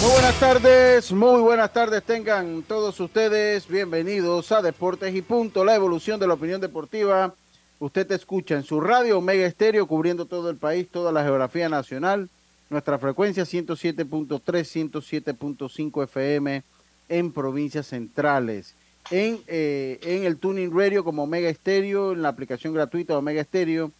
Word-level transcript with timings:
Buenas 0.00 0.40
tardes, 0.40 1.12
muy 1.12 1.40
buenas 1.42 1.72
tardes 1.72 2.02
tengan 2.02 2.62
todos 2.62 2.98
ustedes. 3.00 3.68
Bienvenidos 3.68 4.50
a 4.52 4.62
Deportes 4.62 5.14
y 5.14 5.20
Punto, 5.20 5.64
la 5.64 5.74
evolución 5.74 6.18
de 6.18 6.26
la 6.26 6.34
opinión 6.34 6.60
deportiva. 6.60 7.34
Usted 7.80 8.06
te 8.06 8.14
escucha 8.14 8.54
en 8.54 8.62
su 8.62 8.80
radio 8.80 9.18
Omega 9.18 9.46
Estéreo, 9.46 9.86
cubriendo 9.86 10.26
todo 10.26 10.48
el 10.48 10.56
país, 10.56 10.88
toda 10.90 11.12
la 11.12 11.22
geografía 11.22 11.68
nacional. 11.68 12.30
Nuestra 12.70 12.98
frecuencia 12.98 13.44
107.3, 13.44 14.40
107.5 14.40 16.04
FM 16.04 16.62
en 17.08 17.32
provincias 17.32 17.86
centrales. 17.86 18.74
En, 19.10 19.40
eh, 19.46 19.98
en 20.02 20.24
el 20.24 20.36
Tuning 20.36 20.70
Radio 20.70 21.02
como 21.02 21.22
Omega 21.22 21.48
Estéreo, 21.48 22.12
en 22.12 22.22
la 22.22 22.28
aplicación 22.28 22.74
gratuita 22.74 23.16
Omega 23.16 23.40
Estéreo, 23.40 23.90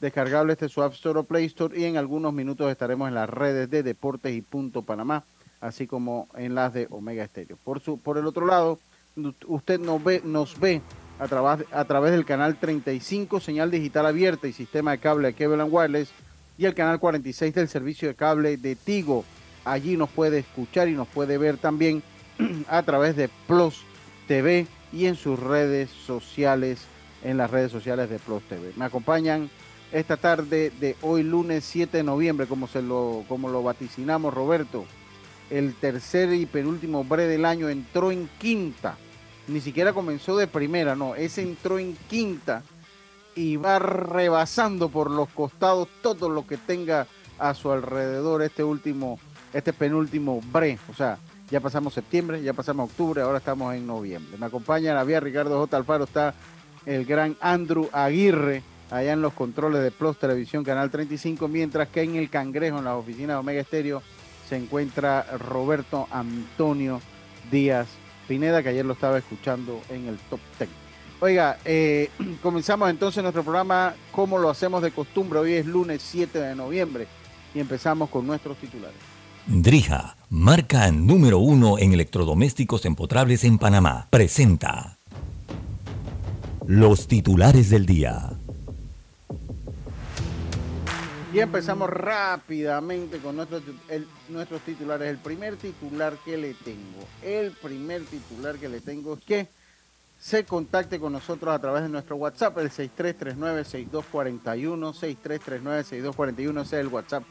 descargable 0.00 0.54
este 0.54 0.68
su 0.68 0.82
App 0.82 0.94
Store 0.94 1.20
o 1.20 1.24
Play 1.24 1.46
Store. 1.46 1.78
Y 1.78 1.84
en 1.84 1.96
algunos 1.96 2.32
minutos 2.32 2.70
estaremos 2.70 3.08
en 3.08 3.14
las 3.14 3.30
redes 3.30 3.70
de 3.70 3.82
Deportes 3.82 4.34
y 4.34 4.42
Punto 4.42 4.82
Panamá 4.82 5.24
así 5.60 5.86
como 5.86 6.28
en 6.36 6.54
las 6.54 6.72
de 6.72 6.86
Omega 6.90 7.24
Estéreo. 7.24 7.56
Por, 7.64 7.80
su, 7.80 7.98
por 7.98 8.18
el 8.18 8.26
otro 8.26 8.46
lado, 8.46 8.78
usted 9.46 9.80
nos 9.80 10.02
ve, 10.02 10.20
nos 10.24 10.58
ve 10.58 10.80
a, 11.18 11.26
través, 11.26 11.66
a 11.72 11.84
través 11.84 12.12
del 12.12 12.24
canal 12.24 12.56
35, 12.56 13.40
señal 13.40 13.70
digital 13.70 14.06
abierta 14.06 14.46
y 14.46 14.52
sistema 14.52 14.92
de 14.92 14.98
cable 14.98 15.28
de 15.28 15.34
Cable 15.34 15.62
Wireless, 15.64 16.10
y 16.58 16.66
el 16.66 16.74
canal 16.74 16.98
46 17.00 17.54
del 17.54 17.68
servicio 17.68 18.08
de 18.08 18.14
cable 18.14 18.56
de 18.56 18.76
Tigo. 18.76 19.24
Allí 19.64 19.96
nos 19.96 20.10
puede 20.10 20.40
escuchar 20.40 20.88
y 20.88 20.92
nos 20.92 21.08
puede 21.08 21.38
ver 21.38 21.56
también 21.56 22.02
a 22.68 22.82
través 22.82 23.16
de 23.16 23.30
Plus 23.46 23.82
TV 24.26 24.66
y 24.92 25.06
en 25.06 25.16
sus 25.16 25.38
redes 25.38 25.88
sociales, 25.90 26.80
en 27.22 27.36
las 27.36 27.50
redes 27.50 27.72
sociales 27.72 28.10
de 28.10 28.18
Plus 28.18 28.42
TV. 28.42 28.72
Me 28.76 28.84
acompañan 28.84 29.48
esta 29.92 30.18
tarde 30.18 30.70
de 30.80 30.96
hoy 31.00 31.22
lunes 31.22 31.64
7 31.64 31.96
de 31.96 32.02
noviembre, 32.02 32.46
como, 32.46 32.66
se 32.66 32.82
lo, 32.82 33.24
como 33.28 33.48
lo 33.48 33.62
vaticinamos 33.62 34.34
Roberto 34.34 34.84
el 35.50 35.74
tercer 35.74 36.32
y 36.34 36.46
penúltimo 36.46 37.04
bre 37.04 37.26
del 37.26 37.44
año, 37.44 37.68
entró 37.68 38.10
en 38.10 38.28
quinta. 38.38 38.96
Ni 39.46 39.60
siquiera 39.60 39.92
comenzó 39.92 40.36
de 40.36 40.46
primera, 40.46 40.94
no, 40.94 41.14
ese 41.14 41.42
entró 41.42 41.78
en 41.78 41.96
quinta 42.08 42.62
y 43.38 43.56
va 43.56 43.78
rebasando 43.78 44.88
por 44.88 45.12
los 45.12 45.28
costados 45.28 45.86
todo 46.02 46.28
lo 46.28 46.44
que 46.44 46.56
tenga 46.56 47.06
a 47.38 47.54
su 47.54 47.70
alrededor 47.70 48.42
este 48.42 48.64
último, 48.64 49.20
este 49.52 49.72
penúltimo 49.72 50.40
bre. 50.50 50.76
O 50.90 50.94
sea, 50.94 51.18
ya 51.48 51.60
pasamos 51.60 51.94
septiembre, 51.94 52.42
ya 52.42 52.52
pasamos 52.52 52.90
octubre, 52.90 53.22
ahora 53.22 53.38
estamos 53.38 53.76
en 53.76 53.86
noviembre. 53.86 54.36
Me 54.38 54.46
acompaña 54.46 54.92
la 54.92 55.04
vía 55.04 55.20
Ricardo 55.20 55.56
J. 55.60 55.76
Alfaro, 55.76 56.02
está 56.02 56.34
el 56.84 57.04
gran 57.04 57.36
Andrew 57.40 57.88
Aguirre 57.92 58.64
allá 58.90 59.12
en 59.12 59.22
los 59.22 59.34
controles 59.34 59.84
de 59.84 59.92
Plus 59.92 60.18
Televisión 60.18 60.64
Canal 60.64 60.90
35, 60.90 61.46
mientras 61.46 61.86
que 61.90 62.02
en 62.02 62.16
el 62.16 62.30
Cangrejo, 62.30 62.78
en 62.78 62.86
las 62.86 62.94
oficinas 62.94 63.36
de 63.36 63.36
Omega 63.36 63.60
Estéreo, 63.60 64.02
se 64.48 64.56
encuentra 64.56 65.24
Roberto 65.38 66.08
Antonio 66.10 67.00
Díaz 67.52 67.86
Pineda, 68.26 68.64
que 68.64 68.70
ayer 68.70 68.84
lo 68.84 68.94
estaba 68.94 69.16
escuchando 69.16 69.80
en 69.90 70.08
el 70.08 70.18
top 70.28 70.40
10. 70.58 70.87
Oiga, 71.20 71.58
eh, 71.64 72.10
comenzamos 72.42 72.90
entonces 72.90 73.22
nuestro 73.22 73.42
programa 73.42 73.94
como 74.12 74.38
lo 74.38 74.50
hacemos 74.50 74.82
de 74.82 74.90
costumbre. 74.90 75.38
Hoy 75.40 75.54
es 75.54 75.66
lunes 75.66 76.02
7 76.02 76.38
de 76.38 76.54
noviembre 76.54 77.06
y 77.54 77.60
empezamos 77.60 78.08
con 78.10 78.26
nuestros 78.26 78.56
titulares. 78.58 78.96
Drija, 79.46 80.16
marca 80.28 80.90
número 80.92 81.38
uno 81.38 81.78
en 81.78 81.94
electrodomésticos 81.94 82.84
empotrables 82.84 83.44
en 83.44 83.58
Panamá, 83.58 84.06
presenta 84.10 84.98
los 86.66 87.08
titulares 87.08 87.70
del 87.70 87.86
día. 87.86 88.30
Y 91.32 91.40
empezamos 91.40 91.88
rápidamente 91.88 93.18
con 93.18 93.36
nuestros, 93.36 93.62
nuestros 94.28 94.60
titulares. 94.62 95.08
El 95.08 95.18
primer 95.18 95.56
titular 95.56 96.14
que 96.24 96.36
le 96.36 96.54
tengo, 96.54 97.06
el 97.22 97.52
primer 97.52 98.02
titular 98.04 98.56
que 98.56 98.68
le 98.68 98.80
tengo 98.80 99.14
es 99.14 99.24
que 99.24 99.48
se 100.18 100.44
contacte 100.44 100.98
con 100.98 101.12
nosotros 101.12 101.54
a 101.54 101.60
través 101.60 101.82
de 101.82 101.88
nuestro 101.88 102.16
WhatsApp, 102.16 102.58
el 102.58 102.70
6339-6241, 102.70 105.22
6339-6241, 105.22 106.62
ese 106.62 106.76
es 106.76 106.80
el 106.80 106.88
WhatsApp 106.88 107.22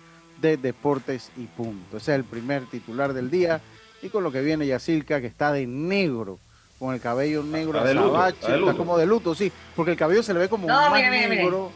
de 0.42 0.58
Deportes 0.58 1.32
y 1.36 1.46
Punto. 1.46 1.98
Ese 1.98 2.14
es 2.14 2.18
el 2.18 2.24
primer 2.24 2.66
titular 2.68 3.14
del 3.14 3.30
día. 3.30 3.62
Y 4.02 4.10
con 4.10 4.24
lo 4.24 4.32
que 4.32 4.42
viene 4.42 4.68
Yacilca, 4.68 5.20
que 5.20 5.28
está 5.28 5.52
de 5.52 5.68
negro, 5.68 6.40
con 6.80 6.94
el 6.94 7.02
cabello 7.02 7.44
negro 7.44 7.84
está, 7.84 8.30
está, 8.30 8.74
como 8.76 8.98
de 8.98 9.06
luto, 9.06 9.34
sí, 9.34 9.52
porque 9.76 9.92
el 9.92 9.98
cabello 9.98 10.22
se 10.22 10.34
le 10.34 10.42
ve 10.42 10.50
como 10.50 10.68
más 10.68 10.94
negro 10.94 11.72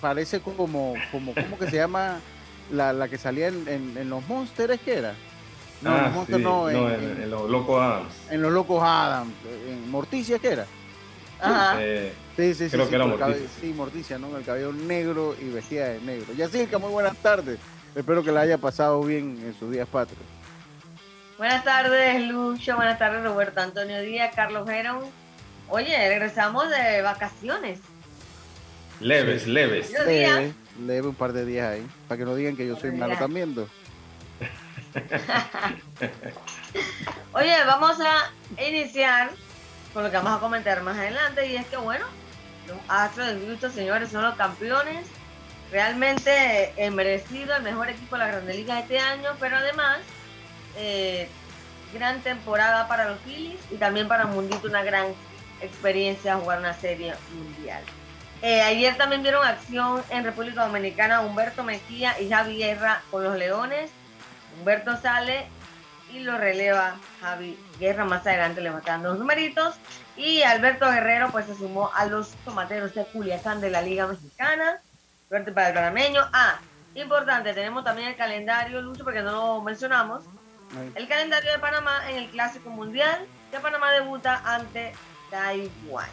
parece 0.00 0.40
como, 0.40 0.94
como, 1.10 1.34
¿cómo 1.34 1.58
que 1.58 1.70
se 1.70 1.76
llama? 1.76 2.20
La, 2.70 2.92
la 2.92 3.08
que 3.08 3.18
salía 3.18 3.48
en, 3.48 3.68
en, 3.68 4.08
los 4.08 4.26
Monsters, 4.28 4.80
¿qué 4.80 4.94
era? 4.94 5.14
No, 5.82 5.90
en 5.90 6.02
los 6.02 6.06
ah, 6.06 6.14
Monsters 6.14 6.40
no, 6.42 6.70
en, 6.70 7.30
los 7.30 7.50
Locos 7.50 7.82
Adams. 7.82 8.14
En 8.30 8.42
los 8.42 8.52
Locos 8.52 8.82
Adams, 8.82 9.32
en 9.68 9.90
Morticia, 9.90 10.38
¿qué 10.38 10.52
era? 10.52 10.66
Ajá. 11.40 11.76
Eh, 11.80 12.12
sí, 12.36 12.54
sí, 12.54 12.64
sí. 12.66 12.70
Creo 12.70 12.88
que 12.88 12.94
era 12.94 13.06
Morticia. 13.06 13.48
sí, 13.60 13.72
Morticia, 13.72 14.18
¿no? 14.18 14.36
El 14.36 14.44
cabello 14.44 14.72
negro 14.72 15.34
y 15.40 15.48
vestida 15.48 15.88
de 15.88 16.00
negro. 16.00 16.32
Yacirca, 16.34 16.78
muy 16.78 16.90
buenas 16.90 17.16
tardes. 17.16 17.58
Espero 17.94 18.22
que 18.22 18.30
la 18.30 18.42
haya 18.42 18.58
pasado 18.58 19.02
bien 19.02 19.38
en 19.44 19.54
sus 19.58 19.70
días 19.70 19.88
patrios. 19.88 20.22
Buenas 21.36 21.64
tardes, 21.64 22.22
Lucho. 22.28 22.76
Buenas 22.76 22.98
tardes, 22.98 23.24
Roberto 23.24 23.60
Antonio 23.60 24.00
Díaz, 24.00 24.32
Carlos 24.34 24.68
Gerón. 24.68 25.00
Oye, 25.68 26.08
regresamos 26.08 26.70
de 26.70 27.02
vacaciones. 27.02 27.80
Leves, 29.00 29.48
leves. 29.48 29.90
Leve, 29.90 30.52
leve 30.86 31.08
un 31.08 31.14
par 31.14 31.32
de 31.32 31.44
días 31.44 31.72
ahí. 31.72 31.86
Para 32.06 32.18
que 32.18 32.24
no 32.24 32.34
digan 32.36 32.56
que 32.56 32.66
yo 32.66 32.76
soy 32.76 32.92
malo 32.92 33.16
también. 33.16 33.54
Oye, 37.32 37.64
vamos 37.66 37.98
a 38.00 38.30
iniciar 38.62 39.30
con 39.92 40.02
lo 40.02 40.10
que 40.10 40.16
vamos 40.16 40.36
a 40.36 40.40
comentar 40.40 40.82
más 40.82 40.98
adelante. 40.98 41.46
Y 41.46 41.56
es 41.56 41.66
que, 41.66 41.76
bueno, 41.76 42.04
los 42.66 42.76
Astros 42.88 43.28
de 43.28 43.46
Houston, 43.46 43.72
señores, 43.72 44.10
son 44.10 44.22
los 44.22 44.34
campeones. 44.36 45.06
Realmente 45.70 46.74
eh, 46.76 46.90
merecido 46.90 47.56
el 47.56 47.62
mejor 47.62 47.88
equipo 47.88 48.16
de 48.16 48.24
la 48.24 48.28
Grande 48.28 48.54
Liga 48.54 48.78
este 48.78 48.98
año, 48.98 49.30
pero 49.40 49.56
además, 49.56 50.00
eh, 50.76 51.28
gran 51.94 52.20
temporada 52.20 52.88
para 52.88 53.08
los 53.08 53.18
Phillies 53.20 53.60
y 53.70 53.76
también 53.76 54.08
para 54.08 54.26
Mundito, 54.26 54.68
una 54.68 54.82
gran 54.82 55.14
experiencia 55.62 56.36
jugar 56.36 56.58
una 56.58 56.74
serie 56.74 57.14
mundial. 57.34 57.82
Eh, 58.42 58.60
ayer 58.60 58.96
también 58.96 59.22
vieron 59.22 59.46
acción 59.46 60.02
en 60.10 60.24
República 60.24 60.66
Dominicana 60.66 61.20
Humberto 61.20 61.62
Mejía 61.62 62.20
y 62.20 62.28
Javi 62.28 62.58
Guerra 62.58 63.02
con 63.10 63.22
los 63.22 63.38
Leones. 63.38 63.90
Humberto 64.58 64.96
sale 64.96 65.46
y 66.12 66.20
lo 66.20 66.36
releva 66.38 66.96
Javi 67.20 67.58
Guerra. 67.78 68.04
Más 68.04 68.26
adelante 68.26 68.60
le 68.60 68.70
matan 68.70 69.02
los 69.02 69.18
numeritos. 69.18 69.76
Y 70.16 70.42
Alberto 70.42 70.90
Guerrero 70.90 71.30
pues 71.30 71.46
se 71.46 71.54
sumó 71.54 71.90
a 71.94 72.06
los 72.06 72.30
tomateros 72.44 72.94
de 72.94 73.04
Culiacán 73.06 73.60
de 73.60 73.70
la 73.70 73.82
Liga 73.82 74.06
Mexicana. 74.06 74.80
Suerte 75.28 75.52
para 75.52 75.68
el 75.68 75.74
panameño. 75.74 76.20
Ah, 76.32 76.58
importante, 76.94 77.54
tenemos 77.54 77.84
también 77.84 78.08
el 78.08 78.16
calendario, 78.16 78.82
Lucho, 78.82 79.04
porque 79.04 79.22
no 79.22 79.32
lo 79.32 79.62
mencionamos. 79.62 80.24
El 80.94 81.06
calendario 81.06 81.52
de 81.52 81.58
Panamá 81.58 82.10
en 82.10 82.16
el 82.16 82.30
Clásico 82.30 82.70
Mundial, 82.70 83.26
que 83.50 83.60
Panamá 83.60 83.92
debuta 83.92 84.42
ante 84.44 84.92
Taiwán. 85.30 86.08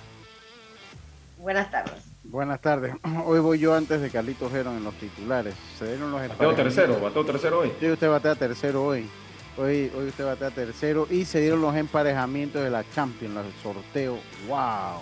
Buenas 1.38 1.72
tardes. 1.72 2.09
Buenas 2.30 2.62
tardes. 2.62 2.96
Hoy 3.26 3.40
voy 3.40 3.58
yo 3.58 3.74
antes 3.74 4.02
de 4.02 4.12
Carlitos 4.12 4.52
Geron 4.52 4.78
en 4.78 4.84
los 4.84 4.94
titulares. 4.96 5.56
Se 5.80 5.88
dieron 5.88 6.12
los 6.12 6.22
Bateo 6.22 6.54
tercero, 6.54 7.00
bateo 7.00 7.26
tercero 7.26 7.60
hoy. 7.60 7.72
Sí, 7.80 7.90
usted 7.90 8.08
batea 8.08 8.36
tercero 8.36 8.86
hoy. 8.86 9.10
Hoy, 9.58 9.92
hoy 9.98 10.08
usted 10.10 10.26
batea 10.26 10.52
tercero 10.52 11.08
y 11.10 11.26
se 11.26 11.42
dieron 11.42 11.60
los 11.60 11.76
emparejamientos 11.76 12.64
de 12.64 12.70
la 12.70 12.84
Champions, 12.94 13.36
el 13.36 13.64
sorteo. 13.64 14.20
¡Wow! 14.48 15.02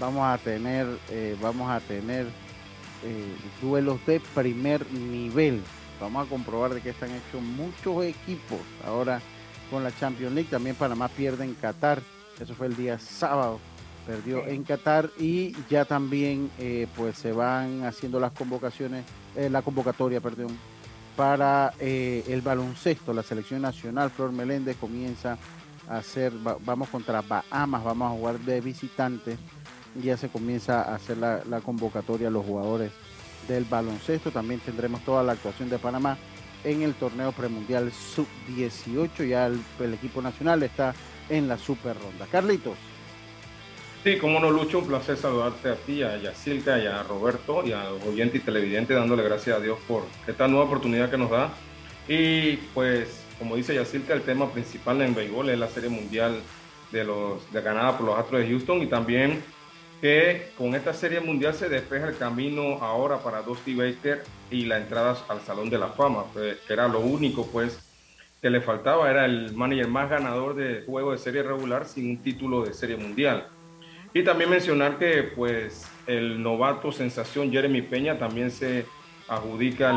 Vamos 0.00 0.26
a 0.26 0.38
tener, 0.38 0.86
eh, 1.10 1.36
vamos 1.42 1.70
a 1.70 1.78
tener 1.80 2.24
eh, 3.04 3.36
duelos 3.60 3.98
de 4.06 4.20
primer 4.34 4.90
nivel. 4.92 5.62
Vamos 6.00 6.26
a 6.26 6.30
comprobar 6.30 6.72
de 6.72 6.80
qué 6.80 6.90
están 6.90 7.10
hechos 7.10 7.42
muchos 7.42 8.02
equipos. 8.02 8.60
Ahora 8.86 9.20
con 9.70 9.84
la 9.84 9.94
Champions 9.94 10.32
League, 10.32 10.48
también 10.50 10.74
Panamá 10.74 11.08
pierde 11.08 11.44
en 11.44 11.52
Qatar. 11.52 12.00
Eso 12.40 12.54
fue 12.54 12.68
el 12.68 12.76
día 12.76 12.98
sábado. 12.98 13.60
Perdió 14.06 14.46
en 14.46 14.62
Qatar 14.62 15.10
y 15.18 15.54
ya 15.68 15.84
también 15.84 16.50
eh, 16.58 16.86
pues 16.96 17.18
se 17.18 17.32
van 17.32 17.84
haciendo 17.84 18.20
las 18.20 18.32
convocaciones, 18.32 19.04
eh, 19.34 19.50
la 19.50 19.62
convocatoria, 19.62 20.20
perdón, 20.20 20.56
para 21.16 21.72
eh, 21.80 22.24
el 22.28 22.40
baloncesto. 22.40 23.12
La 23.12 23.22
selección 23.22 23.62
nacional, 23.62 24.10
Flor 24.10 24.32
Meléndez, 24.32 24.76
comienza 24.76 25.38
a 25.88 25.98
hacer, 25.98 26.32
vamos 26.64 26.88
contra 26.88 27.22
Bahamas, 27.22 27.82
vamos 27.82 28.12
a 28.12 28.16
jugar 28.16 28.38
de 28.40 28.60
visitante. 28.60 29.36
Ya 30.02 30.16
se 30.16 30.28
comienza 30.28 30.82
a 30.82 30.94
hacer 30.94 31.16
la, 31.16 31.42
la 31.48 31.60
convocatoria 31.60 32.28
a 32.28 32.30
los 32.30 32.44
jugadores 32.44 32.92
del 33.48 33.64
baloncesto. 33.64 34.30
También 34.30 34.60
tendremos 34.60 35.00
toda 35.02 35.22
la 35.22 35.32
actuación 35.32 35.68
de 35.68 35.78
Panamá 35.78 36.16
en 36.64 36.82
el 36.82 36.94
torneo 36.94 37.32
premundial 37.32 37.92
sub-18. 37.92 39.26
Ya 39.26 39.46
el, 39.46 39.94
equipo 39.94 40.20
nacional 40.20 40.62
está 40.62 40.94
en 41.28 41.48
la 41.48 41.58
super 41.58 41.96
ronda. 41.98 42.26
Carlitos. 42.30 42.76
Sí, 44.06 44.18
como 44.18 44.38
no, 44.38 44.52
Lucho, 44.52 44.78
un 44.78 44.86
placer 44.86 45.16
saludarte 45.16 45.68
a 45.68 45.74
ti, 45.74 46.04
a 46.04 46.16
Yacilca 46.16 46.78
y 46.78 46.86
a 46.86 47.02
Roberto 47.02 47.66
y 47.66 47.72
a 47.72 47.90
los 47.90 48.04
oyentes 48.04 48.40
y 48.40 48.44
televidentes, 48.44 48.96
dándole 48.96 49.24
gracias 49.24 49.56
a 49.56 49.60
Dios 49.60 49.80
por 49.88 50.04
esta 50.28 50.46
nueva 50.46 50.66
oportunidad 50.66 51.10
que 51.10 51.18
nos 51.18 51.28
da. 51.28 51.52
Y 52.06 52.54
pues, 52.72 53.24
como 53.36 53.56
dice 53.56 53.74
Yacilca, 53.74 54.14
el 54.14 54.22
tema 54.22 54.48
principal 54.52 55.02
en 55.02 55.12
béisbol 55.12 55.50
es 55.50 55.58
la 55.58 55.66
Serie 55.66 55.90
Mundial 55.90 56.40
de 56.92 57.02
los 57.02 57.52
de 57.52 57.60
ganada 57.60 57.98
por 57.98 58.06
los 58.06 58.16
Astros 58.16 58.42
de 58.42 58.46
Houston 58.46 58.80
y 58.80 58.86
también 58.86 59.42
que 60.00 60.52
con 60.56 60.76
esta 60.76 60.94
serie 60.94 61.18
mundial 61.18 61.54
se 61.54 61.68
despeja 61.68 62.06
el 62.06 62.16
camino 62.16 62.78
ahora 62.82 63.18
para 63.18 63.42
Dusty 63.42 63.74
Baker 63.74 64.22
y 64.52 64.66
la 64.66 64.78
entrada 64.78 65.16
al 65.28 65.40
Salón 65.40 65.68
de 65.68 65.78
la 65.78 65.88
Fama, 65.88 66.26
pues, 66.32 66.58
que 66.58 66.72
era 66.72 66.86
lo 66.86 67.00
único 67.00 67.44
pues 67.48 67.80
que 68.40 68.50
le 68.50 68.60
faltaba, 68.60 69.10
era 69.10 69.24
el 69.24 69.52
manager 69.52 69.88
más 69.88 70.08
ganador 70.08 70.54
de 70.54 70.84
juego 70.86 71.10
de 71.10 71.18
serie 71.18 71.42
regular 71.42 71.86
sin 71.86 72.10
un 72.10 72.18
título 72.18 72.64
de 72.64 72.72
serie 72.72 72.96
mundial. 72.96 73.48
Y 74.16 74.24
también 74.24 74.48
mencionar 74.48 74.96
que 74.96 75.24
pues 75.24 75.86
el 76.06 76.42
novato 76.42 76.90
sensación 76.90 77.52
Jeremy 77.52 77.82
Peña 77.82 78.18
también 78.18 78.50
se 78.50 78.86
adjudica 79.28 79.90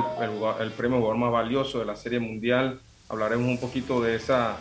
el, 0.60 0.72
premio 0.72 0.98
jugador 0.98 1.18
más 1.18 1.32
valioso 1.32 1.80
de 1.80 1.86
la 1.86 1.96
serie 1.96 2.20
mundial. 2.20 2.82
Hablaremos 3.08 3.48
un 3.48 3.58
poquito 3.58 4.02
de 4.02 4.16
esa 4.16 4.58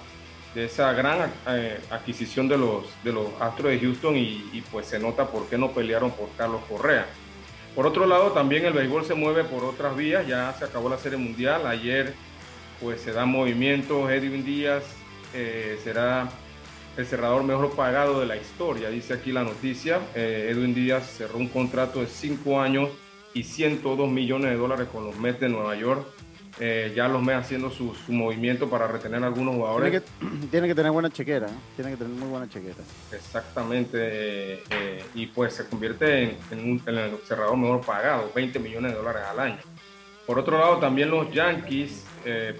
de 0.55 0.67
esa 0.67 0.93
gran 0.93 1.33
eh, 1.49 1.81
adquisición 1.91 2.47
de 2.47 2.57
los, 2.57 2.85
de 3.03 3.13
los 3.13 3.27
Astros 3.41 3.73
de 3.73 3.81
Houston 3.81 4.17
y, 4.17 4.63
pues 4.71 4.87
se 4.87 5.01
nota 5.01 5.27
por 5.27 5.49
qué 5.49 5.59
no 5.59 5.73
pelearon 5.73 6.13
por 6.13 6.29
Carlos 6.37 6.63
Correa. 6.69 7.07
Por 7.75 7.85
otro 7.85 8.07
lado, 8.07 8.31
también 8.31 8.65
el 8.65 8.75
béisbol 8.75 9.07
se 9.07 9.15
mueve 9.15 9.43
por 9.43 9.65
otras 9.65 9.97
vías, 9.97 10.25
ya 10.25 10.55
se 10.57 10.67
acabó 10.67 10.89
la 10.89 10.99
Serie 10.99 11.19
Mundial, 11.19 11.67
ayer 11.67 12.15
pues 12.81 13.01
se 13.01 13.11
dan 13.11 13.29
movimientos, 13.29 14.09
Edwin 14.09 14.45
Díaz 14.45 14.85
eh, 15.35 15.81
será 15.83 16.29
el 16.99 17.07
cerrador 17.07 17.45
mejor 17.45 17.77
pagado 17.77 18.19
de 18.19 18.27
la 18.27 18.37
historia, 18.37 18.91
dice 18.91 19.15
aquí 19.15 19.31
la 19.31 19.45
noticia. 19.45 20.01
Eh, 20.17 20.49
Edwin 20.51 20.75
Díaz 20.75 21.09
cerró 21.17 21.39
un 21.39 21.47
contrato 21.47 22.01
de 22.01 22.09
5 22.09 22.61
años 22.61 22.89
y 23.33 23.45
102 23.45 24.11
millones 24.11 24.51
de 24.51 24.57
dólares 24.57 24.89
con 24.93 25.05
los 25.05 25.17
Mets 25.17 25.39
de 25.39 25.49
Nueva 25.49 25.77
York 25.77 26.05
eh, 26.59 26.93
ya 26.97 27.07
los 27.07 27.23
me 27.23 27.35
haciendo 27.35 27.71
su, 27.71 27.95
movimiento 28.09 28.69
para 28.69 28.89
retener 28.89 29.23
a 29.23 29.29
algunos 29.29 29.55
jugadores. 29.55 30.03
Tiene 30.51 30.67
que, 30.67 30.75
tener 30.75 30.91
buena 30.91 31.09
chequera, 31.09 31.47
¿eh? 31.47 31.59
tiene 31.77 31.93
que 31.93 31.99
tener 31.99 32.13
muy 32.15 32.29
buena 32.29 32.49
chequera. 32.49 32.75
Exactamente, 33.13 34.65
y 35.15 35.27
pues 35.27 35.55
se 35.55 35.67
convierte 35.67 36.37
en, 36.51 36.59
un, 36.59 36.83
el 36.85 37.17
cerrador 37.25 37.57
mejor 37.57 37.83
pagado, 37.83 38.33
20 38.35 38.59
millones 38.59 38.91
de 38.91 38.99
dólares 38.99 39.23
al 39.31 39.39
año. 39.39 39.59
Por 40.27 40.37
otro 40.41 40.59
lado, 40.59 40.79
también 40.79 41.11
los 41.11 41.33
Yankees 41.33 42.05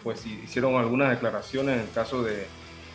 pues 0.05 0.25
hicieron 0.27 0.77
algunas 0.77 1.11
declaraciones 1.11 1.75
en 1.75 1.81
el 1.81 1.91
caso 1.91 2.23
de 2.23 2.47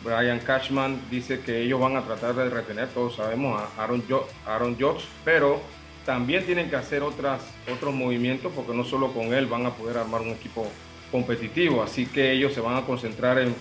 Brian 0.04 0.38
Cashman, 0.40 1.00
dice 1.10 1.40
que 1.40 1.62
ellos 1.62 1.80
van 1.80 1.96
a 1.96 2.02
tratar 2.02 2.34
de 2.34 2.50
retener, 2.50 2.88
todos 2.88 3.16
sabemos, 3.16 3.60
a 3.60 3.82
Aaron, 3.82 4.04
Aaron 4.46 4.76
Judge, 4.78 5.06
pero 5.24 5.60
también 6.04 6.44
tienen 6.44 6.68
que 6.68 6.76
hacer 6.76 7.02
otros 7.02 7.94
movimientos 7.94 8.52
porque 8.54 8.74
no 8.74 8.84
solo 8.84 9.12
con 9.12 9.32
él 9.32 9.46
van 9.46 9.64
a 9.64 9.70
poder 9.70 9.96
armar 9.96 10.20
un 10.20 10.28
equipo 10.28 10.66
competitivo, 11.10 11.82
así 11.82 12.06
que 12.06 12.32
ellos 12.32 12.52
se 12.52 12.60
van 12.60 12.76
a 12.76 12.82
concentrar 12.82 13.38
en, 13.38 13.54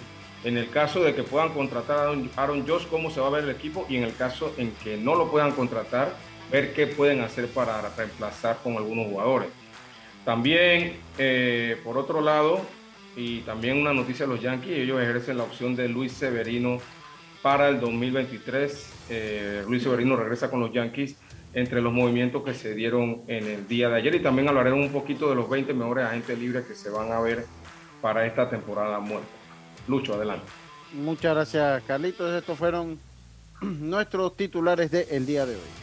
en 0.43 0.57
el 0.57 0.69
caso 0.69 1.01
de 1.01 1.15
que 1.15 1.23
puedan 1.23 1.49
contratar 1.49 2.09
a 2.09 2.41
Aaron 2.41 2.67
Josh, 2.67 2.87
cómo 2.87 3.09
se 3.09 3.21
va 3.21 3.27
a 3.27 3.31
ver 3.31 3.45
el 3.45 3.51
equipo, 3.51 3.85
y 3.87 3.95
en 3.95 4.03
el 4.03 4.15
caso 4.15 4.53
en 4.57 4.71
que 4.83 4.97
no 4.97 5.15
lo 5.15 5.31
puedan 5.31 5.51
contratar, 5.51 6.13
ver 6.51 6.73
qué 6.73 6.87
pueden 6.87 7.21
hacer 7.21 7.47
para 7.47 7.81
reemplazar 7.95 8.59
con 8.61 8.75
algunos 8.75 9.07
jugadores. 9.07 9.49
También, 10.25 10.97
eh, 11.17 11.79
por 11.83 11.97
otro 11.97 12.21
lado, 12.21 12.61
y 13.15 13.41
también 13.41 13.77
una 13.77 13.93
noticia 13.93 14.25
de 14.25 14.33
los 14.33 14.41
Yankees, 14.41 14.77
ellos 14.77 15.01
ejercen 15.01 15.37
la 15.37 15.43
opción 15.43 15.75
de 15.75 15.87
Luis 15.87 16.13
Severino 16.13 16.79
para 17.41 17.69
el 17.69 17.79
2023. 17.79 18.93
Eh, 19.09 19.63
Luis 19.67 19.83
Severino 19.83 20.15
regresa 20.15 20.49
con 20.49 20.59
los 20.59 20.71
Yankees 20.71 21.15
entre 21.53 21.81
los 21.81 21.93
movimientos 21.93 22.43
que 22.43 22.53
se 22.53 22.73
dieron 22.73 23.21
en 23.27 23.47
el 23.47 23.67
día 23.67 23.89
de 23.89 23.97
ayer 23.97 24.15
y 24.15 24.19
también 24.21 24.47
hablaremos 24.47 24.87
un 24.87 24.91
poquito 24.91 25.29
de 25.29 25.35
los 25.35 25.49
20 25.49 25.73
mejores 25.73 26.05
agentes 26.05 26.39
libres 26.39 26.65
que 26.65 26.73
se 26.73 26.89
van 26.89 27.11
a 27.11 27.19
ver 27.19 27.45
para 28.01 28.25
esta 28.25 28.49
temporada 28.49 28.99
muerta. 28.99 29.27
Lucho, 29.87 30.15
adelante. 30.15 30.45
Muchas 30.93 31.35
gracias, 31.35 31.83
Carlitos. 31.83 32.33
Estos 32.33 32.57
fueron 32.57 32.97
nuestros 33.61 34.35
titulares 34.35 34.89
del 34.89 35.25
día 35.25 35.45
de 35.45 35.55
hoy. 35.55 35.82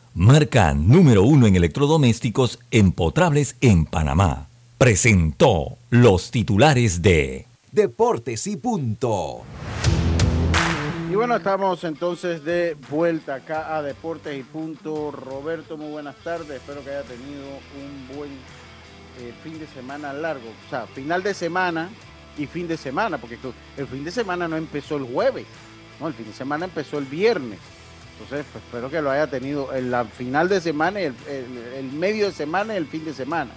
marca 0.13 0.73
número 0.73 1.23
uno 1.23 1.47
en 1.47 1.55
electrodomésticos 1.55 2.59
empotrables 2.71 3.55
en 3.61 3.85
Panamá. 3.85 4.47
Presentó 4.77 5.77
los 5.89 6.31
titulares 6.31 7.01
de 7.01 7.45
Deportes 7.71 8.47
y 8.47 8.57
Punto. 8.57 9.41
Y 11.09 11.15
bueno, 11.15 11.35
estamos 11.35 11.83
entonces 11.83 12.43
de 12.43 12.75
vuelta 12.89 13.35
acá 13.35 13.75
a 13.75 13.81
Deportes 13.81 14.37
y 14.39 14.43
Punto. 14.43 15.11
Roberto, 15.11 15.77
muy 15.77 15.91
buenas 15.91 16.15
tardes. 16.23 16.49
Espero 16.49 16.83
que 16.83 16.89
haya 16.89 17.03
tenido 17.03 17.45
un 17.77 18.15
buen 18.15 18.31
eh, 19.19 19.33
fin 19.43 19.59
de 19.59 19.67
semana 19.67 20.13
largo. 20.13 20.49
O 20.67 20.69
sea, 20.69 20.87
final 20.87 21.21
de 21.21 21.33
semana 21.33 21.89
y 22.37 22.47
fin 22.47 22.67
de 22.67 22.77
semana, 22.77 23.17
porque 23.17 23.37
el 23.77 23.87
fin 23.87 24.03
de 24.03 24.11
semana 24.11 24.47
no 24.47 24.55
empezó 24.55 24.97
el 24.97 25.03
jueves. 25.03 25.45
No, 25.99 26.07
el 26.07 26.13
fin 26.13 26.25
de 26.25 26.33
semana 26.33 26.65
empezó 26.65 26.97
el 26.97 27.05
viernes. 27.05 27.59
Entonces, 28.21 28.45
pues, 28.51 28.63
espero 28.63 28.89
que 28.89 29.01
lo 29.01 29.09
haya 29.09 29.27
tenido 29.27 29.73
en 29.73 29.91
la 29.91 30.05
final 30.05 30.47
de 30.47 30.61
semana, 30.61 30.99
el, 30.99 31.13
el, 31.77 31.91
medio 31.91 32.27
de 32.27 32.31
semana 32.31 32.73
y 32.73 32.77
el 32.77 32.85
fin 32.85 33.03
de 33.03 33.13
semana. 33.13 33.51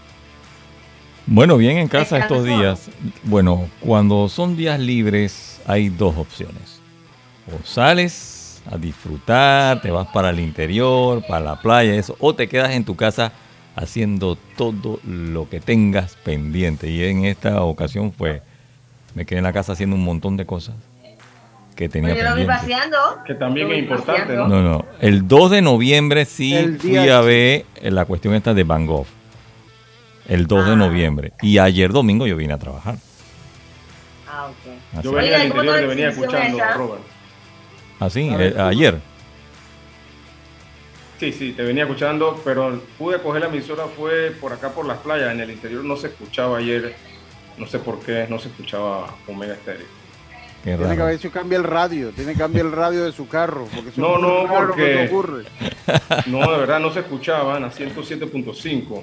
Bueno, 1.27 1.57
bien 1.57 1.79
en 1.79 1.89
casa 1.89 2.19
estos 2.19 2.45
días. 2.45 2.89
Bueno, 3.25 3.69
cuando 3.81 4.29
son 4.29 4.57
días 4.57 4.81
libres 4.81 5.61
hay 5.67 5.89
dos 5.89 6.17
opciones. 6.17 6.81
O 7.49 7.65
sales 7.67 8.63
a 8.71 8.79
disfrutar, 8.79 9.83
te 9.83 9.91
vas 9.91 10.09
para 10.09 10.31
el 10.31 10.41
interior, 10.41 11.23
para 11.27 11.45
la 11.45 11.61
playa, 11.61 11.95
eso, 11.95 12.17
o 12.19 12.35
te 12.35 12.49
quedas 12.49 12.71
en 12.73 12.85
tu 12.85 12.97
casa 12.97 13.33
haciendo 13.77 14.37
todo 14.57 14.99
lo 15.05 15.49
que 15.49 15.61
tengas 15.61 16.17
pendiente. 16.17 16.91
Y 16.91 17.05
en 17.05 17.27
esta 17.27 17.63
ocasión 17.63 18.13
fue, 18.13 18.43
me 19.15 19.27
quedé 19.27 19.39
en 19.39 19.45
la 19.45 19.53
casa 19.53 19.73
haciendo 19.73 19.97
un 19.97 20.05
montón 20.05 20.37
de 20.37 20.47
cosas 20.47 20.75
que 21.75 21.89
tenía 21.89 22.15
Que 23.27 23.35
también 23.35 23.71
es 23.73 23.79
importante, 23.79 24.35
¿no? 24.35 24.49
No, 24.49 24.63
no. 24.63 24.85
El 25.01 25.27
2 25.27 25.51
de 25.51 25.63
noviembre 25.63 26.25
sí 26.25 26.77
fui 26.79 26.97
a 26.97 27.21
ver 27.21 27.67
la 27.83 28.05
cuestión 28.05 28.35
esta 28.35 28.55
de 28.55 28.65
Van 28.65 28.87
Gogh. 28.87 29.07
El 30.29 30.47
2 30.47 30.67
de 30.67 30.73
ah. 30.73 30.77
noviembre. 30.77 31.33
Y 31.43 31.59
ayer 31.59 31.93
domingo 31.93 32.27
yo 32.27 32.37
vine 32.37 32.55
a 32.55 32.59
trabajar. 32.59 32.97
Ah, 34.29 34.49
ok. 34.49 35.03
Yo 35.03 35.13
venía 35.13 35.37
al 35.37 35.47
interior 35.47 35.83
y 35.83 35.87
venía 35.87 36.09
escuchando 36.09 36.63
a 36.63 36.73
Robert. 36.73 37.03
¿Ah, 38.01 38.11
sí? 38.11 38.29
Eh, 38.31 38.55
ayer. 38.59 38.99
Sí, 41.19 41.33
sí, 41.33 41.53
te 41.53 41.63
venía 41.63 41.85
escuchando, 41.85 42.41
pero 42.45 42.81
pude 42.99 43.21
coger 43.21 43.43
la 43.43 43.49
emisora, 43.49 43.87
fue 43.87 44.33
por 44.41 44.53
acá 44.53 44.71
por 44.71 44.85
las 44.85 44.99
playas, 44.99 45.33
en 45.33 45.41
el 45.41 45.51
interior 45.51 45.85
no 45.85 45.97
se 45.97 46.09
escuchaba 46.09 46.59
ayer, 46.59 46.95
no 47.57 47.67
sé 47.67 47.79
por 47.79 48.01
qué, 48.01 48.27
no 48.29 48.39
se 48.39 48.49
escuchaba 48.49 49.15
Omega 49.29 49.57
Tiene 50.65 50.97
que 50.97 51.03
ver 51.03 51.19
si 51.19 51.29
cambia 51.29 51.59
el 51.59 51.65
radio, 51.65 52.11
tiene 52.11 52.33
que 52.33 52.39
cambiar 52.39 52.67
el 52.67 52.73
radio 52.73 53.05
de 53.05 53.13
su 53.13 53.29
carro. 53.29 53.69
Porque 53.75 53.93
no, 53.97 54.19
no, 54.19 54.47
porque. 54.49 55.11
No, 56.27 56.51
de 56.51 56.59
verdad 56.59 56.81
no 56.81 56.91
se 56.93 57.01
escuchaban 57.01 57.63
a 57.65 57.71
107.5. 57.71 59.03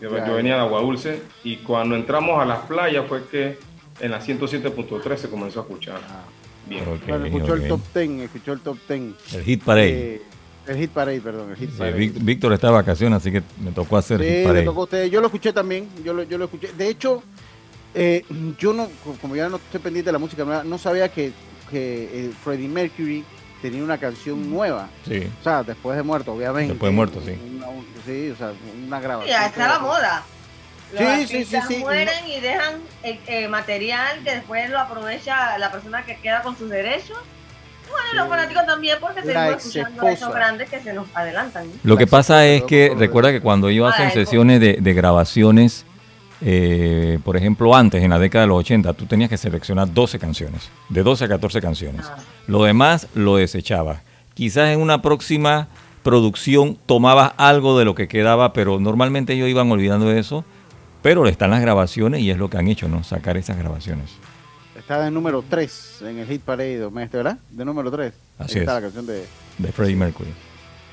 Yo, 0.00 0.10
venía 0.10 0.54
de 0.56 0.60
Agua 0.60 0.80
Dulce 0.80 1.22
y 1.44 1.56
cuando 1.58 1.94
entramos 1.94 2.42
a 2.42 2.44
las 2.44 2.58
playas 2.60 3.06
fue 3.08 3.24
que 3.28 3.58
en 4.00 4.10
la 4.10 4.20
107.3 4.20 5.16
se 5.16 5.30
comenzó 5.30 5.60
a 5.60 5.62
escuchar. 5.62 6.00
Ah. 6.08 6.24
Bien. 6.68 6.84
Bueno, 7.06 7.24
escuchó 7.26 7.54
el 7.54 7.68
top 7.68 7.80
10, 7.94 8.20
escuchó 8.22 8.52
el 8.52 8.60
top 8.60 8.76
10. 8.88 9.34
El 9.34 9.44
Hit 9.44 9.62
Parade. 9.62 10.14
Eh, 10.14 10.22
el 10.66 10.76
hit 10.78 10.90
parade, 10.90 11.20
perdón, 11.20 11.50
el 11.50 11.56
hit 11.56 11.70
Sí, 11.70 11.76
parade. 11.78 12.12
Víctor 12.20 12.52
está 12.52 12.66
de 12.66 12.72
vacaciones, 12.72 13.18
así 13.18 13.30
que 13.30 13.40
me 13.62 13.70
tocó 13.70 13.96
hacer 13.96 14.18
Sí, 14.18 14.24
Hit 14.26 14.34
le 14.38 14.44
Parade. 14.44 14.64
tocó 14.64 14.80
a 14.80 14.84
usted. 14.84 15.06
Yo 15.06 15.20
lo 15.20 15.26
escuché 15.28 15.52
también, 15.52 15.88
yo 16.04 16.12
lo, 16.12 16.24
yo 16.24 16.38
lo 16.38 16.46
escuché. 16.46 16.72
De 16.76 16.88
hecho, 16.88 17.22
eh, 17.96 18.24
yo 18.58 18.72
no, 18.72 18.88
como 19.20 19.34
ya 19.34 19.48
no 19.48 19.56
estoy 19.56 19.80
pendiente 19.80 20.08
de 20.08 20.12
la 20.12 20.18
música, 20.18 20.44
nueva, 20.44 20.62
no 20.64 20.78
sabía 20.78 21.08
que, 21.08 21.32
que 21.70 22.04
eh, 22.12 22.30
Freddie 22.44 22.68
Mercury 22.68 23.24
tenía 23.62 23.82
una 23.82 23.98
canción 23.98 24.48
nueva. 24.50 24.88
Sí. 25.08 25.28
O 25.40 25.42
sea, 25.42 25.62
después 25.62 25.96
de 25.96 26.02
muerto, 26.02 26.32
obviamente. 26.34 26.74
Después 26.74 26.92
de 26.92 26.96
muerto, 26.96 27.20
sí. 27.24 27.32
Una- 27.56 27.66
sí, 28.04 28.30
o 28.30 28.36
sea, 28.36 28.52
una 28.86 29.00
grabación. 29.00 29.36
Ya 29.36 29.46
está 29.46 29.66
la 29.68 29.78
moda. 29.78 30.22
Los 30.92 31.00
Sí, 31.00 31.06
sí, 31.26 31.34
artistas 31.36 31.66
sí, 31.66 31.74
sí. 31.74 31.80
mueren 31.80 32.28
y 32.28 32.38
dejan 32.40 32.74
eh, 33.02 33.18
eh, 33.26 33.48
material 33.48 34.20
que 34.22 34.36
después 34.36 34.70
lo 34.70 34.78
aprovecha 34.78 35.58
la 35.58 35.72
persona 35.72 36.04
que 36.04 36.16
queda 36.18 36.42
con 36.42 36.56
sus 36.56 36.70
derechos. 36.70 37.18
Bueno, 37.90 38.06
los 38.14 38.28
fanáticos 38.28 38.66
también 38.66 38.98
porque 39.00 39.20
La 39.22 39.26
seguimos 39.26 39.66
escuchando 39.66 40.06
a 40.06 40.12
esos 40.12 40.34
grandes 40.34 40.68
que 40.70 40.80
se 40.80 40.92
nos 40.92 41.08
adelantan. 41.14 41.66
Lo 41.82 41.96
que 41.96 42.06
pasa 42.06 42.46
es 42.46 42.62
que 42.64 42.92
recuerda 42.96 43.32
que 43.32 43.40
cuando 43.40 43.68
ellos 43.68 43.88
Ah, 43.90 43.94
hacen 43.94 44.06
el- 44.08 44.12
sesiones 44.12 44.60
de, 44.60 44.78
de 44.80 44.94
grabaciones, 44.94 45.84
eh, 46.40 47.18
por 47.24 47.36
ejemplo, 47.36 47.74
antes, 47.74 48.02
en 48.02 48.10
la 48.10 48.18
década 48.18 48.42
de 48.42 48.48
los 48.48 48.58
80, 48.58 48.92
tú 48.92 49.06
tenías 49.06 49.30
que 49.30 49.36
seleccionar 49.36 49.92
12 49.92 50.18
canciones, 50.18 50.70
de 50.88 51.02
12 51.02 51.24
a 51.24 51.28
14 51.28 51.60
canciones. 51.60 52.06
Ah. 52.06 52.18
Lo 52.46 52.64
demás 52.64 53.08
lo 53.14 53.36
desechabas. 53.36 54.00
Quizás 54.34 54.68
en 54.70 54.80
una 54.80 55.00
próxima 55.00 55.68
producción 56.02 56.78
tomabas 56.86 57.32
algo 57.36 57.78
de 57.78 57.84
lo 57.84 57.94
que 57.94 58.06
quedaba, 58.06 58.52
pero 58.52 58.78
normalmente 58.78 59.32
ellos 59.32 59.48
iban 59.48 59.70
olvidando 59.70 60.06
de 60.06 60.20
eso. 60.20 60.44
Pero 61.02 61.26
están 61.26 61.50
las 61.50 61.60
grabaciones 61.60 62.20
y 62.20 62.30
es 62.30 62.38
lo 62.38 62.50
que 62.50 62.58
han 62.58 62.68
hecho, 62.68 62.88
¿no? 62.88 63.04
Sacar 63.04 63.36
esas 63.36 63.56
grabaciones. 63.56 64.10
Está 64.76 65.00
de 65.00 65.10
número 65.10 65.42
3 65.48 66.02
en 66.02 66.18
el 66.18 66.26
hit 66.26 66.42
parade, 66.42 66.88
¿verdad? 66.88 67.38
De 67.50 67.64
número 67.64 67.90
3. 67.90 68.12
Así 68.38 68.58
está 68.58 68.72
es. 68.72 68.76
la 68.76 68.80
canción 68.82 69.06
de... 69.06 69.24
De 69.58 69.72
Freddie 69.72 69.96
Mercury. 69.96 70.30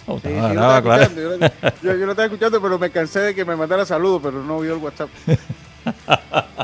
Oh, 0.05 0.19
Sí, 0.19 0.27
estaba- 0.27 0.49
sí, 0.49 0.55
yo, 0.55 0.83
claro. 0.83 1.03
escuchando, 1.03 1.21
yo, 1.21 1.47
yo- 1.81 1.95
yo 1.99 2.05
lo 2.05 2.11
estaba 2.11 2.25
escuchando, 2.25 2.61
pero 2.61 2.77
me 2.79 2.89
cansé 2.91 3.19
de 3.19 3.35
que 3.35 3.45
me 3.45 3.55
mandara 3.55 3.85
saludos, 3.85 4.21
pero 4.23 4.43
no 4.43 4.59
vio 4.59 4.73
el 4.75 4.79
WhatsApp. 4.81 5.09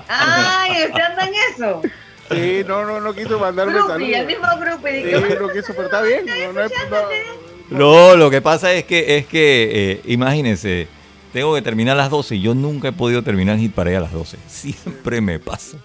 ¡Ay! 0.07 0.85
¿Usted 0.87 1.01
anda 1.01 1.27
en 1.27 1.33
eso? 1.53 1.81
Sí, 2.31 2.63
no, 2.67 2.85
no, 2.85 2.99
no 3.01 3.13
quiso 3.13 3.39
mandarme 3.39 3.73
Groupie, 3.73 4.07
el 4.07 4.27
saludos. 4.27 4.27
mismo 4.27 4.59
groupie. 4.59 5.01
Sí, 5.03 5.07
dije, 5.23 5.37
no 5.39 5.49
quiso, 5.49 5.73
pero 5.73 5.85
está 5.85 6.01
bien. 6.01 6.25
No, 6.25 6.53
no 6.53 6.61
es- 6.61 6.71
no- 7.69 7.77
No, 8.11 8.15
lo 8.15 8.29
que 8.29 8.41
pasa 8.41 8.73
es 8.73 8.83
que, 8.85 9.17
es 9.17 9.25
que 9.25 9.69
eh, 9.93 10.01
imagínense, 10.05 10.87
tengo 11.33 11.53
que 11.55 11.61
terminar 11.61 11.93
a 11.95 11.97
las 12.03 12.09
12 12.09 12.35
y 12.35 12.41
yo 12.41 12.53
nunca 12.55 12.89
he 12.89 12.91
podido 12.91 13.23
terminar 13.23 13.55
el 13.55 13.61
hit 13.61 13.73
para 13.73 13.95
a 13.97 14.01
las 14.01 14.11
12. 14.11 14.37
Siempre 14.47 15.21
me 15.21 15.39
pasa. 15.39 15.77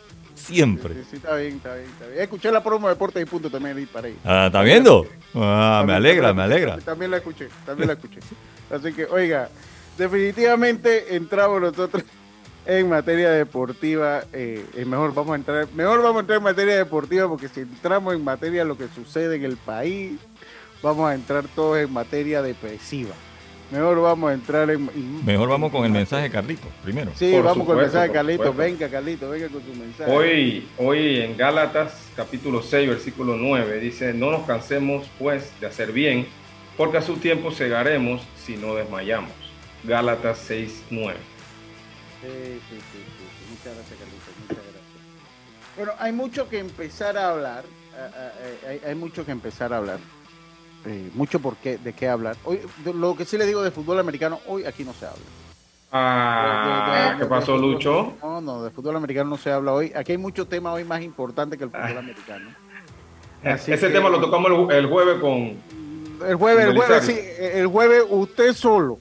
Siempre. 0.45 0.95
Sí, 0.95 1.01
sí, 1.11 1.17
está 1.17 1.37
bien, 1.37 1.57
está 1.57 1.75
bien, 1.75 1.87
está 1.87 2.07
bien. 2.07 2.21
Escuché 2.21 2.53
la 2.53 2.63
promo 2.63 2.87
de 2.87 2.95
Deportes 2.95 3.23
y 3.23 3.25
Punto 3.25 3.49
también 3.49 3.79
ahí 3.79 3.87
para 3.87 4.09
ahí. 4.09 4.17
Ah, 4.25 4.47
¿Está 4.47 4.63
viendo? 4.63 5.07
Ah, 5.35 5.83
me 5.87 5.95
alegra, 5.95 6.29
también 6.29 6.49
me 6.49 6.55
alegra. 6.55 6.79
También 6.79 7.11
la 7.11 7.17
escuché, 7.17 7.49
también 7.65 7.89
la 7.89 7.95
escuché. 7.95 8.21
Así 8.71 8.93
que, 8.93 9.07
oiga, 9.07 9.49
definitivamente 9.97 11.17
entramos 11.17 11.63
nosotros 11.63 12.05
en 12.67 12.89
materia 12.91 13.31
deportiva. 13.31 14.25
eh, 14.35 14.67
eh, 14.75 14.85
mejor 14.85 15.15
vamos 15.15 15.33
a 15.33 15.37
entrar, 15.37 15.67
mejor 15.75 16.03
vamos 16.03 16.17
a 16.17 16.21
entrar 16.21 16.39
en 16.39 16.45
materia 16.45 16.77
deportiva 16.77 17.27
porque 17.27 17.49
si 17.49 17.61
entramos 17.61 18.15
en 18.15 18.23
materia 18.23 18.63
de 18.63 18.69
lo 18.69 18.77
que 18.77 18.89
sucede 18.89 19.37
en 19.37 19.45
el 19.45 19.57
país, 19.57 20.19
vamos 20.83 21.09
a 21.09 21.15
entrar 21.15 21.45
todos 21.55 21.79
en 21.79 21.91
materia 21.91 22.43
depresiva. 22.43 23.15
Mejor 23.71 24.01
vamos 24.01 24.31
a 24.31 24.35
entrar 24.35 24.71
en. 24.71 25.25
Mejor 25.25 25.49
vamos 25.49 25.73
con 25.73 25.81
el 25.81 25.87
en- 25.87 25.93
mensaje, 25.95 26.31
Carlito, 26.31 26.67
primero. 26.83 27.11
Sí, 27.17 27.33
Por 27.33 27.43
vamos 27.45 27.67
con 27.67 27.77
el 27.79 27.85
mensaje, 27.85 28.07
por 28.09 28.15
Carlito. 28.15 28.55
Venga, 28.55 28.89
Carlito, 28.89 29.31
venga 29.31 29.49
con 29.49 29.63
su 29.63 29.75
mensaje. 29.75 30.11
Hoy, 30.13 30.69
hoy 30.79 31.21
en 31.21 31.37
Gálatas, 31.37 31.95
capítulo 32.15 32.63
6, 32.63 32.89
versículo 32.89 33.37
9, 33.37 33.81
dice, 33.81 34.13
no 34.13 34.31
nos 34.31 34.47
cansemos 34.47 35.07
pues 35.19 35.51
de 35.61 35.67
hacer 35.67 35.93
bien, 35.93 36.27
porque 36.77 36.99
a 36.99 37.03
su 37.03 37.17
tiempo 37.17 37.51
segaremos 37.51 38.23
si 38.45 38.57
no 38.57 38.75
desmayamos. 38.75 39.31
Gálatas 39.83 40.39
6, 40.47 40.83
9. 40.91 41.19
Sí, 42.23 42.29
sí, 42.29 42.61
sí, 42.71 42.79
sí. 42.93 43.51
Muchas 43.51 43.75
gracias, 43.77 43.99
Carlitos. 43.99 44.35
Muchas 44.43 44.57
gracias. 44.57 45.77
Bueno, 45.77 45.93
hay 45.99 46.13
mucho 46.13 46.49
que 46.49 46.59
empezar 46.59 47.17
a 47.19 47.31
hablar. 47.31 47.65
Hay, 48.69 48.81
hay 48.87 48.95
mucho 48.95 49.25
que 49.25 49.33
empezar 49.33 49.73
a 49.73 49.79
hablar. 49.79 49.99
Eh, 50.87 51.11
mucho 51.15 51.41
por 51.41 51.57
qué, 51.57 51.79
de 51.79 51.93
qué 51.95 52.09
hablar. 52.09 52.37
Hoy, 52.45 52.61
de- 52.85 52.93
lo 52.95 53.17
que 53.17 53.25
sí 53.25 53.39
le 53.39 53.47
digo 53.47 53.63
de 53.63 53.71
fútbol 53.71 53.99
americano, 53.99 54.41
hoy 54.47 54.65
aquí 54.67 54.85
no 54.85 54.93
se 54.93 55.07
habla. 55.07 55.19
Ah, 55.91 56.91
De- 56.91 56.93
de- 57.09 57.13
de- 57.15 57.19
¿qué 57.21 57.25
pasó, 57.27 57.57
fútbol- 57.57 57.73
Lucho? 57.73 58.13
No, 58.23 58.41
no, 58.41 58.63
de 58.65 58.71
fútbol 58.71 58.97
americano 58.97 59.31
no 59.31 59.37
se 59.39 59.51
habla 59.51 59.73
hoy. 59.73 59.93
Aquí 59.95 60.13
hay 60.13 60.19
muchos 60.19 60.49
temas 60.49 60.75
hoy 60.75 60.85
más 60.85 61.01
importantes 61.03 61.57
que 61.59 61.65
el 61.65 61.71
fútbol 61.71 61.99
americano. 61.99 62.51
Así 63.45 63.73
Ese 63.73 63.87
que- 63.87 63.93
tema 63.93 64.09
lo 64.09 64.21
tocamos 64.21 64.51
el, 64.71 64.77
el 64.77 64.87
jueves 64.87 65.21
con... 65.21 65.57
El 66.29 66.37
jueves, 66.37 66.67
el 66.67 66.77
jueves, 66.77 67.05
sí, 67.05 67.19
el 67.39 67.67
jueves 67.67 68.05
usted 68.09 68.53
solo 68.55 68.99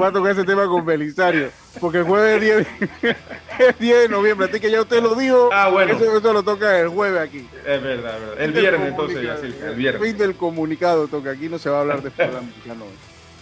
va 0.00 0.08
a 0.08 0.12
tocar 0.12 0.32
ese 0.32 0.44
tema 0.44 0.66
con 0.66 0.84
Belisario, 0.84 1.50
porque 1.80 1.98
el 1.98 2.04
jueves 2.04 2.42
es 2.42 2.66
10, 3.00 3.16
es 3.58 3.78
10 3.78 3.98
de 4.02 4.08
noviembre, 4.08 4.48
así 4.50 4.60
que 4.60 4.70
ya 4.70 4.80
usted 4.82 5.02
lo 5.02 5.14
dijo, 5.14 5.50
Ah, 5.52 5.68
bueno. 5.68 5.94
eso, 5.94 6.16
eso 6.18 6.32
lo 6.32 6.42
toca 6.42 6.78
el 6.80 6.88
jueves 6.88 7.20
aquí. 7.20 7.46
Es 7.66 7.82
verdad, 7.82 8.16
es 8.16 8.20
verdad. 8.26 8.40
El 8.42 8.52
viernes 8.52 8.88
entonces, 8.88 9.16
comunicado, 9.16 9.42
Yacirca, 9.42 9.64
el 9.66 9.70
Fin 9.72 9.78
viernes. 9.78 10.18
del 10.18 10.34
comunicado 10.36 11.08
toca, 11.08 11.30
aquí 11.30 11.48
no 11.48 11.58
se 11.58 11.70
va 11.70 11.78
a 11.78 11.80
hablar 11.82 12.02
de 12.02 12.10
fútbol 12.10 12.36
americano. 12.36 12.84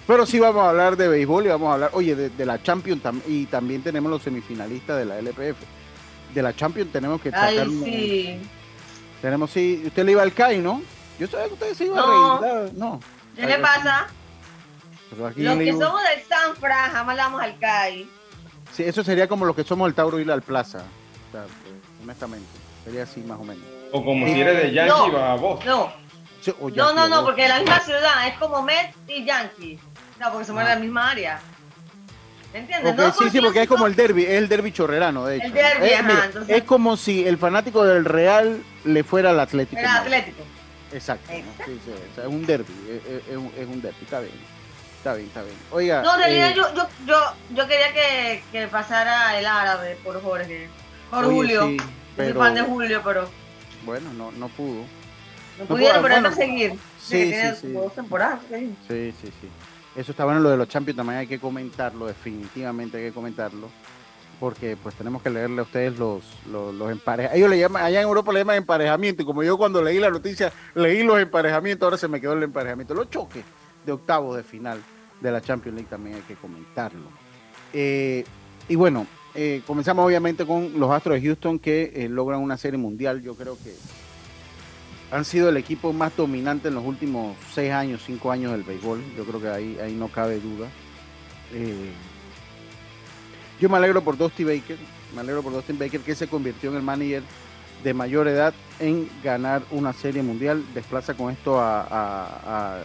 Pero 0.07 0.27
sí 0.27 0.41
vamos 0.41 0.63
a 0.65 0.71
hablar 0.71 0.97
de 0.97 1.09
béisbol 1.09 1.47
y 1.47 1.49
vamos 1.49 1.71
a 1.71 1.75
hablar, 1.75 1.91
oye, 1.95 2.15
de, 2.17 2.29
de 2.29 2.45
la 2.47 2.63
Champions 2.63 3.03
tam- 3.03 3.23
y 3.27 3.47
también 3.47 3.83
tenemos 3.83 4.11
los 4.11 4.21
semifinalistas 4.23 4.99
de 4.99 5.05
la 5.05 5.19
LPF. 5.19 5.57
De 6.35 6.43
la 6.43 6.55
Champions 6.57 6.91
tenemos 6.91 7.21
que 7.21 7.31
sacar 7.31 7.49
Ay, 7.51 7.69
un-. 7.69 8.49
Tenemos, 9.23 9.51
sí, 9.51 9.83
usted 9.87 10.05
le 10.05 10.13
iba 10.13 10.23
al 10.23 10.33
CAI, 10.33 10.59
¿no? 10.59 10.83
Yo 11.21 11.29
sabía 11.29 11.47
que 11.47 11.53
usted 11.55 11.75
se 11.75 11.85
iba 11.85 11.97
No. 11.97 12.33
a 12.33 12.41
reír. 12.41 12.73
No. 12.75 13.01
¿Qué 13.37 13.47
le 13.47 13.59
pasa? 13.59 14.09
Pero 15.15 15.27
aquí 15.29 15.43
Los 15.43 15.59
que 15.59 15.73
somos 15.73 16.01
del 16.03 16.23
Sanfra 16.29 16.89
jamás 16.91 17.17
le 17.17 17.23
damos 17.23 17.43
al 17.43 17.59
CAI. 17.59 18.09
Sí, 18.73 18.83
eso 18.85 19.05
sería 19.05 19.29
como 19.29 19.45
los 19.45 19.55
que 19.55 19.65
somos 19.65 19.87
el 19.89 19.95
Tauro 19.95 20.19
ir 20.19 20.31
al 20.31 20.43
Plaza. 20.43 20.79
O 21.29 21.33
sea, 21.33 21.45
honestamente. 22.03 22.47
Sería 22.85 23.03
así 23.05 23.21
más 23.21 23.39
o 23.39 23.45
menos. 23.45 23.63
O 23.93 24.05
como 24.05 24.27
Sí. 24.27 24.33
si 24.35 24.41
eres 24.41 24.57
de 24.63 24.73
Yankee, 24.73 24.93
No. 24.93 25.13
va 25.13 25.33
a 25.33 25.37
vos. 25.37 25.65
No, 25.65 25.93
no, 26.47 26.69
Yankee, 26.71 26.77
no, 26.97 27.09
no, 27.09 27.25
porque 27.25 27.45
es 27.45 27.49
la 27.51 27.59
misma 27.59 27.79
ciudad, 27.81 28.27
es 28.27 28.35
como 28.39 28.63
Mets 28.63 28.97
y 29.07 29.25
Yankees. 29.25 29.81
No, 30.19 30.31
porque 30.31 30.45
somos 30.47 30.65
de 30.65 30.69
la 30.71 30.77
misma 30.77 31.11
área. 31.11 31.41
¿Me 32.53 32.59
entiendes? 32.61 32.93
Ok, 32.93 32.99
No 32.99 33.13
sí, 33.13 33.31
sí, 33.31 33.41
porque 33.41 33.63
es 33.63 33.69
como 33.69 33.87
el 33.87 33.95
derby. 33.95 34.23
derby, 34.23 34.33
es 34.35 34.39
el 34.43 34.49
derby 34.49 34.73
chorrerano, 34.73 35.25
de 35.27 35.37
hecho. 35.37 35.47
El 35.47 35.53
derbi, 35.53 35.87
Eh, 35.87 35.97
ajá, 35.97 36.25
entonces- 36.27 36.57
Es 36.57 36.65
como 36.65 36.97
si 36.97 37.27
el 37.27 37.39
fanático 37.39 37.85
del 37.85 38.05
Real 38.05 38.63
le 38.85 39.05
fuera 39.05 39.31
al 39.31 39.41
Atlético. 39.41 39.81
Era. 39.81 39.97
Atlético. 39.99 40.43
Exacto. 40.93 41.31
Sí, 41.33 41.43
sí, 41.67 41.93
es 42.21 42.27
un 42.27 42.45
derby, 42.45 42.73
es, 42.91 43.11
es- 43.11 43.29
es 43.29 43.37
un, 43.37 43.51
es 43.57 43.67
un 43.67 43.81
derby, 43.81 43.97
está 44.03 44.21
bien. 44.21 44.33
Está 45.03 45.15
bien, 45.15 45.27
está 45.27 45.43
bien. 45.43 45.57
Oiga. 45.73 46.01
No, 46.03 46.15
en 46.15 46.21
realidad 46.21 46.51
eh, 46.51 46.55
yo, 46.55 46.75
yo, 46.77 46.87
yo, 47.07 47.17
yo 47.51 47.67
quería 47.67 47.93
que, 47.93 48.43
que 48.53 48.69
pasara 48.69 49.37
el 49.37 49.45
árabe 49.47 49.97
por 50.05 50.23
Jorge. 50.23 50.69
Por 51.11 51.25
oye, 51.25 51.35
Julio. 51.35 51.67
sí, 51.69 51.77
Yo 51.79 51.85
pero, 52.17 52.29
soy 52.35 52.39
fan 52.39 52.55
de 52.55 52.63
Julio, 52.63 53.01
pero 53.05 53.29
Bueno, 53.85 54.13
no, 54.13 54.31
no 54.31 54.47
pudo. 54.49 54.83
no 54.83 54.87
No 55.59 55.67
pudieron, 55.67 56.03
pero 56.03 56.15
bueno, 56.15 56.29
a 56.29 56.33
seguir. 56.33 56.71
sí, 56.73 56.79
sí, 57.01 57.31
tiene 57.31 57.55
sí. 57.57 57.73
dos 57.73 57.93
temporadas. 57.97 58.39
¿sí? 58.49 58.77
Sí, 58.87 59.15
sí, 59.21 59.27
sí. 59.41 59.49
Eso 59.97 60.13
está 60.13 60.25
bueno 60.25 60.39
lo 60.41 60.51
de 60.51 60.57
los 60.57 60.69
Champions, 60.69 60.97
también 60.97 61.19
hay 61.19 61.27
que 61.27 61.41
comentarlo, 61.41 62.07
definitivamente 62.07 62.97
hay 62.99 63.05
que 63.09 63.13
comentarlo. 63.13 63.69
Porque 64.39 64.77
pues 64.81 64.95
tenemos 64.95 65.21
que 65.21 65.31
leerle 65.31 65.61
a 65.61 65.65
ustedes 65.65 65.99
los, 65.99 66.23
los, 66.51 66.73
los 66.75 66.91
emparejamientos. 66.93 67.37
Ellos 67.39 67.51
le 67.51 67.59
llaman, 67.59 67.83
allá 67.85 68.01
en 68.01 68.07
Europa 68.07 68.33
le 68.33 68.39
llaman 68.41 68.57
emparejamiento. 68.57 69.23
Y 69.23 69.27
como 69.27 69.43
yo 69.43 69.57
cuando 69.59 69.83
leí 69.83 69.99
la 69.99 70.11
noticia, 70.11 70.53
leí 70.75 71.03
los 71.03 71.19
emparejamientos, 71.21 71.85
ahora 71.87 71.97
se 71.97 72.09
me 72.09 72.21
quedó 72.21 72.33
el 72.35 72.43
emparejamiento. 72.45 72.95
Los 72.95 73.11
choques 73.11 73.45
de 73.85 73.93
octavos 73.93 74.37
de 74.37 74.43
final 74.45 74.81
de 75.23 75.31
la 75.31 75.41
Champions 75.41 75.77
League 75.77 75.89
también 75.89 76.17
hay 76.17 76.23
que 76.23 76.35
comentarlo. 76.35 77.09
Eh, 77.73 78.25
y 78.69 78.75
bueno, 78.75 79.07
eh, 79.35 79.63
comenzamos 79.67 80.05
obviamente 80.05 80.45
con 80.45 80.79
los 80.79 80.91
Astros 80.91 81.21
de 81.21 81.27
Houston 81.27 81.59
que 81.59 81.93
eh, 81.95 82.09
logran 82.09 82.41
una 82.41 82.57
serie 82.57 82.79
mundial. 82.79 83.23
Yo 83.23 83.35
creo 83.35 83.57
que 83.57 83.75
han 85.11 85.25
sido 85.25 85.49
el 85.49 85.57
equipo 85.57 85.93
más 85.93 86.17
dominante 86.17 86.69
en 86.69 86.75
los 86.75 86.85
últimos 86.85 87.37
seis 87.53 87.73
años, 87.73 88.03
cinco 88.05 88.31
años 88.31 88.53
del 88.53 88.63
béisbol. 88.63 89.01
Yo 89.17 89.25
creo 89.25 89.41
que 89.41 89.49
ahí, 89.49 89.79
ahí 89.83 89.95
no 89.95 90.09
cabe 90.09 90.41
duda. 90.41 90.69
Yo 93.61 93.69
me 93.69 93.77
alegro 93.77 94.03
por 94.03 94.17
Dusty 94.17 94.43
Baker, 94.43 94.79
me 95.15 95.21
alegro 95.21 95.43
por 95.43 95.53
Dustin 95.53 95.79
Baker 95.79 96.01
que 96.01 96.15
se 96.15 96.27
convirtió 96.27 96.71
en 96.71 96.77
el 96.77 96.83
manager 96.83 97.23
de 97.83 97.95
mayor 97.95 98.29
edad 98.29 98.55
en 98.79 99.09
ganar 99.23 99.63
una 99.71 99.93
serie 99.93 100.23
mundial. 100.23 100.65
Desplaza 100.75 101.15
con 101.15 101.33
esto 101.33 101.59
a, 101.61 101.81
a- 101.83 102.27
a- 102.27 102.77
a 102.77 102.83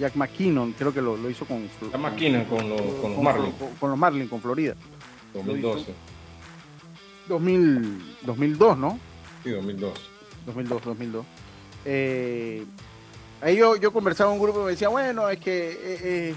Jack 0.00 0.16
McKinnon, 0.16 0.72
creo 0.72 0.92
que 0.92 1.00
lo, 1.02 1.16
lo 1.16 1.28
hizo 1.30 1.44
con, 1.44 1.68
Está 1.82 1.98
McKinnon 1.98 2.44
con 2.46 2.68
los, 2.68 2.80
con 2.80 2.88
los 3.10 3.14
con- 3.14 3.24
Marlins. 3.24 3.54
con- 3.56 3.74
con 3.74 3.90
los 3.90 3.98
Marlins, 3.98 4.30
con 4.30 4.40
Florida. 4.40 4.74
2012. 5.34 5.92
2000, 7.28 8.16
2002, 8.22 8.78
¿no? 8.78 8.98
Sí, 9.42 9.50
2012. 9.50 10.00
2002, 10.46 10.84
2002. 10.84 11.26
Eh, 11.86 12.64
ahí 13.40 13.56
yo, 13.56 13.76
yo 13.76 13.92
conversaba 13.92 14.30
con 14.30 14.38
un 14.40 14.44
grupo 14.44 14.60
y 14.62 14.64
me 14.64 14.70
decía, 14.72 14.88
bueno, 14.88 15.28
es 15.28 15.38
que 15.38 15.70
eh, 15.70 15.76
eh, 16.02 16.34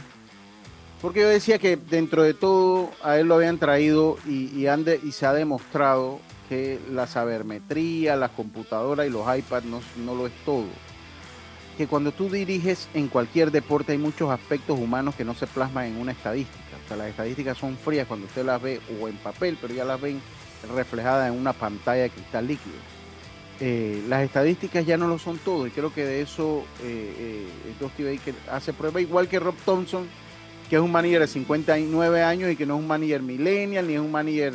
Porque 1.02 1.22
yo 1.22 1.30
decía 1.30 1.60
que 1.60 1.78
dentro 1.78 2.24
de 2.24 2.34
todo 2.34 2.90
a 3.04 3.18
él 3.20 3.28
lo 3.28 3.36
habían 3.36 3.60
traído 3.60 4.18
y, 4.28 4.50
y, 4.58 4.68
ande, 4.68 5.00
y 5.04 5.12
se 5.12 5.26
ha 5.26 5.34
demostrado 5.34 6.20
que 6.50 6.80
la 6.92 7.08
sabermetría, 7.08 8.16
las 8.16 8.32
computadoras 8.32 9.06
y 9.06 9.10
los 9.10 9.24
iPads 9.24 9.66
no, 9.66 9.82
no 9.98 10.16
lo 10.16 10.28
es 10.28 10.34
todo. 10.44 10.66
Que 11.78 11.86
cuando 11.86 12.12
tú 12.12 12.30
diriges 12.30 12.88
en 12.96 13.08
cualquier 13.08 13.52
deporte 13.52 13.92
hay 13.92 14.00
muchos 14.00 14.32
aspectos 14.32 14.80
humanos 14.80 15.14
que 15.14 15.24
no 15.24 15.36
se 15.36 15.46
plasman 15.46 15.86
en 15.86 15.98
una 15.98 16.14
estadística. 16.14 16.64
O 16.84 16.88
sea, 16.88 16.98
las 16.98 17.10
estadísticas 17.10 17.58
son 17.58 17.78
frías 17.78 18.08
cuando 18.08 18.26
usted 18.26 18.44
las 18.44 18.60
ve 18.60 18.82
o 19.00 19.08
en 19.08 19.18
papel, 19.18 19.58
pero 19.62 19.74
ya 19.74 19.86
las 19.86 20.02
ven 20.02 20.20
reflejadas 20.74 21.32
en 21.32 21.40
una 21.40 21.54
pantalla 21.54 22.04
de 22.04 22.10
cristal 22.10 22.48
líquido. 22.48 22.76
Eh, 23.60 24.04
las 24.08 24.24
estadísticas 24.24 24.86
ya 24.86 24.98
no 24.98 25.08
lo 25.08 25.18
son 25.18 25.40
todo 25.40 25.66
y 25.66 25.72
creo 25.72 25.92
que 25.92 26.06
de 26.06 26.22
eso 26.22 26.64
eh, 26.84 27.48
eh, 27.80 28.36
hace 28.52 28.72
prueba, 28.72 29.02
igual 29.02 29.28
que 29.28 29.40
Rob 29.40 29.56
Thompson, 29.66 30.08
que 30.70 30.76
es 30.76 30.82
un 30.82 30.92
manager 30.92 31.22
de 31.22 31.28
59 31.28 32.24
años 32.24 32.52
y 32.52 32.56
que 32.56 32.66
no 32.66 32.76
es 32.76 32.82
un 32.82 32.88
manager 32.88 33.22
millennial 33.22 33.88
ni 33.88 33.94
es 33.94 34.00
un 34.00 34.12
manager 34.12 34.54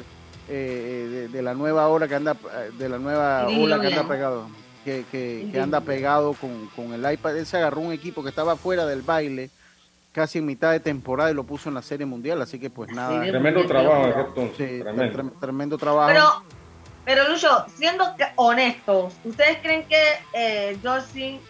eh, 0.49 1.09
de, 1.11 1.28
de, 1.28 1.42
la 1.42 1.54
nueva 1.54 1.88
hora 1.88 2.09
que 2.09 2.14
anda 2.14 2.37
de 2.76 2.88
la 2.88 2.99
nueva 2.99 3.47
ola 3.49 3.81
que 3.81 3.87
anda 3.88 4.07
pegado 4.07 4.49
que, 4.85 5.04
que, 5.11 5.49
que 5.50 5.61
anda 5.61 5.81
pegado 5.81 6.35
con, 6.35 6.66
con, 6.75 6.92
el 6.92 7.12
iPad. 7.12 7.37
Él 7.38 7.47
se 7.47 7.57
agarró 7.57 7.81
un 7.81 7.92
equipo 7.92 8.23
que 8.23 8.31
estaba 8.31 8.57
fuera 8.57 8.85
del 8.85 9.02
baile 9.02 9.50
casi 10.11 10.38
en 10.38 10.47
mitad 10.47 10.73
de 10.73 10.81
temporada 10.81 11.31
y 11.31 11.35
lo 11.35 11.45
puso 11.45 11.69
en 11.69 11.76
la 11.76 11.83
serie 11.83 12.04
mundial 12.04 12.42
así 12.42 12.59
que 12.59 12.69
pues 12.69 12.90
nada. 12.90 13.23
tremendo 13.23 13.64
trabajo 13.64 14.12
Rob 14.12 14.50
sí, 14.57 14.81
tremendo. 14.81 15.33
tremendo 15.40 15.78
trabajo. 15.78 16.09
Pero 16.12 16.62
pero 17.04 17.28
Lucho, 17.28 17.66
siendo 17.75 18.04
honestos, 18.37 19.14
¿ustedes 19.25 19.59
creen 19.61 19.85
que 19.88 20.02
eh, 20.35 20.78
Justin 20.83 21.40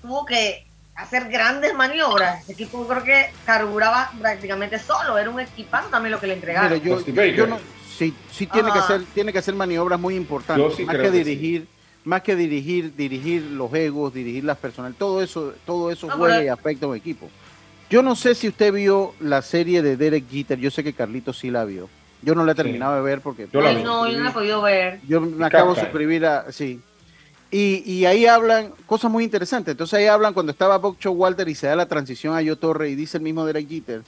tuvo 0.00 0.24
que 0.24 0.64
hacer 1.02 1.28
grandes 1.28 1.74
maniobras? 1.74 2.48
El 2.48 2.54
equipo 2.54 2.86
creo 2.86 3.02
que 3.02 3.30
carburaba 3.44 4.10
prácticamente 4.20 4.78
solo, 4.78 5.18
era 5.18 5.30
un 5.30 5.40
equipazo 5.40 5.88
también 5.88 6.12
lo 6.12 6.20
que 6.20 6.26
le 6.26 6.34
entregaron. 6.34 6.72
Mira, 6.72 6.84
yo, 6.84 7.24
yo 7.24 7.46
no, 7.46 7.58
sí, 7.96 8.14
sí 8.30 8.46
tiene 8.46 8.72
que 8.72 8.78
hacer, 8.78 9.02
tiene 9.14 9.32
que 9.32 9.38
hacer 9.38 9.54
maniobras 9.54 9.98
muy 9.98 10.16
importantes, 10.16 10.74
sí 10.76 10.84
más 10.84 10.96
que 10.96 11.10
dirigir, 11.10 11.62
que 11.62 11.66
sí. 11.66 11.72
más 12.04 12.22
que 12.22 12.36
dirigir, 12.36 12.94
dirigir 12.94 13.42
los 13.42 13.72
egos, 13.74 14.14
dirigir 14.14 14.44
las 14.44 14.58
personas, 14.58 14.94
todo 14.96 15.22
eso, 15.22 15.54
todo 15.66 15.90
eso 15.90 16.06
no, 16.06 16.16
juega 16.16 16.36
pero... 16.36 16.46
y 16.46 16.48
afecta 16.48 16.86
a 16.86 16.88
un 16.90 16.96
equipo. 16.96 17.28
Yo 17.90 18.02
no 18.02 18.14
sé 18.14 18.36
si 18.36 18.46
usted 18.46 18.72
vio 18.72 19.14
la 19.18 19.42
serie 19.42 19.82
de 19.82 19.96
Derek 19.96 20.30
Jeter, 20.30 20.58
yo 20.58 20.70
sé 20.70 20.84
que 20.84 20.92
Carlito 20.92 21.32
sí 21.32 21.50
la 21.50 21.64
vio. 21.64 21.88
Yo 22.22 22.34
no 22.34 22.44
la 22.44 22.52
he 22.52 22.54
terminado 22.54 22.92
sí. 22.92 22.96
de 22.98 23.02
ver 23.02 23.20
porque... 23.20 23.48
Yo 23.52 23.60
la 23.60 23.72
no, 23.72 24.06
yo 24.06 24.18
no 24.18 24.24
la 24.24 24.30
he 24.30 24.32
podido 24.32 24.62
ver. 24.62 25.00
Yo 25.08 25.20
me 25.20 25.46
acabo 25.46 25.74
de 25.74 25.80
suscribir 25.80 26.26
a... 26.26 26.52
Sí. 26.52 26.80
Y, 27.50 27.82
y, 27.84 28.04
ahí 28.04 28.26
hablan 28.26 28.72
cosas 28.86 29.10
muy 29.10 29.24
interesantes. 29.24 29.72
Entonces 29.72 29.98
ahí 29.98 30.06
hablan 30.06 30.32
cuando 30.32 30.52
estaba 30.52 30.78
Bob 30.78 30.96
Walter 31.04 31.48
y 31.48 31.54
se 31.56 31.66
da 31.66 31.74
la 31.74 31.86
transición 31.86 32.36
a 32.36 32.42
Yo 32.42 32.56
Torre 32.56 32.90
y 32.90 32.94
dice 32.94 33.16
el 33.16 33.24
mismo 33.24 33.44
Derek 33.44 33.68
Jeter 33.68 34.02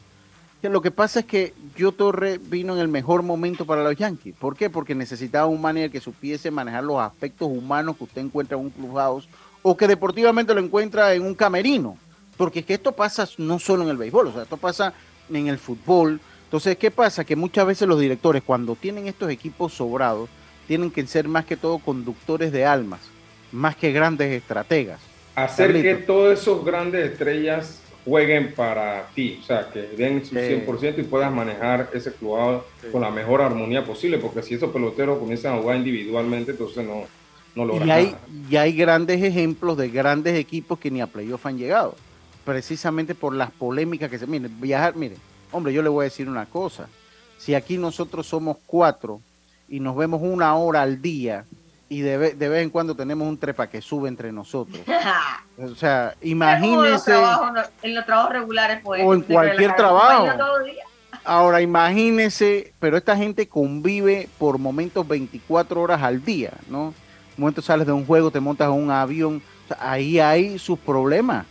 que 0.60 0.68
lo 0.68 0.80
que 0.80 0.92
pasa 0.92 1.20
es 1.20 1.26
que 1.26 1.54
Yo 1.74 1.90
Torre 1.90 2.38
vino 2.38 2.74
en 2.74 2.80
el 2.80 2.86
mejor 2.86 3.24
momento 3.24 3.66
para 3.66 3.82
los 3.82 3.96
Yankees. 3.96 4.36
¿Por 4.38 4.56
qué? 4.56 4.70
Porque 4.70 4.94
necesitaba 4.94 5.46
un 5.46 5.60
manager 5.60 5.90
que 5.90 6.00
supiese 6.00 6.52
manejar 6.52 6.84
los 6.84 7.00
aspectos 7.00 7.48
humanos 7.50 7.96
que 7.96 8.04
usted 8.04 8.20
encuentra 8.20 8.56
en 8.56 8.66
un 8.66 8.70
clubhouse 8.70 9.28
o 9.62 9.76
que 9.76 9.88
deportivamente 9.88 10.54
lo 10.54 10.60
encuentra 10.60 11.14
en 11.14 11.22
un 11.22 11.34
camerino. 11.34 11.96
Porque 12.36 12.60
es 12.60 12.66
que 12.66 12.74
esto 12.74 12.92
pasa 12.92 13.28
no 13.38 13.58
solo 13.58 13.82
en 13.82 13.88
el 13.88 13.96
béisbol, 13.96 14.28
o 14.28 14.32
sea, 14.32 14.42
esto 14.42 14.56
pasa 14.56 14.94
en 15.28 15.48
el 15.48 15.58
fútbol, 15.58 16.20
entonces, 16.52 16.76
¿qué 16.76 16.90
pasa? 16.90 17.24
Que 17.24 17.34
muchas 17.34 17.66
veces 17.66 17.88
los 17.88 17.98
directores, 17.98 18.42
cuando 18.42 18.76
tienen 18.76 19.06
estos 19.06 19.30
equipos 19.30 19.72
sobrados, 19.72 20.28
tienen 20.68 20.90
que 20.90 21.06
ser 21.06 21.26
más 21.26 21.46
que 21.46 21.56
todo 21.56 21.78
conductores 21.78 22.52
de 22.52 22.66
almas, 22.66 23.00
más 23.52 23.76
que 23.76 23.92
grandes 23.92 24.32
estrategas. 24.32 25.00
Hacer 25.34 25.68
Carlito. 25.68 25.88
que 25.88 25.94
todas 26.04 26.40
esas 26.40 26.64
grandes 26.64 27.12
estrellas 27.12 27.80
jueguen 28.04 28.52
para 28.54 29.08
ti, 29.14 29.38
o 29.40 29.46
sea, 29.46 29.70
que 29.70 29.82
den 29.96 30.24
su 30.24 30.34
100% 30.34 30.98
y 30.98 31.02
puedas 31.04 31.32
manejar 31.32 31.88
ese 31.94 32.12
club 32.12 32.62
sí. 32.80 32.88
con 32.90 33.02
la 33.02 33.10
mejor 33.10 33.40
armonía 33.40 33.84
posible, 33.84 34.18
porque 34.18 34.42
si 34.42 34.54
esos 34.54 34.72
peloteros 34.72 35.18
comienzan 35.18 35.54
a 35.54 35.58
jugar 35.58 35.76
individualmente, 35.76 36.50
entonces 36.50 36.84
no, 36.84 37.04
no 37.54 37.64
logran 37.64 37.88
y 37.88 37.90
hay, 37.92 38.04
nada. 38.06 38.18
Y 38.50 38.56
hay 38.56 38.72
grandes 38.72 39.22
ejemplos 39.22 39.76
de 39.76 39.88
grandes 39.88 40.34
equipos 40.34 40.78
que 40.78 40.90
ni 40.90 41.00
a 41.00 41.06
playoff 41.06 41.46
han 41.46 41.58
llegado, 41.58 41.94
precisamente 42.44 43.14
por 43.14 43.34
las 43.34 43.52
polémicas 43.52 44.10
que 44.10 44.18
se... 44.18 44.26
Miren, 44.26 44.60
viajar, 44.60 44.96
miren, 44.96 45.18
Hombre, 45.52 45.74
yo 45.74 45.82
le 45.82 45.90
voy 45.90 46.02
a 46.02 46.08
decir 46.08 46.28
una 46.28 46.46
cosa. 46.46 46.88
Si 47.38 47.54
aquí 47.54 47.76
nosotros 47.76 48.26
somos 48.26 48.56
cuatro 48.66 49.20
y 49.68 49.80
nos 49.80 49.94
vemos 49.94 50.22
una 50.22 50.56
hora 50.56 50.82
al 50.82 51.02
día 51.02 51.44
y 51.92 52.00
de, 52.00 52.16
vez, 52.16 52.38
de 52.38 52.48
vez 52.48 52.62
en 52.62 52.70
cuando 52.70 52.94
tenemos 52.94 53.28
un 53.28 53.36
trepa 53.36 53.66
que 53.66 53.82
sube 53.82 54.08
entre 54.08 54.32
nosotros. 54.32 54.80
o 55.58 55.74
sea, 55.74 56.14
imagínense. 56.22 57.12
En 57.82 57.94
los 57.94 58.06
trabajos 58.06 58.32
regulares, 58.32 58.80
pues. 58.82 59.02
O 59.04 59.12
en 59.12 59.20
cualquier 59.20 59.76
trabajo. 59.76 60.26
Ahora, 61.24 61.60
imagínense, 61.60 62.72
pero 62.80 62.96
esta 62.96 63.14
gente 63.14 63.46
convive 63.46 64.30
por 64.38 64.56
momentos 64.56 65.06
24 65.06 65.82
horas 65.82 66.02
al 66.02 66.24
día, 66.24 66.52
¿no? 66.66 66.86
Un 66.86 66.94
momento 67.36 67.60
sales 67.60 67.86
de 67.86 67.92
un 67.92 68.06
juego, 68.06 68.30
te 68.30 68.40
montas 68.40 68.68
en 68.68 68.74
un 68.74 68.90
avión, 68.90 69.42
o 69.64 69.68
sea, 69.68 69.92
ahí 69.92 70.18
hay 70.18 70.58
sus 70.58 70.78
problemas 70.78 71.44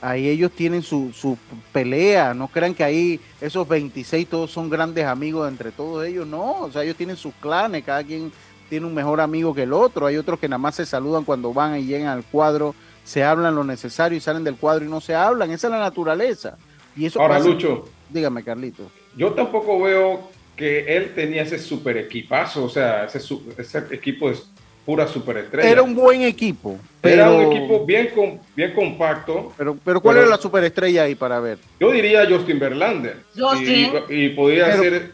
ahí 0.00 0.28
ellos 0.28 0.52
tienen 0.52 0.82
su, 0.82 1.12
su, 1.12 1.36
pelea, 1.72 2.34
no 2.34 2.48
crean 2.48 2.74
que 2.74 2.84
ahí 2.84 3.20
esos 3.40 3.66
26 3.66 4.28
todos 4.28 4.50
son 4.50 4.70
grandes 4.70 5.04
amigos 5.04 5.48
entre 5.48 5.72
todos 5.72 6.06
ellos, 6.06 6.26
no, 6.26 6.60
o 6.60 6.70
sea, 6.70 6.84
ellos 6.84 6.96
tienen 6.96 7.16
sus 7.16 7.34
clanes, 7.34 7.84
cada 7.84 8.04
quien 8.04 8.30
tiene 8.68 8.86
un 8.86 8.94
mejor 8.94 9.20
amigo 9.20 9.54
que 9.54 9.62
el 9.62 9.72
otro, 9.72 10.06
hay 10.06 10.16
otros 10.16 10.38
que 10.38 10.48
nada 10.48 10.58
más 10.58 10.76
se 10.76 10.86
saludan 10.86 11.24
cuando 11.24 11.52
van 11.52 11.78
y 11.78 11.84
llegan 11.84 12.08
al 12.08 12.24
cuadro, 12.24 12.74
se 13.04 13.24
hablan 13.24 13.54
lo 13.54 13.64
necesario 13.64 14.18
y 14.18 14.20
salen 14.20 14.44
del 14.44 14.56
cuadro 14.56 14.84
y 14.84 14.88
no 14.88 15.00
se 15.00 15.14
hablan, 15.14 15.50
esa 15.50 15.68
es 15.68 15.70
la 15.72 15.80
naturaleza. 15.80 16.56
Y 16.96 17.06
eso 17.06 17.20
Ahora, 17.20 17.38
pasa... 17.38 17.48
Lucho, 17.48 17.88
dígame, 18.10 18.42
Carlito. 18.42 18.90
Yo 19.16 19.32
tampoco 19.32 19.80
veo 19.80 20.30
que 20.56 20.96
él 20.96 21.14
tenía 21.14 21.42
ese 21.42 21.58
super 21.58 21.96
equipazo, 21.96 22.64
o 22.64 22.68
sea, 22.68 23.04
ese, 23.04 23.18
ese 23.56 23.78
equipo 23.92 24.28
de 24.28 24.36
pura 24.84 25.06
superestrella. 25.06 25.68
Era 25.68 25.82
un 25.82 25.94
buen 25.94 26.22
equipo. 26.22 26.78
Pero... 27.00 27.22
Era 27.22 27.30
un 27.30 27.52
equipo 27.52 27.84
bien, 27.84 28.08
com, 28.14 28.38
bien 28.56 28.72
compacto. 28.74 29.52
Pero, 29.56 29.76
pero 29.84 30.00
¿cuál 30.00 30.16
pero, 30.16 30.26
era 30.26 30.36
la 30.36 30.42
superestrella 30.42 31.02
ahí 31.02 31.14
para 31.14 31.38
ver? 31.40 31.58
Yo 31.78 31.92
diría 31.92 32.26
Justin 32.28 32.58
Verlander. 32.58 33.18
Justin. 33.36 33.90
Y, 34.08 34.14
y 34.24 34.28
podía 34.30 34.66
pero, 34.66 34.82
ser. 34.82 35.12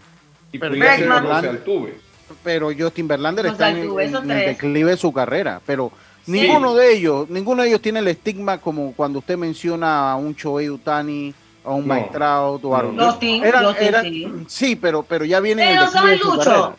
Y 0.52 0.58
podía 0.58 0.96
ser 0.96 1.10
Altuve. 1.10 2.03
Pero 2.42 2.70
Justin 2.76 3.08
Verlander 3.08 3.46
está 3.46 3.70
en, 3.70 3.78
en, 3.78 4.14
en, 4.16 4.30
el 4.30 4.46
declive 4.46 4.90
de 4.90 4.96
su 4.96 5.12
carrera. 5.12 5.60
Pero 5.66 5.92
sí. 6.24 6.32
ninguno 6.32 6.74
de 6.74 6.94
ellos, 6.94 7.28
ninguno 7.28 7.62
de 7.62 7.68
ellos 7.68 7.82
tiene 7.82 8.00
el 8.00 8.08
estigma 8.08 8.58
como 8.58 8.92
cuando 8.92 9.18
usted 9.18 9.36
menciona 9.36 10.12
a 10.12 10.16
un 10.16 10.34
Choei 10.34 10.70
Utani 10.70 11.34
a 11.64 11.70
un 11.70 11.88
no, 11.88 11.94
o 11.94 12.76
a 12.76 12.82
no. 12.82 13.18
Eran, 13.42 13.74
eran, 13.80 14.04
sí. 14.04 14.32
sí, 14.46 14.76
pero, 14.76 15.02
pero 15.02 15.24
ya 15.24 15.40
viene 15.40 15.64
pero 15.64 15.84
el 15.84 15.90
declive 15.90 16.10
de 16.10 16.18
su 16.18 16.30
Lucho. 16.30 16.44
carrera. 16.44 16.76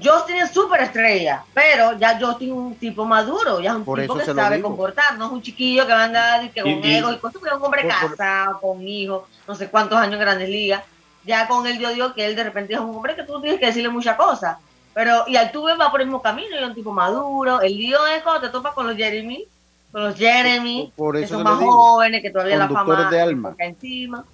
Justin 0.00 0.36
es 0.36 0.50
súper 0.52 0.82
estrella, 0.82 1.42
pero 1.52 1.98
ya 1.98 2.18
Justin 2.20 2.48
es 2.50 2.54
un 2.54 2.74
tipo 2.76 3.04
maduro, 3.04 3.60
ya 3.60 3.70
es 3.70 3.76
un 3.76 3.84
por 3.84 4.00
tipo 4.00 4.16
que 4.16 4.24
sabe 4.24 4.60
comportar, 4.60 5.18
no 5.18 5.26
es 5.26 5.32
un 5.32 5.42
chiquillo 5.42 5.84
que 5.84 5.92
va 5.92 6.02
a 6.02 6.04
andar 6.04 6.50
que 6.52 6.62
con 6.62 6.70
y, 6.70 6.94
ego 6.94 7.12
y 7.12 7.18
cosas, 7.18 7.42
es 7.44 7.52
un 7.52 7.64
hombre 7.64 7.82
por, 7.82 8.16
casado, 8.16 8.60
con 8.60 8.86
hijos, 8.86 9.24
no 9.48 9.54
sé 9.56 9.68
cuántos 9.68 9.98
años 9.98 10.14
en 10.14 10.20
grandes 10.20 10.48
ligas. 10.48 10.84
Ya 11.24 11.48
con 11.48 11.66
él 11.66 11.78
yo 11.78 11.92
digo 11.92 12.14
que 12.14 12.24
él 12.24 12.36
de 12.36 12.44
repente 12.44 12.74
es 12.74 12.80
un 12.80 12.94
hombre 12.94 13.16
que 13.16 13.24
tú 13.24 13.40
tienes 13.40 13.58
que 13.58 13.66
decirle 13.66 13.88
muchas 13.88 14.16
cosas. 14.16 14.58
Pero, 14.94 15.24
y 15.28 15.36
Altuve 15.36 15.76
va 15.76 15.90
por 15.90 16.00
el 16.00 16.08
mismo 16.08 16.20
camino, 16.20 16.48
y 16.52 16.58
es 16.58 16.68
un 16.68 16.74
tipo 16.74 16.92
maduro. 16.92 17.60
El 17.60 17.76
lío 17.76 17.98
es 18.06 18.22
cuando 18.22 18.46
te 18.46 18.52
topas 18.52 18.74
con 18.74 18.86
los 18.86 18.96
Jeremy, 18.96 19.44
con 19.92 20.04
los 20.04 20.16
Jeremy, 20.16 20.92
por, 20.96 21.14
por 21.14 21.20
que 21.20 21.28
son 21.28 21.42
más 21.42 21.58
digo. 21.58 21.72
jóvenes, 21.72 22.22
que 22.22 22.30
todavía 22.30 22.56
la 22.56 22.68
fama 22.68 23.10
de 23.10 23.20
alma. 23.20 23.54
encima. 23.58 24.24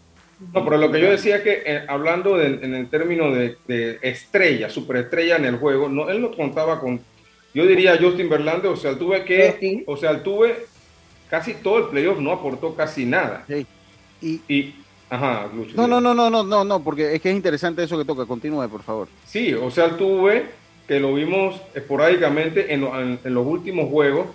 No, 0.53 0.65
pero 0.65 0.77
lo 0.77 0.91
que 0.91 1.01
yo 1.01 1.11
decía 1.11 1.43
que 1.43 1.63
eh, 1.65 1.85
hablando 1.89 2.37
de, 2.37 2.47
en 2.47 2.75
el 2.75 2.91
término 2.91 3.31
de, 3.31 3.57
de, 3.67 3.99
estrella, 4.03 4.69
superestrella 4.69 5.37
en 5.37 5.47
el 5.47 5.57
juego, 5.57 5.89
no, 5.89 6.11
él 6.11 6.21
no 6.21 6.31
contaba 6.31 6.79
con, 6.79 7.01
yo 7.55 7.67
diría 7.67 7.97
Justin 7.99 8.29
Verlander, 8.29 8.71
o 8.71 8.77
sea, 8.77 8.99
tuve 8.99 9.25
que, 9.25 9.51
Justin. 9.51 9.85
o 9.87 9.97
sea, 9.97 10.23
tuve 10.23 10.67
casi 11.31 11.55
todo 11.55 11.79
el 11.79 11.85
playoff, 11.87 12.19
no 12.19 12.33
aportó 12.33 12.75
casi 12.75 13.07
nada. 13.07 13.45
Sí. 13.47 13.67
Y, 14.21 14.41
y 14.49 14.75
ajá, 15.11 15.49
Lucho, 15.55 15.77
no, 15.77 15.87
no, 15.87 16.01
no, 16.01 16.15
no, 16.15 16.31
no, 16.31 16.43
no, 16.43 16.65
no, 16.65 16.83
porque 16.83 17.15
es 17.15 17.21
que 17.21 17.31
es 17.31 17.37
interesante 17.37 17.83
eso 17.83 17.99
que 17.99 18.05
toca, 18.05 18.27
continúe, 18.27 18.69
por 18.69 18.83
favor. 18.83 19.09
Sí, 19.25 19.55
o 19.55 19.71
sea, 19.71 19.97
tuve 19.97 20.47
que 20.87 21.01
lo 21.01 21.15
vimos 21.15 21.61
esporádicamente 21.75 22.73
en, 22.73 22.85
en, 22.85 23.19
en 23.23 23.35
los 23.35 23.47
últimos 23.47 23.91
juegos, 23.91 24.29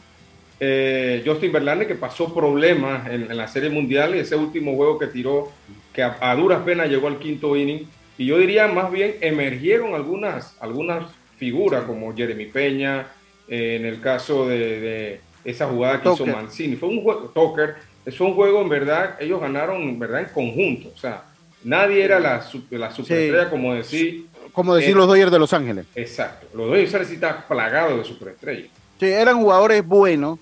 eh, 0.60 1.24
Justin 1.26 1.52
Verlander 1.52 1.88
que 1.88 1.96
pasó 1.96 2.34
problemas 2.34 3.08
en, 3.08 3.32
en, 3.32 3.38
la 3.38 3.48
Serie 3.48 3.70
Mundial, 3.70 4.14
ese 4.14 4.36
último 4.36 4.76
juego 4.76 5.00
que 5.00 5.08
tiró, 5.08 5.52
que 5.94 6.04
a, 6.04 6.18
a, 6.22 6.36
duras 6.36 6.62
penas 6.64 6.90
llegó 6.90 7.08
al 7.08 7.20
quinto 7.20 7.56
inning, 7.56 7.88
y 8.18 8.26
yo 8.28 8.38
diría 8.38 8.68
más 8.68 8.92
bien 8.92 9.16
emergieron 9.22 9.96
algunas, 9.96 10.56
algunas 10.62 11.12
figuras 11.38 11.86
como 11.86 12.16
Jeremy 12.16 12.46
Peña, 12.46 13.08
eh, 13.48 13.78
en 13.80 13.86
el 13.88 14.00
caso 14.02 14.48
de, 14.48 14.80
de, 14.80 15.22
esa 15.44 15.66
jugada 15.68 15.98
que 15.98 16.10
Tucker. 16.10 16.28
hizo 16.28 16.38
Mancini, 16.38 16.76
fue 16.76 16.90
un 16.90 17.02
juego, 17.02 17.32
Tucker, 17.34 17.78
fue 18.18 18.28
un 18.28 18.36
juego 18.36 18.62
en 18.62 18.70
verdad, 18.70 19.16
ellos 19.20 19.40
ganaron 19.40 19.82
en 19.82 20.00
verdad 20.00 20.22
en 20.22 20.28
conjunto, 20.28 20.90
o 20.94 20.98
sea, 20.98 21.24
nadie 21.64 22.04
era 22.04 22.20
la, 22.20 22.44
la 22.72 22.92
superestrella 22.92 23.44
sí. 23.44 23.50
como 23.50 23.74
decir... 23.74 24.26
Como 24.54 24.76
decir 24.76 24.92
eh, 24.92 24.96
los 24.96 25.08
Dodgers 25.08 25.32
de 25.32 25.40
Los 25.40 25.54
Ángeles. 25.54 25.86
Exacto, 25.96 26.48
los 26.54 26.68
Dodgers 26.68 27.10
estaban 27.10 27.46
plagados 27.48 28.00
de 28.00 28.04
superestrellas. 28.04 28.70
Sí, 29.00 29.06
eran 29.06 29.38
jugadores 29.38 29.86
buenos, 29.88 30.40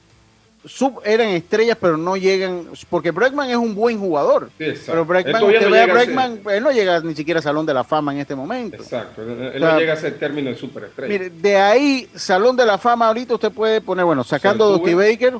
sub, 0.65 1.01
eran 1.05 1.27
estrellas, 1.29 1.77
pero 1.79 1.95
no 1.95 2.17
llegan, 2.17 2.65
porque 2.89 3.11
Bregman 3.11 3.49
es 3.49 3.55
un 3.55 3.75
buen 3.75 3.99
jugador. 3.99 4.49
Sí, 4.57 4.73
pero 4.85 5.05
Bregman, 5.05 5.43
usted 5.43 5.61
no 5.61 5.69
ve 5.71 5.79
a 5.79 5.85
llega 5.85 5.93
a 5.93 5.97
ser- 5.99 6.05
Bregman, 6.07 6.41
él 6.51 6.63
no 6.63 6.71
llega 6.71 6.99
ni 7.01 7.15
siquiera 7.15 7.39
al 7.39 7.43
Salón 7.43 7.65
de 7.65 7.73
la 7.73 7.83
Fama 7.83 8.13
en 8.13 8.19
este 8.19 8.35
momento. 8.35 8.77
Exacto. 8.77 9.21
Él, 9.21 9.29
él 9.29 9.55
O 9.55 9.59
sea, 9.59 9.73
no 9.73 9.79
llega 9.79 9.93
a 9.93 9.95
ese 9.95 10.11
término 10.11 10.49
de 10.49 10.55
superestrella. 10.55 11.11
Mire, 11.11 11.29
de 11.29 11.55
ahí, 11.55 12.09
Salón 12.15 12.55
de 12.55 12.65
la 12.65 12.77
Fama, 12.77 13.07
ahorita 13.07 13.35
usted 13.35 13.51
puede 13.51 13.79
poner, 13.79 14.05
bueno, 14.05 14.23
sacando 14.23 14.73
Altuve. 14.73 14.95
Baker, 14.95 15.35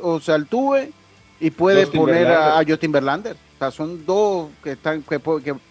o 0.00 0.20
Saltuve, 0.20 0.92
y 1.42 1.50
puede 1.50 1.88
poner 1.88 2.28
a, 2.28 2.62
Justin 2.66 2.92
Verlander. 2.92 3.34
O 3.34 3.58
sea, 3.58 3.70
son 3.72 4.06
dos 4.06 4.48
que 4.62 4.72
están 4.72 5.02
que, 5.02 5.20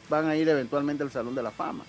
van 0.10 0.28
a 0.28 0.36
ir 0.36 0.50
eventualmente 0.50 1.02
al 1.02 1.12
Salón 1.12 1.34
de 1.34 1.42
la 1.42 1.52
Fama. 1.52 1.86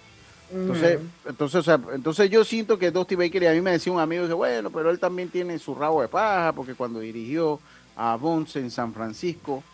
Entonces, 0.55 1.01
entonces, 1.27 1.57
o 1.57 1.63
sea, 1.63 1.81
entonces 1.93 2.31
yo 2.31 2.45
siento 2.45 2.79
que 2.79 2.93
Dusty 2.93 3.17
Baker, 3.17 3.43
y 3.43 3.47
a 3.47 3.53
mí 3.53 3.61
me 3.61 3.73
decía 3.73 3.93
un 3.93 3.99
amigo 3.99 4.29
que 4.29 4.35
bueno, 4.35 4.71
pero 4.71 4.91
él 4.91 5.01
también 5.01 5.31
tiene 5.31 5.59
su 5.59 5.75
rabo 5.75 6.01
de 6.01 6.09
paja, 6.09 6.53
porque 6.53 6.75
cuando 6.75 7.01
dirigió 7.01 7.59
a 7.97 8.15
Bonds 8.17 8.55
en 8.57 8.71
San 8.71 8.95
Francisco, 8.95 9.65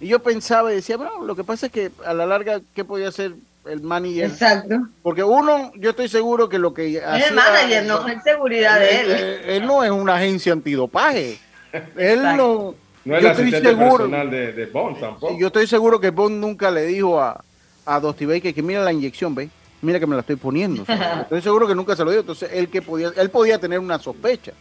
y 0.00 0.08
yo 0.08 0.18
pensaba 0.18 0.72
y 0.72 0.76
decía, 0.76 0.96
bueno, 0.96 1.22
lo 1.24 1.36
que 1.36 1.44
pasa 1.44 1.66
es 1.66 1.72
que 1.72 1.92
a 2.04 2.14
la 2.14 2.26
larga, 2.26 2.60
¿qué 2.74 2.84
podía 2.84 3.08
hacer 3.08 3.34
el 3.66 3.82
manager? 3.82 4.24
Exacto. 4.24 4.74
Porque 5.02 5.22
uno, 5.22 5.70
yo 5.76 5.90
estoy 5.90 6.08
seguro 6.08 6.48
que 6.48 6.58
lo 6.58 6.74
que 6.74 6.96
Es 6.96 7.04
hacía- 7.04 7.28
el 7.28 7.34
manager, 7.34 7.84
no 7.84 8.08
es 8.08 8.22
seguridad 8.24 8.80
de 8.80 9.00
él. 9.00 9.10
él, 9.10 9.40
él 9.44 9.66
no 9.66 9.84
es 9.84 9.90
una 9.92 10.16
agencia 10.16 10.52
antidopaje. 10.52 11.38
Él 11.96 12.22
no. 12.36 12.74
No 13.04 13.16
es 13.16 13.22
yo 13.22 13.28
el 13.28 13.32
estoy 13.32 13.46
asistente 13.48 13.68
seguro. 13.70 13.96
personal 13.98 14.30
de, 14.30 14.52
de 14.52 14.66
Bond 14.66 15.00
tampoco. 15.00 15.38
Yo 15.38 15.46
estoy 15.48 15.66
seguro 15.66 16.00
que 16.00 16.10
Bond 16.10 16.40
nunca 16.40 16.70
le 16.70 16.86
dijo 16.86 17.20
a, 17.20 17.42
a 17.86 18.00
Dusty 18.00 18.26
Baker 18.26 18.54
que 18.54 18.62
mira 18.62 18.82
la 18.82 18.92
inyección, 18.92 19.34
ve, 19.34 19.48
mira 19.80 19.98
que 19.98 20.06
me 20.06 20.14
la 20.14 20.20
estoy 20.20 20.36
poniendo. 20.36 20.84
Estoy 21.22 21.42
seguro 21.42 21.66
que 21.66 21.74
nunca 21.74 21.96
se 21.96 22.04
lo 22.04 22.10
dijo. 22.10 22.20
Entonces 22.20 22.50
él 22.52 22.68
que 22.68 22.82
podía, 22.82 23.12
él 23.16 23.30
podía 23.30 23.58
tener 23.58 23.78
una 23.78 23.98
sospecha. 23.98 24.52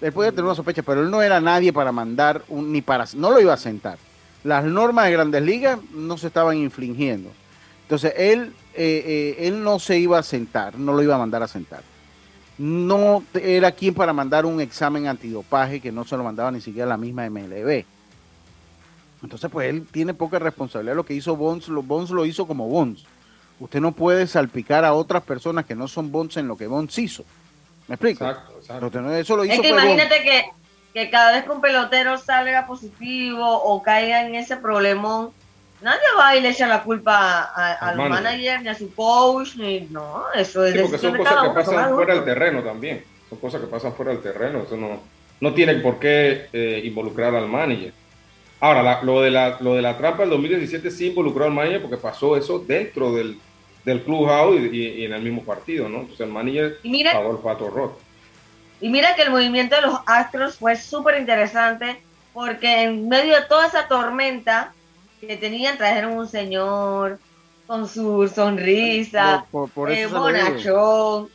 Él 0.00 0.12
podía 0.12 0.30
tener 0.30 0.44
una 0.44 0.54
sospecha, 0.54 0.82
pero 0.82 1.02
él 1.02 1.10
no 1.10 1.22
era 1.22 1.40
nadie 1.40 1.72
para 1.72 1.92
mandar 1.92 2.42
un, 2.48 2.72
ni 2.72 2.82
para, 2.82 3.04
no 3.16 3.30
lo 3.30 3.40
iba 3.40 3.52
a 3.52 3.56
sentar. 3.58 3.98
Las 4.42 4.64
normas 4.64 5.06
de 5.06 5.12
Grandes 5.12 5.42
Ligas 5.42 5.78
no 5.94 6.18
se 6.18 6.26
estaban 6.26 6.58
infringiendo. 6.58 7.30
Entonces 7.82 8.12
él, 8.16 8.52
eh, 8.74 9.36
eh, 9.38 9.46
él 9.46 9.62
no 9.62 9.78
se 9.78 9.98
iba 9.98 10.18
a 10.18 10.22
sentar, 10.22 10.78
no 10.78 10.92
lo 10.92 11.02
iba 11.02 11.14
a 11.14 11.18
mandar 11.18 11.42
a 11.42 11.48
sentar. 11.48 11.82
No 12.58 13.24
era 13.34 13.72
quien 13.72 13.94
para 13.94 14.12
mandar 14.12 14.46
un 14.46 14.60
examen 14.60 15.08
antidopaje 15.08 15.80
que 15.80 15.90
no 15.90 16.04
se 16.04 16.16
lo 16.16 16.22
mandaba 16.24 16.50
ni 16.52 16.60
siquiera 16.60 16.86
la 16.88 16.96
misma 16.96 17.28
MLB. 17.28 17.84
Entonces, 19.22 19.50
pues 19.50 19.68
él 19.70 19.86
tiene 19.90 20.14
poca 20.14 20.38
responsabilidad. 20.38 20.94
Lo 20.94 21.04
que 21.06 21.14
hizo 21.14 21.34
Bonds, 21.36 21.68
lo, 21.68 21.82
Bonds 21.82 22.10
lo 22.10 22.26
hizo 22.26 22.46
como 22.46 22.68
Bonds. 22.68 23.04
Usted 23.58 23.80
no 23.80 23.92
puede 23.92 24.26
salpicar 24.26 24.84
a 24.84 24.92
otras 24.94 25.22
personas 25.22 25.64
que 25.64 25.74
no 25.74 25.88
son 25.88 26.12
Bonds 26.12 26.36
en 26.36 26.46
lo 26.46 26.56
que 26.56 26.66
Bonds 26.66 26.96
hizo. 26.98 27.24
¿Me 27.88 27.94
explico? 27.94 28.24
Exacto, 28.24 28.52
exacto. 28.60 28.86
Usted 28.86 29.00
no- 29.00 29.12
Eso 29.12 29.36
lo 29.36 29.44
hizo 29.44 29.54
Es 29.54 29.60
que 29.60 29.68
imagínate 29.70 30.22
que, 30.22 30.44
que 30.92 31.10
cada 31.10 31.32
vez 31.32 31.44
que 31.44 31.50
un 31.50 31.60
pelotero 31.60 32.18
salga 32.18 32.66
positivo 32.66 33.46
o 33.46 33.82
caiga 33.82 34.26
en 34.26 34.34
ese 34.34 34.56
problemón, 34.56 35.30
nadie 35.82 36.00
va 36.18 36.36
y 36.36 36.40
le 36.40 36.50
echa 36.50 36.66
la 36.66 36.82
culpa 36.82 37.52
a, 37.54 37.72
Al 37.74 37.96
manager. 37.96 38.62
ni 38.62 38.68
a 38.68 38.74
su 38.74 38.94
coach, 38.94 39.56
ni 39.56 39.80
no, 39.90 40.24
eso 40.34 40.64
es 40.64 40.74
Sí, 40.74 40.78
porque 40.80 40.98
son 40.98 41.12
de 41.12 41.18
cosas 41.18 41.42
que 41.42 41.50
pasan 41.50 41.94
fuera 41.94 42.14
del 42.14 42.24
terreno 42.24 42.62
también. 42.62 43.04
Son 43.28 43.38
cosas 43.38 43.60
que 43.60 43.66
pasan 43.66 43.94
fuera 43.94 44.12
del 44.12 44.22
terreno. 44.22 44.62
Eso 44.66 44.76
no, 44.76 45.00
no 45.40 45.54
tiene 45.54 45.74
por 45.76 45.98
qué 45.98 46.46
eh, 46.52 46.82
involucrar 46.84 47.34
al 47.34 47.48
manager. 47.48 47.92
Ahora, 48.60 48.82
la- 48.82 49.02
lo, 49.02 49.20
de 49.20 49.30
la, 49.30 49.58
lo 49.60 49.74
de 49.74 49.82
la 49.82 49.96
trampa 49.98 50.22
del 50.22 50.30
2017 50.30 50.90
sí 50.90 51.08
involucró 51.08 51.44
al 51.44 51.50
manager 51.52 51.82
porque 51.82 51.96
pasó 51.96 52.36
eso 52.36 52.58
dentro 52.60 53.12
del, 53.12 53.38
del 53.84 54.02
clubhouse 54.02 54.58
y, 54.60 54.76
y- 54.76 54.88
y 55.02 55.04
en 55.04 55.12
el 55.12 55.22
mismo 55.22 55.44
partido, 55.44 55.88
¿no? 55.88 55.98
Entonces 56.00 56.20
el 56.20 56.32
manager 56.32 56.78
Y 56.82 56.88
mira, 56.90 57.12
pagó 57.12 57.32
el 57.32 57.38
pato 57.38 57.68
roto. 57.68 57.98
Y 58.80 58.88
mira 58.88 59.14
que 59.14 59.22
el 59.22 59.30
movimiento 59.30 59.76
de 59.76 59.82
los 59.82 59.98
Astros 60.06 60.56
fue 60.56 60.76
súper 60.76 61.18
interesante 61.18 62.00
porque 62.32 62.82
en 62.82 63.08
medio 63.08 63.34
de 63.36 63.42
toda 63.42 63.66
esa 63.66 63.86
tormenta 63.88 64.72
que 65.26 65.36
tenían, 65.36 65.76
trajeron 65.78 66.12
un 66.12 66.28
señor 66.28 67.18
con 67.66 67.88
su 67.88 68.28
sonrisa, 68.28 69.46
Por, 69.50 69.90
eh, 69.90 70.06
bonachón, 70.06 71.28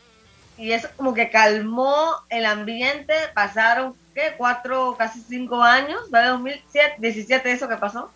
y 0.56 0.72
eso 0.72 0.88
como 0.96 1.14
que 1.14 1.30
calmó 1.30 1.96
el 2.28 2.44
ambiente. 2.46 3.14
Pasaron, 3.34 3.94
¿qué? 4.14 4.34
Cuatro, 4.36 4.94
casi 4.98 5.20
cinco 5.22 5.62
años, 5.62 6.00
¿vale? 6.10 6.28
2017, 6.28 7.50
eso 7.52 7.68
que 7.68 7.76
pasó. 7.76 8.10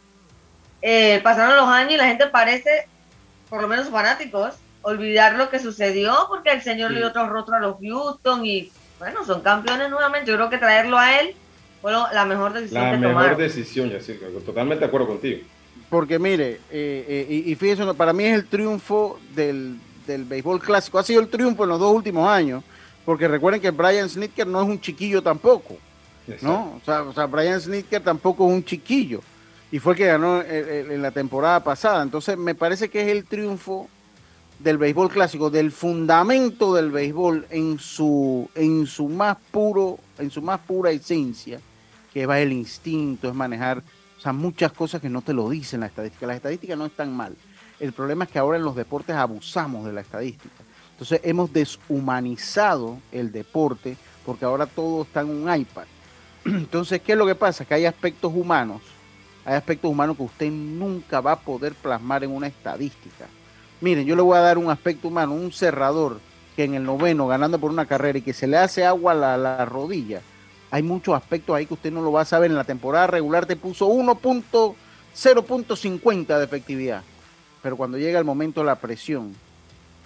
Eh, 0.82 1.20
pasaron 1.24 1.56
los 1.56 1.68
años 1.68 1.92
y 1.92 1.96
la 1.96 2.06
gente 2.06 2.26
parece, 2.26 2.86
por 3.48 3.62
lo 3.62 3.68
menos 3.68 3.88
fanáticos, 3.88 4.54
olvidar 4.82 5.34
lo 5.36 5.48
que 5.48 5.58
sucedió 5.58 6.14
porque 6.28 6.50
el 6.50 6.60
señor 6.62 6.88
Sí. 6.90 6.94
le 6.94 7.00
dio 7.00 7.08
otro 7.08 7.26
rostro 7.28 7.56
a 7.56 7.60
los 7.60 7.76
Houston 7.80 8.44
y 8.44 8.70
bueno, 8.98 9.24
son 9.24 9.40
campeones 9.40 9.88
nuevamente. 9.90 10.30
Yo 10.30 10.36
creo 10.36 10.50
que 10.50 10.58
traerlo 10.58 10.98
a 10.98 11.18
él 11.20 11.34
fue 11.80 11.90
lo- 11.90 12.12
la 12.12 12.24
mejor 12.26 12.52
decisión 12.52 12.84
La 12.84 12.90
que 12.92 12.96
mejor 12.98 13.14
tomaron. 13.14 13.38
decisión, 13.38 13.90
Yacirca. 13.90 14.26
Totalmente 14.44 14.80
de 14.80 14.86
acuerdo 14.86 15.06
contigo. 15.08 15.46
Porque 15.90 16.18
mire, 16.18 16.60
eh, 16.70 17.26
eh, 17.28 17.42
y, 17.46 17.54
fíjese, 17.54 17.84
para 17.94 18.12
mí 18.12 18.24
es 18.24 18.34
el 18.34 18.46
triunfo 18.46 19.18
del, 19.34 19.78
del 20.06 20.24
béisbol 20.24 20.60
clásico. 20.60 20.98
Ha 20.98 21.04
sido 21.04 21.20
el 21.20 21.28
triunfo 21.28 21.64
en 21.64 21.70
los 21.70 21.78
dos 21.78 21.94
últimos 21.94 22.28
años. 22.28 22.64
Porque 23.04 23.28
recuerden 23.28 23.60
que 23.60 23.70
Brian 23.70 24.08
Snitker 24.08 24.46
no 24.46 24.62
es 24.62 24.68
un 24.68 24.80
chiquillo 24.80 25.22
tampoco. 25.22 25.76
¿no? 26.40 26.80
O 26.80 26.84
sea, 26.84 27.02
o 27.02 27.12
sea, 27.12 27.26
Brian 27.26 27.60
Snitker 27.60 28.02
tampoco 28.02 28.46
es 28.46 28.52
un 28.52 28.64
chiquillo. 28.64 29.20
Y 29.70 29.78
fue 29.78 29.92
el 29.92 29.98
que 29.98 30.06
ganó 30.06 30.40
eh, 30.40 30.46
eh, 30.48 30.86
en 30.90 31.02
la 31.02 31.10
temporada 31.10 31.62
pasada. 31.62 32.02
Entonces, 32.02 32.38
me 32.38 32.54
parece 32.54 32.88
que 32.88 33.02
es 33.02 33.08
el 33.08 33.24
triunfo 33.24 33.88
del 34.58 34.78
béisbol 34.78 35.10
clásico, 35.10 35.50
del 35.50 35.72
fundamento 35.72 36.74
del 36.74 36.90
béisbol 36.90 37.46
en 37.50 37.78
su, 37.78 38.48
en 38.54 38.86
su 38.86 39.08
más 39.08 39.36
puro, 39.50 39.98
en 40.18 40.30
su 40.30 40.40
más 40.40 40.60
pura 40.60 40.90
esencia, 40.92 41.60
que 42.12 42.24
va 42.24 42.38
el 42.38 42.52
instinto, 42.52 43.28
es 43.28 43.34
manejar, 43.34 43.82
muchas 44.32 44.72
cosas 44.72 45.00
que 45.00 45.08
no 45.08 45.22
te 45.22 45.34
lo 45.34 45.48
dicen 45.50 45.80
la 45.80 45.86
estadística. 45.86 46.26
Las 46.26 46.36
estadísticas 46.36 46.78
no 46.78 46.86
están 46.86 47.14
mal. 47.14 47.36
El 47.80 47.92
problema 47.92 48.24
es 48.24 48.30
que 48.30 48.38
ahora 48.38 48.56
en 48.56 48.64
los 48.64 48.76
deportes 48.76 49.16
abusamos 49.16 49.84
de 49.84 49.92
la 49.92 50.00
estadística. 50.00 50.54
Entonces 50.92 51.20
hemos 51.24 51.52
deshumanizado 51.52 52.98
el 53.10 53.32
deporte 53.32 53.96
porque 54.24 54.44
ahora 54.44 54.66
todo 54.66 55.02
está 55.02 55.20
en 55.20 55.30
un 55.30 55.54
iPad. 55.54 55.84
Entonces, 56.44 57.00
¿qué 57.00 57.12
es 57.12 57.18
lo 57.18 57.26
que 57.26 57.34
pasa? 57.34 57.64
Que 57.64 57.74
hay 57.74 57.86
aspectos 57.86 58.32
humanos, 58.34 58.80
hay 59.44 59.54
aspectos 59.54 59.90
humanos 59.90 60.16
que 60.16 60.22
usted 60.22 60.50
nunca 60.50 61.20
va 61.20 61.32
a 61.32 61.40
poder 61.40 61.74
plasmar 61.74 62.24
en 62.24 62.30
una 62.30 62.46
estadística. 62.46 63.26
Miren, 63.80 64.06
yo 64.06 64.14
le 64.16 64.22
voy 64.22 64.38
a 64.38 64.40
dar 64.40 64.56
un 64.56 64.70
aspecto 64.70 65.08
humano, 65.08 65.34
un 65.34 65.52
cerrador 65.52 66.20
que 66.56 66.64
en 66.64 66.74
el 66.74 66.84
noveno 66.84 67.26
ganando 67.26 67.58
por 67.58 67.70
una 67.70 67.86
carrera 67.86 68.18
y 68.18 68.22
que 68.22 68.32
se 68.32 68.46
le 68.46 68.56
hace 68.56 68.86
agua 68.86 69.12
a 69.12 69.36
la 69.36 69.64
rodilla. 69.64 70.22
Hay 70.74 70.82
muchos 70.82 71.14
aspectos 71.14 71.54
ahí 71.54 71.66
que 71.66 71.74
usted 71.74 71.92
no 71.92 72.02
lo 72.02 72.10
va 72.10 72.22
a 72.22 72.24
saber. 72.24 72.50
En 72.50 72.56
la 72.56 72.64
temporada 72.64 73.06
regular 73.06 73.46
te 73.46 73.54
puso 73.54 73.86
1.0.50 73.86 76.36
de 76.38 76.44
efectividad. 76.44 77.02
Pero 77.62 77.76
cuando 77.76 77.96
llega 77.96 78.18
el 78.18 78.24
momento 78.24 78.58
de 78.60 78.66
la 78.66 78.74
presión, 78.74 79.36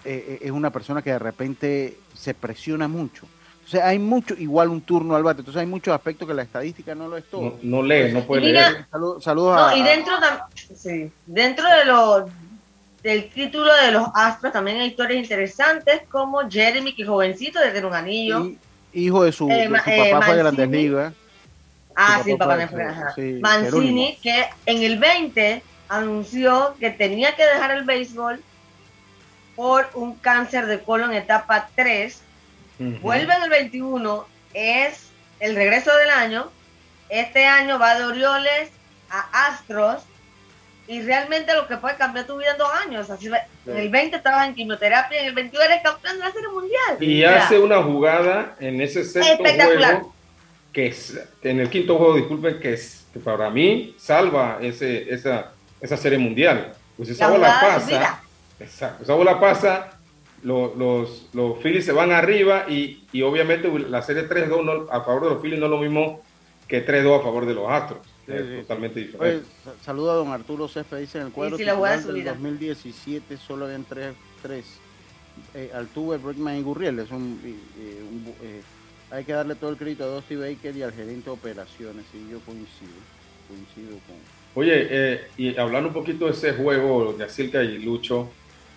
eh, 0.05 0.25
eh, 0.29 0.39
es 0.43 0.51
una 0.51 0.69
persona 0.71 1.01
que 1.01 1.09
de 1.13 1.19
repente 1.19 1.97
se 2.15 2.35
presiona 2.35 2.87
mucho. 2.87 3.25
O 3.65 3.69
sea, 3.71 3.89
hay 3.89 3.99
mucho, 3.99 4.35
igual 4.35 4.69
un 4.69 4.83
turno 4.83 5.17
al 5.17 5.23
bate. 5.23 5.41
Entonces 5.41 5.61
hay 5.61 5.67
muchos 5.67 5.95
aspectos 5.95 6.29
que 6.29 6.35
la 6.35 6.43
estadística 6.43 6.95
no 6.95 7.09
lo 7.09 7.17
es 7.17 7.25
todo. 7.31 7.57
No, 7.63 7.79
no 7.79 7.83
lee, 7.83 8.13
no 8.13 8.25
puede 8.27 8.43
Y 8.43 8.47
mira- 8.49 8.71
leer. 8.73 8.87
Salud- 8.91 9.23
saludos 9.23 9.57
No, 9.57 9.67
a, 9.69 9.75
y 9.75 9.83
dentro, 9.83 10.17
tam- 10.19 10.43
sí, 10.77 11.11
dentro 11.25 11.67
de 11.67 11.85
lo, 11.87 12.29
del 13.03 13.31
título 13.31 13.75
de 13.75 13.91
los 13.93 14.07
Astros 14.15 14.53
también 14.53 14.81
hay 14.81 14.89
historias 14.89 15.23
interesantes 15.23 16.03
como 16.11 16.41
Jeremy, 16.51 16.95
que 16.95 17.07
jovencito, 17.07 17.59
de 17.59 17.69
tener 17.69 17.87
un 17.87 17.95
anillo. 17.95 18.45
y- 18.45 18.59
hijo 18.93 19.25
de 19.25 19.33
su, 19.33 19.51
Eh, 19.51 19.55
de 19.55 19.65
su 19.67 19.71
Ma- 19.71 19.79
papá 19.79 19.93
eh, 19.93 20.15
fue 20.25 20.35
de 20.37 20.43
Grandes 20.43 20.67
Mancini. 20.69 20.83
Ligas. 20.83 21.13
ah, 21.97 22.21
sí, 22.25 22.35
papá 22.37 22.57
papá 22.57 22.69
fue- 22.69 23.35
sí, 23.35 23.41
Mancini, 23.41 24.17
que 24.23 24.47
en 24.67 24.83
el 24.83 24.99
20 24.99 25.63
anunció 25.89 26.75
que 26.79 26.91
tenía 26.91 27.35
que 27.37 27.45
dejar 27.45 27.71
el 27.73 27.85
béisbol 27.85 28.43
por 29.57 29.89
un 29.95 30.15
cáncer 30.17 30.67
de 30.67 30.81
colon 30.83 31.13
etapa 31.13 31.69
3. 31.75 32.21
Ujú. 32.79 32.99
Vuelve 33.01 33.35
en 33.35 33.43
el 33.43 33.51
21, 33.51 34.27
es 34.55 35.09
el 35.41 35.57
regreso 35.57 35.95
del 35.97 36.11
año. 36.11 36.51
Este 37.09 37.47
año 37.47 37.79
va 37.79 37.97
de 37.97 38.05
Orioles 38.05 38.71
a 39.11 39.47
Astros. 39.49 40.03
Y 40.89 41.03
realmente 41.03 41.55
lo 41.55 41.69
que 41.69 41.77
puede 41.77 41.97
cambiar 41.97 42.27
tu 42.27 42.37
vida 42.39 42.53
en 42.53 42.59
dos 42.59 42.71
años. 42.85 43.11
Así, 43.11 43.29
En 43.67 43.77
el 43.77 43.91
20 43.91 44.17
estabas 44.17 44.49
en 44.49 44.55
quimioterapia, 44.55 45.21
en 45.21 45.27
el 45.27 45.35
21 45.35 45.65
eres 45.67 45.83
campeón 45.83 46.15
de 46.17 46.25
la 46.25 46.33
Serie 46.33 46.49
Mundial. 46.49 46.97
Y 47.01 47.21
sea, 47.21 47.45
hace 47.45 47.59
una 47.59 47.83
jugada 47.83 48.57
en 48.59 48.81
ese 48.81 49.05
sexto 49.05 49.43
juego, 49.93 50.15
que 50.73 50.87
es, 50.87 51.21
en 51.43 51.61
el 51.61 51.69
quinto 51.69 51.97
juego, 51.99 52.17
disculpen, 52.17 52.59
que, 52.59 52.73
es, 52.73 53.07
que 53.13 53.21
para 53.21 53.51
mí 53.51 53.95
salva 53.99 54.59
ese, 54.63 55.13
esa, 55.13 55.53
esa 55.81 55.97
serie 55.99 56.19
mundial. 56.19 56.73
Pues 56.97 57.11
esa 57.11 57.27
La 57.27 57.31
bola 57.33 57.49
pasa, 57.61 58.21
exacto, 58.59 59.05
esa 59.05 59.15
bola 59.15 59.39
pasa, 59.39 59.91
lo- 60.43 60.75
los, 60.75 61.29
los 61.35 61.59
Phillies 61.63 61.85
se 61.85 61.93
van 61.93 62.13
arriba 62.13 62.65
y, 62.69 63.05
y 63.13 63.23
obviamente 63.23 63.69
la 63.89 64.03
serie 64.03 64.29
3-2 64.29 64.65
no- 64.65 64.91
a 64.91 65.03
favor 65.05 65.25
de 65.25 65.31
los 65.31 65.43
Phillies 65.43 65.61
no 65.61 65.67
es 65.67 65.71
lo 65.71 65.79
mismo 65.79 66.23
que 66.67 66.85
3-2 66.87 67.21
a 67.21 67.23
favor 67.23 67.45
de 67.47 67.55
los 67.55 67.71
Astros. 67.71 68.01
Sí, 68.29 68.35
es 68.35 68.47
sí. 68.49 68.57
totalmente 68.61 69.01
Oye, 69.01 69.07
diferente. 69.07 69.47
saluda 69.85 70.13
a 70.13 70.17
don 70.17 70.29
Arturo 70.29 70.69
Céspedes, 70.69 71.01
dice 71.07 71.19
en 71.19 71.27
el 71.27 71.33
cuadro 71.33 71.57
sí, 71.57 71.65
la 71.65 71.75
jugada 71.75 71.97
titular 71.97 72.15
del 72.15 72.23
vida. 72.23 72.33
2017 72.35 73.37
solo 73.39 73.65
habían 73.65 73.85
tres, 73.85 74.15
tres 74.43 74.65
eh, 75.55 75.71
Altuve, 75.75 76.19
Bregman 76.19 76.59
y 76.59 76.63
Gurriel. 76.63 76.99
Es 76.99 77.11
un, 77.11 77.41
eh, 77.45 78.03
un 78.11 78.25
bu- 78.27 78.35
eh, 78.43 78.61
hay 79.11 79.25
que 79.25 79.33
darle 79.33 79.55
todo 79.55 79.71
el 79.71 79.77
crédito 79.77 80.05
a 80.05 80.09
Dusty 80.09 80.37
Baker 80.37 80.77
y 80.77 80.83
al 80.83 80.93
gerente 80.93 81.25
de 81.25 81.31
operaciones, 81.31 82.05
y 82.13 82.31
yo 82.31 82.39
coincido, 82.41 82.93
coincido 83.49 83.99
con... 84.07 84.17
Oye, 84.55 84.87
eh, 84.91 85.21
y 85.39 85.57
hablando 85.57 85.89
un 85.89 85.95
poquito 85.95 86.27
de 86.27 86.33
ese 86.33 86.53
juego 86.53 87.15
de 87.15 87.25
Asilca 87.25 87.63
y 87.63 87.79
Lucho, 87.79 88.29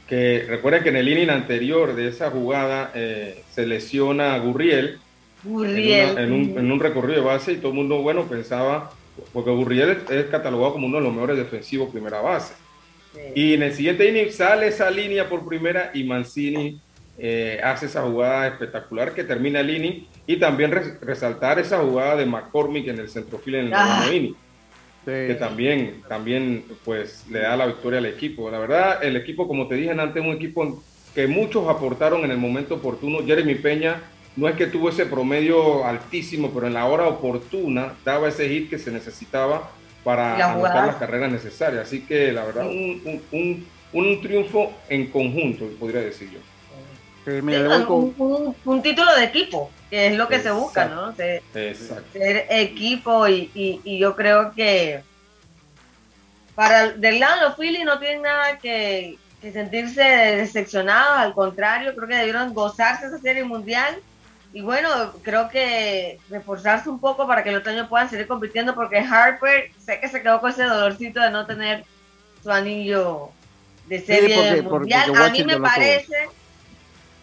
que 0.08 0.46
recuerden 0.48 0.84
que 0.84 0.90
en 0.90 0.96
el 0.98 1.10
inning 1.10 1.30
anterior 1.30 1.96
de 1.96 2.08
esa 2.08 2.30
jugada 2.32 2.92
eh, 2.96 3.44
se 3.52 3.66
lesiona 3.66 4.36
a 4.36 4.40
Gurriel, 4.40 5.00
Gurriel. 5.44 6.18
En, 6.18 6.32
un, 6.32 6.58
en, 6.58 6.72
un, 6.72 6.80
recorrido 6.80 7.20
de 7.20 7.26
base 7.26 7.54
y 7.54 7.58
todo 7.58 7.70
el 7.70 7.74
mundo, 7.78 7.98
bueno, 8.02 8.26
pensaba, 8.28 8.92
porque 9.34 9.52
Gurriel 9.52 9.98
es, 10.10 10.26
catalogado 10.26 10.74
como 10.74 10.88
uno 10.88 10.98
de 10.98 11.04
los 11.04 11.14
mejores 11.14 11.38
defensivos 11.38 11.90
primera 11.90 12.22
base. 12.22 12.54
Sí. 13.14 13.20
Y 13.36 13.54
en 13.54 13.64
el 13.64 13.74
siguiente 13.74 14.08
inning 14.08 14.32
sale 14.32 14.68
esa 14.68 14.90
línea 14.90 15.28
por 15.28 15.46
primera 15.46 15.92
y 15.94 16.04
Mancini 16.04 16.80
eh, 17.18 17.60
hace 17.64 17.88
esa 17.88 18.04
jugada 18.04 18.48
espectacular 18.48 19.14
que 19.14 19.24
termina 19.24 19.60
el 19.60 19.70
inning 19.70 20.08
y 20.26 20.38
también 20.38 20.72
res, 20.72 21.00
resaltar 21.02 21.60
esa 21.60 21.80
jugada 21.80 22.16
de 22.16 22.26
McCormick 22.26 22.88
en 22.88 23.00
el 23.00 23.10
centrofil 23.10 23.56
en 23.56 23.66
el 23.68 23.74
Ah. 23.76 24.06
inning. 24.12 24.36
Que 25.04 25.36
también, 25.40 26.04
también 26.08 26.64
pues 26.86 27.26
le 27.30 27.40
da 27.40 27.58
la 27.58 27.66
victoria 27.66 27.98
al 27.98 28.06
equipo. 28.06 28.52
La 28.52 28.60
verdad, 28.60 29.04
el 29.04 29.18
equipo, 29.18 29.48
como 29.48 29.68
te 29.68 29.74
dije 29.76 29.90
antes, 29.90 30.22
es 30.22 30.30
un 30.30 30.36
equipo 30.36 30.84
que 31.16 31.26
muchos 31.26 31.68
aportaron 31.68 32.24
en 32.24 32.30
el 32.30 32.38
momento 32.38 32.76
oportuno. 32.76 33.26
Jeremy 33.26 33.56
Peña 33.56 34.00
no 34.36 34.48
es 34.48 34.56
que 34.56 34.68
tuvo 34.68 34.90
ese 34.90 35.06
promedio 35.06 35.86
altísimo, 35.86 36.52
pero 36.54 36.68
en 36.68 36.74
la 36.74 36.86
hora 36.86 37.08
oportuna 37.08 37.94
daba 38.06 38.30
ese 38.30 38.48
hit 38.48 38.70
que 38.70 38.80
se 38.80 38.92
necesitaba 38.92 39.70
para 40.04 40.38
La 40.38 40.54
anotar 40.54 40.88
las 40.88 40.96
carreras 40.96 41.32
necesarias. 41.32 41.86
Así 41.88 42.02
que 42.06 42.32
la 42.32 42.46
verdad, 42.46 42.66
un, 42.68 43.02
un, 43.06 43.22
un, 43.32 43.68
un 43.94 44.22
triunfo 44.22 44.72
en 44.90 45.12
conjunto, 45.12 45.68
podría 45.80 46.02
decir 46.02 46.30
yo. 46.32 46.40
Sí, 47.26 47.40
mira, 47.44 47.86
con- 47.86 48.16
un, 48.66 48.82
título 48.82 49.14
de 49.16 49.26
equipo, 49.26 49.70
que 49.92 50.08
es 50.08 50.16
lo 50.18 50.28
que 50.28 50.40
se 50.40 50.50
busca, 50.50 50.86
Exacto. 50.86 51.06
¿no? 51.08 51.16
Se- 51.16 51.70
Exacto. 51.70 52.04
ser 52.14 52.48
equipo 52.50 53.28
y, 53.28 53.52
y- 53.54 53.80
y 53.84 54.00
yo 54.00 54.16
creo 54.16 54.54
que 54.54 55.02
para 56.56 56.86
el- 56.86 57.02
del 57.02 57.20
lado 57.20 57.36
de 57.36 57.42
los 57.48 57.56
Phillies 57.58 57.86
no 57.86 58.00
tienen 58.00 58.24
nada 58.24 58.58
que, 58.58 59.18
que 59.40 59.52
sentirse 59.52 60.02
decepcionados, 60.02 61.18
al 61.20 61.34
contrario, 61.34 61.94
creo 61.96 62.08
que 62.08 62.16
debieron 62.16 62.54
gozarse 62.56 63.06
esa 63.06 63.20
serie 63.20 63.44
mundial 63.44 63.98
y 64.54 64.62
bueno, 64.62 65.14
creo 65.24 65.48
que 65.50 66.20
reforzarse 66.30 66.90
un 66.90 67.00
poco 67.00 67.26
para 67.26 67.44
que 67.44 67.50
el 67.50 67.56
otro 67.58 67.72
año 67.72 67.88
puedan 67.88 68.10
seguir 68.10 68.28
compitiendo 68.28 68.76
porque 68.76 69.00
Harper 69.00 69.72
sé 69.84 70.00
que 70.00 70.10
se 70.10 70.22
quedó 70.22 70.42
con 70.42 70.52
ese 70.52 70.64
dolorcito 70.64 71.22
de 71.22 71.30
no 71.30 71.46
tener 71.46 71.86
su 72.44 72.52
anillo 72.52 73.30
de 73.88 74.02
serie 74.02 74.36
porque- 74.36 74.62
mundial. 74.62 75.06
porque 75.08 75.24
a 75.24 75.30
mí 75.30 75.44
me 75.44 75.60
parece, 75.60 76.30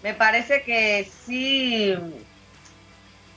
me 0.03 0.15
parece 0.15 0.63
que 0.63 1.11
sí 1.27 1.95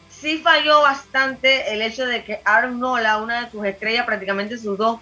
sí 0.09 0.37
falló 0.37 0.81
bastante 0.81 1.73
el 1.73 1.81
hecho 1.81 2.05
de 2.05 2.23
que 2.23 2.41
Aaron 2.45 2.79
Nola, 2.79 3.17
una 3.17 3.45
de 3.45 3.51
sus 3.51 3.65
estrellas, 3.65 4.05
prácticamente 4.05 4.57
sus 4.57 4.77
dos 4.77 4.99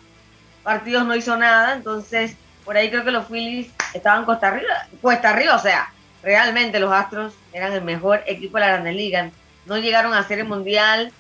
partidos 0.63 1.05
no 1.05 1.15
hizo 1.15 1.35
nada, 1.37 1.73
entonces 1.73 2.35
por 2.63 2.77
ahí 2.77 2.89
creo 2.89 3.03
que 3.03 3.11
los 3.11 3.27
Phillies 3.27 3.69
estaban 3.93 4.25
cuesta 4.25 4.47
arriba, 4.47 4.87
cuesta 5.01 5.29
arriba, 5.31 5.55
o 5.55 5.59
sea, 5.59 5.91
realmente 6.23 6.79
los 6.79 6.91
Astros 6.91 7.33
eran 7.53 7.73
el 7.73 7.81
mejor 7.83 8.21
equipo 8.27 8.57
de 8.57 8.61
la 8.61 8.67
Grande 8.73 8.91
Liga, 8.93 9.31
no 9.65 9.77
llegaron 9.77 10.13
a 10.13 10.23
Serie 10.27 10.43
Mundial, 10.43 11.11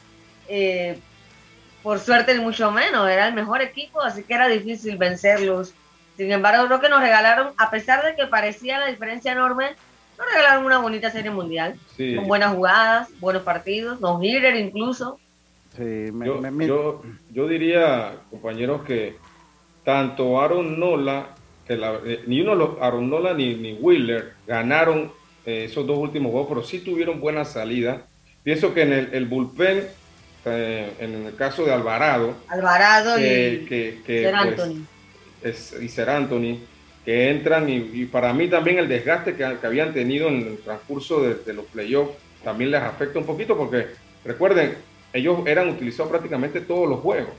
eh, 0.47 0.97
por 1.83 1.99
suerte 1.99 2.33
ni 2.35 2.41
mucho 2.41 2.71
menos, 2.71 3.09
era 3.09 3.27
el 3.27 3.33
mejor 3.33 3.61
equipo, 3.61 4.01
así 4.01 4.23
que 4.23 4.33
era 4.33 4.47
difícil 4.47 4.97
vencerlos. 4.97 5.73
Sin 6.17 6.31
embargo, 6.31 6.65
creo 6.67 6.81
que 6.81 6.89
nos 6.89 6.99
regalaron, 7.01 7.53
a 7.57 7.69
pesar 7.71 8.03
de 8.05 8.15
que 8.15 8.27
parecía 8.27 8.79
la 8.79 8.87
diferencia 8.87 9.31
enorme, 9.31 9.69
nos 10.17 10.27
regalaron 10.33 10.65
una 10.65 10.79
bonita 10.79 11.09
Serie 11.11 11.31
Mundial 11.31 11.75
Sí. 11.95 12.15
con 12.15 12.27
buenas 12.27 12.53
jugadas, 12.53 13.07
buenos 13.19 13.43
partidos, 13.43 14.01
no 14.01 14.21
hitter 14.21 14.55
incluso. 14.57 15.19
sí, 15.77 15.83
me- 15.83 16.25
Yo, 16.25 16.41
me- 16.41 16.51
me- 16.51 16.67
yo, 16.67 17.01
yo 17.31 17.47
diría, 17.47 18.15
compañeros, 18.31 18.81
que 18.83 19.15
tanto 19.85 20.41
Aaron 20.41 20.77
Nola, 20.79 21.27
que 21.65 21.77
la- 21.77 21.99
eh, 22.05 22.23
ni 22.27 22.41
uno 22.41 22.77
Aaron 22.81 23.09
Nola 23.09 23.33
ni, 23.33 23.55
ni 23.55 23.73
Wheeler 23.75 24.33
ganaron 24.45 25.11
eh, 25.49 25.65
esos 25.65 25.85
dos 25.87 25.97
últimos 25.97 26.31
juegos, 26.31 26.49
pero 26.49 26.63
sí 26.63 26.79
tuvieron 26.79 27.19
buena 27.19 27.43
salida. 27.45 28.03
Pienso 28.43 28.73
que 28.73 28.83
en 28.83 28.93
el, 28.93 29.09
el 29.13 29.25
bullpen, 29.25 29.87
eh, 30.45 30.91
en 30.99 31.25
el 31.27 31.35
caso 31.35 31.65
de 31.65 31.73
Alvarado, 31.73 32.35
Alvarado 32.47 33.15
que, 33.17 33.61
y 33.63 33.65
que- 33.65 34.01
que, 34.05 34.23
Ser 34.23 34.33
pues, 34.35 34.59
Anthony. 34.59 34.85
es, 35.43 35.75
y 35.81 35.89
Ser 35.89 36.09
Anthony, 36.09 36.59
que 37.05 37.29
entran 37.31 37.69
y, 37.69 37.77
y 37.93 38.05
para 38.05 38.33
mí 38.33 38.47
también 38.47 38.77
el 38.79 38.87
desgaste 38.87 39.33
que, 39.35 39.57
que 39.59 39.67
habían 39.67 39.93
tenido 39.93 40.27
en 40.27 40.35
el 40.47 40.57
transcurso 40.59 41.21
de, 41.23 41.35
de 41.35 41.53
los 41.53 41.65
playoffs 41.65 42.13
también 42.43 42.71
les 42.71 42.81
afecta 42.81 43.19
un 43.19 43.25
poquito 43.25 43.57
porque 43.57 43.87
recuerden, 44.23 44.75
ellos 45.11 45.39
eran 45.45 45.69
utilizados 45.69 46.09
prácticamente 46.11 46.61
todos 46.61 46.87
los 46.87 46.99
juegos. 46.99 47.33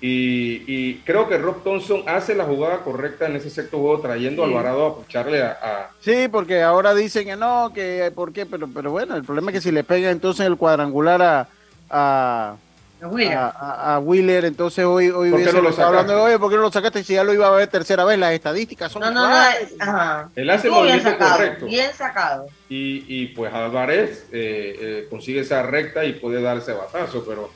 Y, 0.00 0.62
y 0.66 0.94
creo 1.04 1.28
que 1.28 1.38
Rob 1.38 1.62
Thompson 1.64 2.04
hace 2.06 2.34
la 2.36 2.44
jugada 2.44 2.78
correcta 2.78 3.26
en 3.26 3.34
ese 3.36 3.50
sexto 3.50 3.78
juego 3.78 4.00
trayendo 4.00 4.44
a 4.44 4.46
Sí. 4.46 4.52
Alvarado 4.52 4.86
a 4.86 4.96
pucharle 4.96 5.42
a, 5.42 5.58
a- 5.60 5.90
Sí, 6.00 6.28
porque 6.30 6.62
ahora 6.62 6.94
dicen 6.94 7.24
que 7.26 7.34
no, 7.36 7.72
que 7.74 8.12
por 8.14 8.32
qué, 8.32 8.46
pero, 8.46 8.68
pero 8.72 8.92
bueno, 8.92 9.16
el 9.16 9.24
problema 9.24 9.50
es 9.50 9.56
que 9.56 9.60
si 9.60 9.72
le 9.72 9.82
pega 9.82 10.10
entonces 10.10 10.46
el 10.46 10.56
cuadrangular 10.56 11.20
a, 11.20 11.48
a, 11.90 12.54
Wheeler. 13.02 13.36
a, 13.36 13.48
a- 13.48 13.94
a 13.96 13.98
Wheeler, 13.98 14.44
entonces 14.44 14.84
hoy, 14.84 15.08
hoy 15.08 15.30
¿Por 15.32 15.42
qué 15.42 15.52
no 15.52 15.62
lo 15.62 15.84
hablando 15.84 16.26
de 16.26 16.38
¿por 16.38 16.50
qué 16.50 16.56
no 16.56 16.62
lo 16.62 16.70
sacaste 16.72 17.02
si 17.02 17.14
ya 17.14 17.24
lo 17.24 17.34
iba 17.34 17.48
a 17.48 17.50
ver 17.50 17.66
tercera 17.68 18.04
vez? 18.04 18.18
Las 18.20 18.32
estadísticas 18.34 18.92
son 18.92 19.02
no, 19.02 19.10
no, 19.10 19.28
no, 19.28 19.34
ajá. 19.80 20.28
Él 20.36 20.48
hace 20.50 20.68
el 20.68 20.74
Estuvo 20.74 20.84
bien 20.84 20.94
movimiento 20.96 21.10
sacado, 21.10 21.32
correcto. 21.38 21.66
bien 21.66 21.90
sacado. 21.92 22.46
y, 22.68 23.04
y, 23.08 23.26
pues 23.34 23.52
Álvarez 23.52 24.26
eh, 24.30 24.76
eh, 24.80 25.06
consigue 25.10 25.40
esa 25.40 25.62
recta 25.62 26.04
y 26.04 26.12
puede 26.12 26.40
dar 26.40 26.58
ese 26.58 26.72
batazo, 26.72 27.24
pero, 27.26 27.50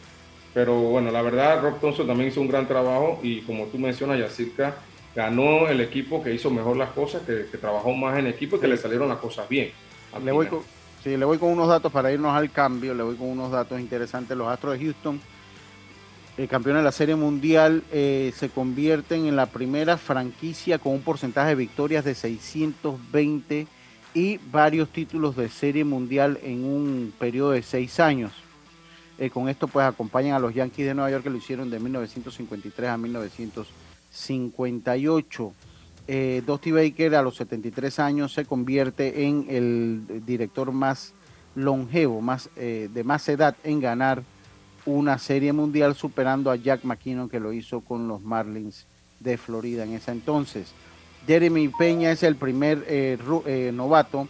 pero 0.55 0.75
bueno, 0.75 1.11
la 1.11 1.23
verdad 1.23 1.63
Rob 1.63 1.81
Thompson 1.81 2.07
también 2.07 2.31
hizo 2.31 2.41
un 2.41 2.49
gran 2.49 2.69
trabajo 2.69 3.21
y 3.23 3.41
como 3.43 3.67
tú 3.67 3.79
mencionas, 3.79 4.19
Yacirca 4.19 4.77
ganó 5.15 5.69
el 5.69 5.81
equipo 5.81 6.23
que 6.23 6.33
hizo 6.35 6.51
mejor 6.51 6.77
las 6.77 6.91
cosas, 6.91 7.23
que, 7.23 7.47
que 7.51 7.59
trabajó 7.59 7.93
más 7.93 8.19
en 8.19 8.27
equipo 8.27 8.57
y 8.57 8.61
que 8.61 8.69
le 8.69 8.77
salieron 8.77 9.09
las 9.09 9.19
cosas 9.19 9.49
bien. 9.49 9.71
Le 10.23 10.33
voy, 10.33 10.47
con, 10.47 10.61
sí, 11.03 11.17
le 11.17 11.25
voy 11.25 11.39
con 11.39 11.51
unos 11.51 11.69
datos 11.69 11.91
para 11.91 12.13
irnos 12.13 12.35
al 12.35 12.51
cambio, 12.51 12.95
le 12.95 13.03
voy 13.03 13.17
con 13.17 13.29
unos 13.29 13.51
datos 13.51 13.81
interesantes. 13.81 14.37
Los 14.37 14.49
Astros 14.49 14.79
de 14.79 14.85
Houston, 14.85 15.21
el 16.37 16.49
campeón 16.49 16.77
de 16.77 16.83
la 16.83 16.93
Serie 16.93 17.17
Mundial, 17.17 17.83
eh, 17.91 18.33
se 18.37 18.51
convierten 18.51 19.27
en 19.27 19.37
la 19.37 19.47
primera 19.47 19.97
franquicia 19.97 20.79
con 20.79 20.93
un 20.93 21.03
porcentaje 21.03 21.51
de 21.51 21.55
victorias 21.55 22.05
de 22.05 22.15
620 22.15 23.67
y 24.15 24.39
varios 24.51 24.91
títulos 24.91 25.37
de 25.37 25.49
Serie 25.49 25.85
Mundial 25.85 26.39
en 26.43 26.65
un 26.65 27.13
periodo 27.19 27.53
de 27.53 27.63
seis 27.63 27.99
años. 27.99 28.33
Eh, 29.23 29.31
con 29.31 29.49
esto 29.49 29.69
pues 29.69 29.87
acompañan 29.87 30.35
a 30.35 30.41
los 30.41 30.53
Yankees 30.53 30.85
de 30.85 30.95
Nueva 30.95 31.13
York 31.13 31.23
que 31.23 31.31
lo 31.31 31.37
hicieron 31.37 31.71
de 31.71 31.79
1953 31.79 32.91
a 32.91 32.97
1958. 32.97 35.53
Eh, 36.09 36.43
Dusty 36.45 36.73
Baker 36.73 37.15
a 37.15 37.23
los 37.23 37.37
73 37.37 38.01
años 38.01 38.33
se 38.33 38.45
convierte 38.45 39.25
en 39.25 39.47
el 39.49 40.25
director 40.27 40.73
más 40.73 41.13
longevo, 41.55 42.21
más 42.21 42.51
eh, 42.57 42.91
de 42.93 43.05
más 43.05 43.29
edad 43.29 43.55
en 43.63 43.79
ganar 43.79 44.25
una 44.87 45.19
serie 45.19 45.53
mundial, 45.53 45.95
superando 45.95 46.51
a 46.51 46.57
Jack 46.57 46.83
McKinnon 46.83 47.29
que 47.29 47.39
lo 47.39 47.53
hizo 47.53 47.81
con 47.81 48.09
los 48.09 48.23
Marlins 48.23 48.87
de 49.21 49.39
Florida 49.39 49.85
en 49.85 49.93
ese 49.93 50.11
entonces. 50.11 50.73
Jeremy 51.29 51.69
Peña 51.69 52.11
es 52.11 52.25
el 52.25 52.35
primer 52.35 52.85
eh, 52.89 53.71
novato 53.73 54.27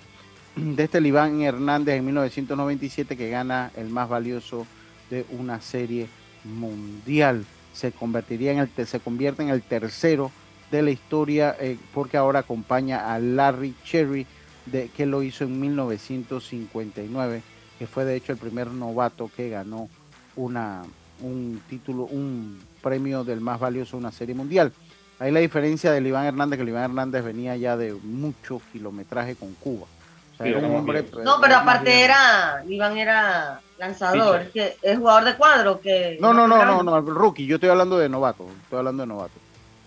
de 0.54 0.84
este 0.84 1.00
Iván 1.00 1.40
Hernández 1.40 1.96
en 1.96 2.04
1997 2.04 3.16
que 3.16 3.30
gana 3.30 3.70
el 3.74 3.88
más 3.88 4.10
valioso 4.10 4.66
de 5.12 5.26
una 5.30 5.60
serie 5.60 6.08
mundial. 6.42 7.44
Se 7.74 7.92
convertiría 7.92 8.52
en 8.52 8.58
el 8.58 8.86
se 8.86 8.98
convierte 8.98 9.42
en 9.42 9.50
el 9.50 9.62
tercero 9.62 10.32
de 10.70 10.82
la 10.82 10.90
historia 10.90 11.54
eh, 11.60 11.76
porque 11.92 12.16
ahora 12.16 12.40
acompaña 12.40 13.12
a 13.12 13.18
Larry 13.18 13.74
Cherry 13.84 14.26
de, 14.64 14.88
que 14.88 15.04
lo 15.04 15.22
hizo 15.22 15.44
en 15.44 15.60
1959, 15.60 17.42
que 17.78 17.86
fue 17.86 18.06
de 18.06 18.16
hecho 18.16 18.32
el 18.32 18.38
primer 18.38 18.68
novato 18.68 19.30
que 19.36 19.50
ganó 19.50 19.90
una, 20.34 20.82
un 21.20 21.60
título, 21.68 22.04
un 22.04 22.58
premio 22.80 23.22
del 23.22 23.42
más 23.42 23.60
valioso 23.60 23.96
de 23.96 24.00
una 24.00 24.12
serie 24.12 24.34
mundial. 24.34 24.72
Ahí 25.18 25.30
la 25.30 25.40
diferencia 25.40 25.92
del 25.92 26.06
Iván 26.06 26.24
Hernández, 26.24 26.56
que 26.56 26.62
el 26.62 26.70
Iván 26.70 26.84
Hernández 26.84 27.22
venía 27.22 27.54
ya 27.56 27.76
de 27.76 27.92
mucho 27.92 28.62
kilometraje 28.72 29.36
con 29.36 29.52
Cuba. 29.54 29.86
O 30.32 30.36
sea, 30.36 30.46
Sí, 30.46 30.52
era 30.52 30.66
un 30.66 30.74
hombre. 30.74 31.04
No, 31.22 31.38
pero 31.40 31.56
aparte 31.56 32.02
era, 32.02 32.64
Iván 32.66 32.96
era 32.96 33.60
lanzador, 33.86 34.42
Pitcher. 34.46 34.52
que 34.80 34.90
es 34.90 34.98
jugador 34.98 35.24
de 35.24 35.36
cuadro, 35.36 35.80
que 35.80 36.16
No, 36.20 36.32
no, 36.32 36.46
no, 36.46 36.64
no, 36.64 36.82
no, 36.82 36.98
el 36.98 37.06
rookie. 37.06 37.46
Yo 37.46 37.56
estoy 37.56 37.70
hablando 37.70 37.98
de 37.98 38.08
novato. 38.08 38.46
Estoy 38.62 38.78
hablando 38.78 39.02
de 39.02 39.06
novato. 39.08 39.34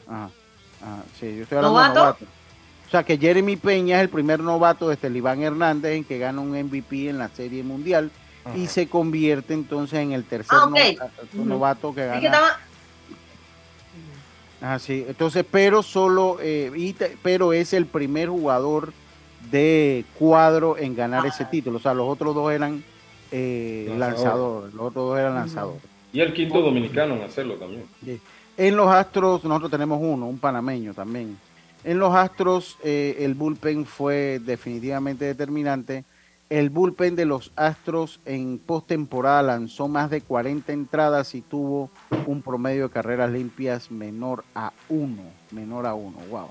Ajá. 0.08 0.30
Ajá, 0.82 1.04
sí, 1.20 1.36
yo 1.38 1.44
estoy 1.44 1.58
hablando 1.58 1.80
¿Novato? 1.80 1.94
de 1.94 2.00
novato. 2.06 2.26
O 2.88 2.90
sea 2.92 3.04
que 3.04 3.18
Jeremy 3.18 3.56
Peña 3.56 3.98
es 3.98 4.04
el 4.04 4.10
primer 4.10 4.40
novato 4.42 4.90
desde 4.90 5.08
el 5.08 5.18
Iván 5.18 5.42
Hernández 5.42 5.94
en 5.96 6.04
que 6.04 6.20
gana 6.20 6.40
un 6.42 6.52
MVP 6.56 7.10
en 7.10 7.18
la 7.18 7.30
Serie 7.30 7.64
Mundial 7.64 8.12
y 8.56 8.68
se 8.68 8.88
convierte 8.88 9.54
entonces 9.56 10.00
en 10.00 10.12
el 10.12 10.24
tercer 10.24 10.56
Ah, 10.62 10.66
ok. 10.66 11.34
no- 11.34 11.46
novato 11.46 11.96
que 11.96 12.06
gana. 12.06 12.20
que 12.20 12.28
estaba- 12.28 12.60
Ajá, 14.62 14.80
sí. 14.80 15.04
Entonces, 15.08 15.46
pero 15.50 15.82
solo, 15.84 16.38
eh, 16.42 16.72
y 16.76 16.94
te- 16.94 17.18
pero 17.24 17.54
es 17.54 17.74
el 17.74 17.86
primer 17.88 18.30
jugador 18.30 18.94
de 19.52 20.06
cuadro 20.18 20.78
en 20.78 20.96
ganar 20.96 21.26
ese 21.26 21.44
Ah. 21.44 21.50
título. 21.50 21.78
O 21.78 21.82
sea, 21.82 21.94
los 21.94 22.08
otros 22.08 22.34
dos 22.36 22.52
eran 22.52 22.84
eh, 23.32 23.94
lanzador. 23.98 24.74
Los 24.74 24.88
otros 24.88 25.10
dos 25.10 25.20
eran 25.20 25.36
lanzadores. 25.36 25.82
Y 26.14 26.22
el 26.22 26.34
quinto 26.34 26.62
dominicano 26.62 27.16
en 27.16 27.24
hacerlo 27.24 27.56
también. 27.56 27.84
En 28.58 28.76
los 28.78 28.88
Astros, 28.88 29.44
nosotros 29.44 29.70
tenemos 29.70 30.00
uno, 30.02 30.28
un 30.28 30.40
panameño 30.40 30.94
también. 30.94 31.38
En 31.84 32.00
los 32.00 32.16
Astros, 32.16 32.78
eh, 32.84 33.18
el 33.20 33.34
bullpen 33.34 33.86
fue 33.86 34.40
definitivamente 34.44 35.26
determinante. 35.26 36.06
El 36.50 36.70
bullpen 36.70 37.16
de 37.16 37.26
los 37.26 37.52
Astros 37.56 38.20
en 38.26 38.60
postemporada 38.60 39.42
lanzó 39.44 39.88
más 39.88 40.10
de 40.10 40.22
40 40.22 40.72
entradas 40.72 41.36
y 41.36 41.42
tuvo 41.42 41.90
un 42.28 42.42
promedio 42.42 42.84
de 42.84 42.94
carreras 42.94 43.32
limpias 43.32 43.92
menor 43.92 44.46
a 44.56 44.72
uno. 44.88 45.24
Menor 45.52 45.86
a 45.86 45.96
uno, 45.96 46.18
wow. 46.30 46.50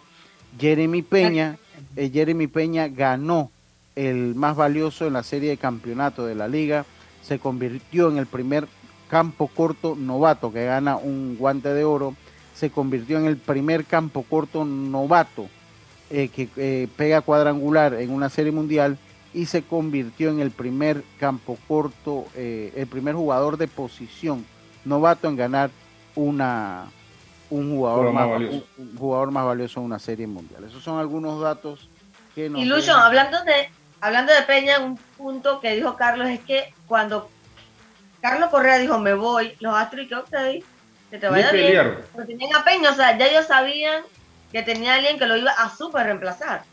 Jeremy 0.59 1.03
Peña, 1.03 1.57
eh, 1.97 2.11
Jeremy 2.13 2.47
Peña 2.49 2.89
ganó 2.89 3.51
el 3.97 4.35
más 4.35 4.57
valioso 4.57 5.07
en 5.07 5.13
la 5.13 5.23
serie 5.23 5.51
de 5.51 5.57
campeonato 5.57 6.27
de 6.27 6.35
la 6.35 6.49
liga. 6.49 6.85
Se 7.23 7.39
convirtió 7.39 8.11
en 8.11 8.19
el 8.19 8.27
primer 8.27 8.67
campo 9.09 9.49
corto 9.49 9.95
novato 9.97 10.53
que 10.53 10.65
gana 10.65 10.97
un 10.97 11.37
guante 11.39 11.73
de 11.73 11.85
oro, 11.85 12.15
se 12.55 12.71
convirtió 12.71 13.19
en 13.19 13.27
el 13.27 13.37
primer 13.37 13.85
campo 13.85 14.25
corto 14.29 14.65
novato 14.65 15.49
eh, 16.11 16.29
que 16.29 16.49
eh, 16.57 16.89
pega 16.97 17.21
cuadrangular 17.21 17.95
en 17.95 18.11
una 18.11 18.29
serie 18.29 18.53
mundial 18.53 18.99
y 19.33 19.47
se 19.47 19.63
convirtió 19.63 20.31
en 20.31 20.41
el 20.41 20.51
primer 20.51 21.03
campo 21.19 21.59
corto, 21.67 22.27
eh, 22.35 22.73
el 22.77 22.87
primer 22.87 23.15
jugador 23.15 23.57
de 23.57 23.69
posición 23.69 24.45
novato 24.85 25.29
en 25.29 25.37
ganar 25.37 25.71
una 26.15 26.87
un 27.51 27.71
jugador, 27.77 28.13
más, 28.13 28.29
valioso. 28.29 28.67
Un, 28.79 28.97
jugador 28.97 29.31
más 29.31 29.45
valioso 29.45 29.81
en 29.81 29.87
una 29.87 29.99
serie 29.99 30.27
mundial. 30.27 30.65
Esos 30.65 30.83
son 30.83 30.99
algunos 30.99 31.41
datos 31.41 31.89
que 32.35 32.49
nos... 32.49 32.61
Y 32.61 32.65
Lucho, 32.65 32.95
hablando 32.95 33.43
de, 33.45 33.69
hablando 34.05 34.35
de 34.35 34.43
Peña, 34.43 34.81
un 34.81 34.99
punto 35.17 35.61
que 35.61 35.75
dijo 35.75 35.97
Carlos 35.97 36.29
es 36.29 36.41
que 36.41 36.75
cuando 36.87 37.31
Carlos 38.21 38.51
Correa 38.51 38.77
dijo, 38.77 38.99
me 38.99 39.15
voy, 39.15 39.55
los 39.61 39.75
Astros 39.75 40.05
y 40.05 40.09
que, 40.09 40.15
ok, 40.15 40.29
que 41.11 41.19
te 41.19 41.27
vaya 41.27 41.51
bien. 41.53 41.95
Porque 42.13 42.35
tenían 42.35 42.55
a 42.55 42.65
Peña, 42.65 42.91
o 42.91 42.95
sea, 42.95 43.17
ya 43.17 43.27
ellos 43.27 43.47
sabían 43.47 44.03
que 44.53 44.63
tenía 44.63 44.97
alguien 44.97 45.19
que 45.19 45.25
lo 45.27 45.39
iba 45.39 45.53
a 45.53 45.75
súper 45.75 46.05
reemplazar. 46.05 46.65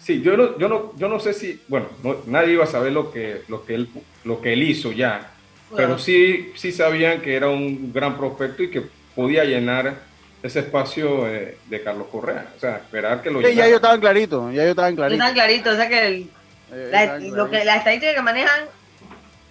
Sí, 0.00 0.20
yo 0.20 0.36
no, 0.36 0.58
yo 0.58 0.68
no, 0.68 0.92
yo 0.98 1.08
no 1.08 1.18
sé 1.18 1.32
si, 1.32 1.62
bueno, 1.66 1.88
nadie 2.26 2.52
iba 2.52 2.64
a 2.64 2.68
saber 2.68 2.92
lo 2.92 3.10
que, 3.10 3.42
lo 3.48 3.64
que 3.64 3.74
él, 3.74 3.88
lo 4.24 4.42
que 4.42 4.52
él 4.52 4.62
hizo 4.62 4.92
ya, 4.92 5.30
pero 5.74 5.98
sí, 5.98 6.52
sí 6.56 6.72
sabían 6.72 7.22
que 7.22 7.36
era 7.36 7.48
un 7.48 7.90
gran 7.90 8.18
prospecto 8.18 8.62
y 8.62 8.70
que 8.70 8.82
podía 9.14 9.44
llenar 9.44 9.96
ese 10.42 10.60
espacio 10.60 11.24
de, 11.24 11.82
Carlos 11.82 12.08
Correa. 12.10 12.46
O 12.56 12.60
sea, 12.60 12.76
esperar 12.76 13.22
que 13.22 13.30
lo 13.30 13.40
sí, 13.40 13.54
ya 13.54 13.66
ellos 13.66 13.76
estaban 13.76 14.00
claritos, 14.00 14.52
ya 14.52 14.62
ellos 14.62 14.70
estaban 14.70 14.94
claritos. 14.94 15.26
Estaban 15.26 15.34
claritos, 15.34 15.72
o 15.72 15.76
sea 15.76 15.88
que, 15.88 16.26
la, 16.70 17.18
lo 17.18 17.50
que 17.50 17.64
la 17.64 17.76
estadística 17.76 18.14
que 18.14 18.22
manejan 18.22 18.60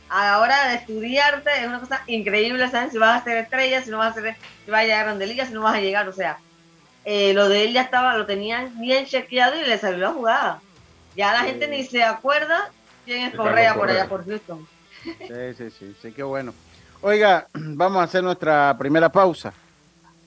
a 0.09 0.25
la 0.25 0.39
hora 0.39 0.69
de 0.69 0.75
estudiarte 0.75 1.49
es 1.59 1.67
una 1.67 1.79
cosa 1.79 2.01
increíble, 2.07 2.69
¿saben? 2.69 2.91
Si 2.91 2.97
vas 2.97 3.21
a 3.21 3.23
ser 3.23 3.37
estrella, 3.37 3.81
si 3.81 3.89
no 3.89 3.97
vas 3.97 4.15
a 4.17 4.21
ser, 4.21 4.35
si 4.65 4.71
vas 4.71 4.81
a 4.81 4.83
llegar 4.83 5.01
a 5.01 5.03
Grande 5.03 5.27
Liga, 5.27 5.45
si 5.45 5.53
no 5.53 5.61
vas 5.61 5.75
a 5.75 5.81
llegar, 5.81 6.07
o 6.07 6.13
sea, 6.13 6.37
eh, 7.03 7.33
lo 7.33 7.49
de 7.49 7.65
él 7.65 7.73
ya 7.73 7.81
estaba, 7.81 8.15
lo 8.17 8.25
tenían 8.25 8.79
bien 8.79 9.05
chequeado 9.05 9.59
y 9.59 9.65
le 9.65 9.77
salió 9.77 9.99
la 9.99 10.11
jugada. 10.11 10.61
Ya 11.15 11.33
la 11.33 11.39
gente 11.39 11.67
ni 11.67 11.83
se 11.83 12.03
acuerda 12.03 12.69
quién 13.05 13.23
es 13.23 13.35
Correa 13.35 13.73
por 13.73 13.89
allá 13.89 14.07
por 14.07 14.25
Houston. 14.25 14.67
Sí, 15.03 15.53
sí, 15.57 15.69
sí, 15.71 15.95
sí, 16.01 16.11
qué 16.11 16.23
bueno. 16.23 16.53
Oiga, 17.01 17.47
vamos 17.53 17.99
a 17.99 18.03
hacer 18.03 18.23
nuestra 18.23 18.75
primera 18.77 19.09
pausa 19.09 19.53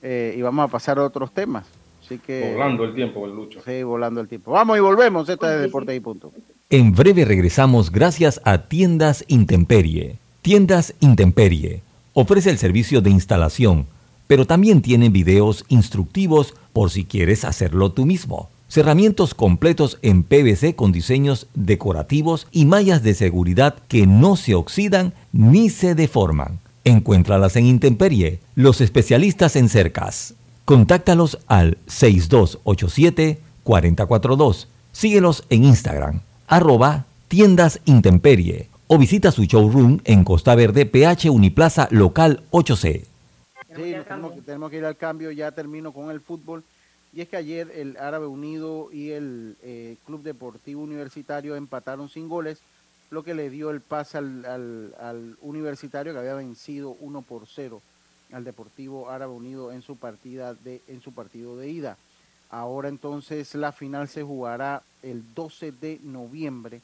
eh, 0.01 0.35
y 0.37 0.41
vamos 0.41 0.65
a 0.65 0.67
pasar 0.67 0.99
a 0.99 1.03
otros 1.03 1.33
temas. 1.33 1.65
Así 2.03 2.17
que, 2.17 2.53
volando 2.53 2.83
el 2.83 2.93
tiempo, 2.95 3.25
el 3.25 3.35
Lucho. 3.35 3.61
Sí, 3.65 3.83
volando 3.83 4.21
el 4.21 4.27
tiempo. 4.27 4.51
Vamos 4.51 4.77
y 4.77 4.81
volvemos. 4.81 5.29
Esta 5.29 5.55
es 5.55 5.61
Deporte 5.61 5.95
y 5.95 5.99
Punto. 5.99 6.31
En 6.69 6.93
breve 6.93 7.25
regresamos 7.25 7.91
gracias 7.91 8.41
a 8.43 8.59
Tiendas 8.69 9.25
Intemperie. 9.27 10.17
Tiendas 10.41 10.95
Intemperie 10.99 11.81
ofrece 12.13 12.49
el 12.49 12.57
servicio 12.57 13.01
de 13.01 13.09
instalación, 13.09 13.87
pero 14.27 14.47
también 14.47 14.81
tiene 14.81 15.09
videos 15.09 15.65
instructivos 15.67 16.55
por 16.73 16.89
si 16.89 17.05
quieres 17.05 17.45
hacerlo 17.45 17.91
tú 17.91 18.05
mismo. 18.05 18.49
Cerramientos 18.69 19.33
completos 19.33 19.99
en 20.01 20.23
PVC 20.23 20.75
con 20.75 20.93
diseños 20.93 21.47
decorativos 21.55 22.47
y 22.51 22.63
mallas 22.63 23.03
de 23.03 23.15
seguridad 23.15 23.75
que 23.89 24.07
no 24.07 24.37
se 24.37 24.55
oxidan 24.55 25.13
ni 25.33 25.69
se 25.69 25.93
deforman. 25.93 26.60
Encuéntralas 26.83 27.55
en 27.55 27.65
Intemperie, 27.65 28.39
los 28.55 28.81
especialistas 28.81 29.55
en 29.55 29.69
cercas. 29.69 30.33
Contáctalos 30.65 31.39
al 31.47 31.77
6287 31.87 33.39
442. 33.63 34.67
Síguelos 34.91 35.45
en 35.49 35.63
Instagram 35.63 36.21
arroba 36.51 37.05
tiendas 37.29 37.79
intemperie 37.85 38.67
o 38.87 38.97
visita 38.97 39.31
su 39.31 39.45
showroom 39.45 39.99
en 40.03 40.25
Costa 40.25 40.53
Verde, 40.53 40.85
PH 40.85 41.29
Uniplaza 41.29 41.87
Local 41.91 42.43
8C. 42.51 43.05
Sí, 43.73 43.95
tenemos, 44.45 44.69
que 44.69 44.77
ir 44.77 44.85
al 44.85 44.97
cambio, 44.97 45.31
ya 45.31 45.53
termino 45.53 45.93
con 45.93 46.11
el 46.11 46.19
fútbol. 46.19 46.65
Y 47.13 47.21
es 47.21 47.29
que 47.29 47.37
ayer 47.37 47.71
el 47.73 47.95
Árabe 47.95 48.27
Unido 48.27 48.89
y 48.91 49.11
el 49.11 49.55
eh, 49.63 49.95
Club 50.05 50.23
Deportivo 50.23 50.81
Universitario 50.81 51.55
empataron 51.55 52.09
sin 52.09 52.27
goles, 52.27 52.59
lo 53.11 53.23
que 53.23 53.35
le 53.35 53.49
dio 53.49 53.69
el 53.69 53.81
pase 53.81 54.17
al, 54.17 55.37
Universitario 55.41 56.13
que 56.13 56.19
había 56.19 56.33
vencido 56.33 56.95
1 57.01 57.21
por 57.21 57.45
0 57.45 57.81
al 58.31 58.43
Deportivo 58.45 59.09
Árabe 59.09 59.33
Unido 59.33 59.73
en 59.73 59.81
su 59.81 59.97
partida 59.97 60.55
en 60.65 61.01
su 61.01 61.13
partido 61.13 61.57
de 61.57 61.69
ida. 61.69 61.97
Ahora 62.49 62.87
entonces 62.87 63.53
la 63.55 63.73
final 63.73 64.07
se 64.07 64.23
jugará 64.23 64.81
el 65.03 65.23
12 65.35 65.73
de 65.73 65.99
noviembre 66.03 66.81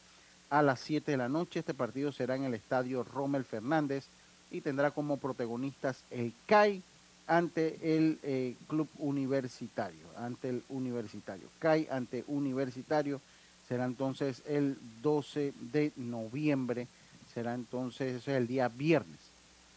a 0.49 0.61
las 0.61 0.81
7 0.81 1.11
de 1.11 1.17
la 1.17 1.29
noche. 1.29 1.59
Este 1.59 1.73
partido 1.73 2.11
será 2.11 2.35
en 2.35 2.43
el 2.43 2.53
estadio 2.53 3.03
Rommel 3.03 3.45
Fernández 3.45 4.07
y 4.51 4.59
tendrá 4.59 4.91
como 4.91 5.17
protagonistas 5.17 6.03
el 6.11 6.33
CAI 6.45 6.83
ante 7.27 7.95
el 7.95 8.19
eh, 8.23 8.55
club 8.67 8.89
universitario, 8.97 10.05
ante 10.17 10.49
el 10.49 10.63
universitario. 10.67 11.47
CAI 11.59 11.87
ante 11.89 12.25
universitario 12.27 13.21
será 13.67 13.85
entonces 13.85 14.41
el 14.47 14.77
12 15.01 15.53
de 15.71 15.91
noviembre, 15.95 16.87
será 17.33 17.53
entonces 17.53 18.27
el 18.27 18.47
día 18.47 18.69
viernes. 18.69 19.19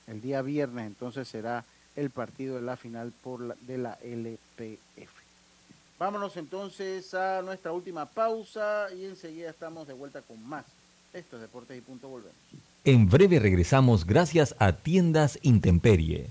El 0.06 0.20
día 0.20 0.42
viernes 0.42 0.86
entonces 0.86 1.28
será 1.28 1.64
el 1.96 2.10
partido 2.10 2.56
de 2.56 2.62
la 2.62 2.76
final 2.76 3.12
por 3.22 3.56
de 3.58 3.78
la 3.78 3.98
LPF. 4.02 5.10
Vámonos 5.98 6.36
entonces 6.36 7.12
a 7.12 7.42
nuestra 7.42 7.72
última 7.72 8.06
pausa 8.06 8.86
y 8.96 9.04
enseguida 9.04 9.50
estamos 9.50 9.86
de 9.86 9.92
vuelta 9.92 10.22
con 10.22 10.42
más. 10.48 10.64
Esto 11.12 11.36
es 11.36 11.42
Deportes 11.42 11.76
y 11.76 11.80
Punto, 11.80 12.08
volvemos. 12.08 12.34
En 12.84 13.08
breve 13.08 13.38
regresamos 13.38 14.06
gracias 14.06 14.54
a 14.58 14.72
Tiendas 14.72 15.38
Intemperie. 15.42 16.30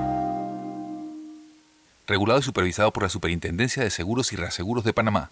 Regulado 2.11 2.41
y 2.41 2.43
supervisado 2.43 2.91
por 2.91 3.03
la 3.03 3.09
Superintendencia 3.09 3.81
de 3.85 3.89
Seguros 3.89 4.33
y 4.33 4.35
Reaseguros 4.35 4.83
de 4.83 4.91
Panamá. 4.91 5.31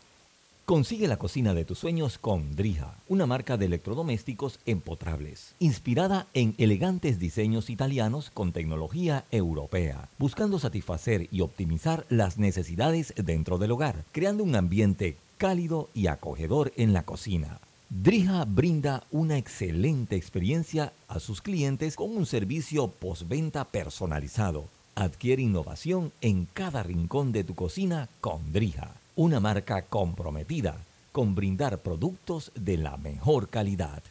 Consigue 0.63 1.09
la 1.09 1.17
cocina 1.17 1.53
de 1.53 1.65
tus 1.65 1.77
sueños 1.77 2.17
con 2.17 2.55
Drija, 2.55 2.95
una 3.09 3.25
marca 3.25 3.57
de 3.57 3.65
electrodomésticos 3.65 4.61
empotrables, 4.65 5.55
inspirada 5.59 6.27
en 6.33 6.55
elegantes 6.57 7.19
diseños 7.19 7.69
italianos 7.69 8.31
con 8.33 8.53
tecnología 8.53 9.25
europea, 9.29 10.07
buscando 10.17 10.57
satisfacer 10.57 11.27
y 11.33 11.41
optimizar 11.41 12.05
las 12.07 12.37
necesidades 12.37 13.13
dentro 13.17 13.57
del 13.57 13.71
hogar, 13.71 14.05
creando 14.13 14.45
un 14.45 14.55
ambiente 14.55 15.17
cálido 15.37 15.89
y 15.93 16.07
acogedor 16.07 16.71
en 16.77 16.93
la 16.93 17.03
cocina. 17.03 17.59
Drija 17.89 18.45
brinda 18.45 19.03
una 19.11 19.37
excelente 19.37 20.15
experiencia 20.15 20.93
a 21.09 21.19
sus 21.19 21.41
clientes 21.41 21.97
con 21.97 22.15
un 22.15 22.25
servicio 22.25 22.87
postventa 22.87 23.65
personalizado 23.65 24.69
Adquiere 24.95 25.41
innovación 25.41 26.11
en 26.21 26.45
cada 26.45 26.83
rincón 26.83 27.31
de 27.31 27.43
tu 27.43 27.55
cocina 27.55 28.09
con 28.21 28.51
Drija, 28.51 28.95
una 29.15 29.39
marca 29.39 29.83
comprometida 29.83 30.77
con 31.11 31.35
brindar 31.35 31.79
productos 31.79 32.51
de 32.55 32.77
la 32.77 32.97
mejor 32.97 33.49
calidad. 33.49 34.01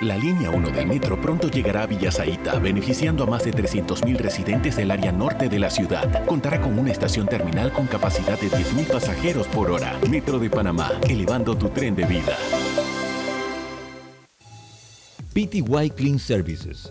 La 0.00 0.16
línea 0.16 0.50
1 0.50 0.70
del 0.70 0.86
metro 0.86 1.20
pronto 1.20 1.50
llegará 1.50 1.82
a 1.82 1.86
Villasaita, 1.86 2.58
beneficiando 2.58 3.24
a 3.24 3.26
más 3.26 3.44
de 3.44 3.52
300.000 3.52 4.16
residentes 4.16 4.76
del 4.76 4.90
área 4.90 5.12
norte 5.12 5.50
de 5.50 5.58
la 5.58 5.68
ciudad. 5.68 6.24
Contará 6.24 6.58
con 6.58 6.78
una 6.78 6.90
estación 6.90 7.26
terminal 7.26 7.70
con 7.70 7.86
capacidad 7.86 8.40
de 8.40 8.48
10.000 8.50 8.86
pasajeros 8.86 9.46
por 9.48 9.70
hora. 9.70 10.00
Metro 10.08 10.38
de 10.38 10.48
Panamá, 10.48 10.90
elevando 11.06 11.54
tu 11.54 11.68
tren 11.68 11.94
de 11.94 12.06
vida. 12.06 12.34
PTY 15.34 15.90
Clean 15.90 16.18
Services, 16.18 16.90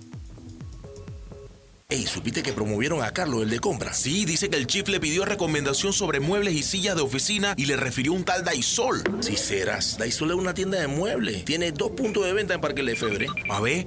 Ey, 1.88 2.04
¿supiste 2.04 2.42
que 2.42 2.52
promovieron 2.52 3.00
a 3.00 3.12
Carlos, 3.12 3.44
el 3.44 3.50
de 3.50 3.60
compra? 3.60 3.94
Sí, 3.94 4.24
dice 4.24 4.50
que 4.50 4.56
el 4.56 4.66
chief 4.66 4.88
le 4.88 4.98
pidió 4.98 5.24
recomendación 5.24 5.92
sobre 5.92 6.18
muebles 6.18 6.54
y 6.54 6.64
sillas 6.64 6.96
de 6.96 7.02
oficina 7.02 7.54
y 7.56 7.66
le 7.66 7.76
refirió 7.76 8.12
un 8.12 8.24
tal 8.24 8.44
Daisol. 8.44 9.04
Si 9.20 9.36
serás, 9.36 9.96
Daisol 9.96 10.32
es 10.32 10.36
una 10.36 10.52
tienda 10.52 10.80
de 10.80 10.88
muebles. 10.88 11.44
Tiene 11.44 11.70
dos 11.70 11.92
puntos 11.92 12.24
de 12.24 12.32
venta 12.32 12.54
en 12.54 12.60
Parque 12.60 12.82
Lefebvre. 12.82 13.28
A 13.48 13.60
ver, 13.60 13.86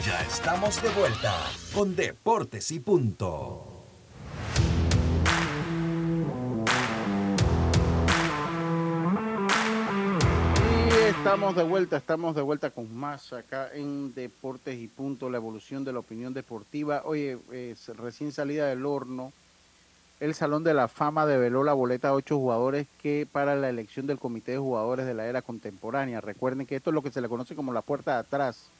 Ya 0.00 0.20
estamos 0.22 0.82
de 0.82 0.88
vuelta 0.90 1.32
con 1.72 1.94
Deportes 1.94 2.72
y 2.72 2.80
Punto. 2.80 3.84
Y 10.88 11.08
estamos 11.08 11.54
de 11.54 11.62
vuelta, 11.62 11.98
estamos 11.98 12.34
de 12.34 12.42
vuelta 12.42 12.70
con 12.70 12.92
más 12.96 13.32
acá 13.32 13.68
en 13.72 14.12
Deportes 14.14 14.76
y 14.80 14.88
Punto, 14.88 15.30
la 15.30 15.36
evolución 15.36 15.84
de 15.84 15.92
la 15.92 16.00
opinión 16.00 16.34
deportiva. 16.34 17.02
Oye, 17.04 17.38
recién 17.96 18.32
salida 18.32 18.66
del 18.66 18.84
horno, 18.84 19.32
el 20.18 20.34
Salón 20.34 20.64
de 20.64 20.74
la 20.74 20.88
Fama 20.88 21.26
develó 21.26 21.62
la 21.62 21.74
boleta 21.74 22.08
a 22.08 22.14
ocho 22.14 22.38
jugadores 22.38 22.88
que 23.00 23.28
para 23.30 23.54
la 23.54 23.68
elección 23.68 24.08
del 24.08 24.18
Comité 24.18 24.52
de 24.52 24.58
Jugadores 24.58 25.06
de 25.06 25.14
la 25.14 25.26
Era 25.26 25.42
Contemporánea. 25.42 26.20
Recuerden 26.20 26.66
que 26.66 26.74
esto 26.76 26.90
es 26.90 26.94
lo 26.94 27.02
que 27.02 27.12
se 27.12 27.20
le 27.20 27.28
conoce 27.28 27.54
como 27.54 27.72
la 27.72 27.82
puerta 27.82 28.14
de 28.14 28.20
atrás 28.20 28.70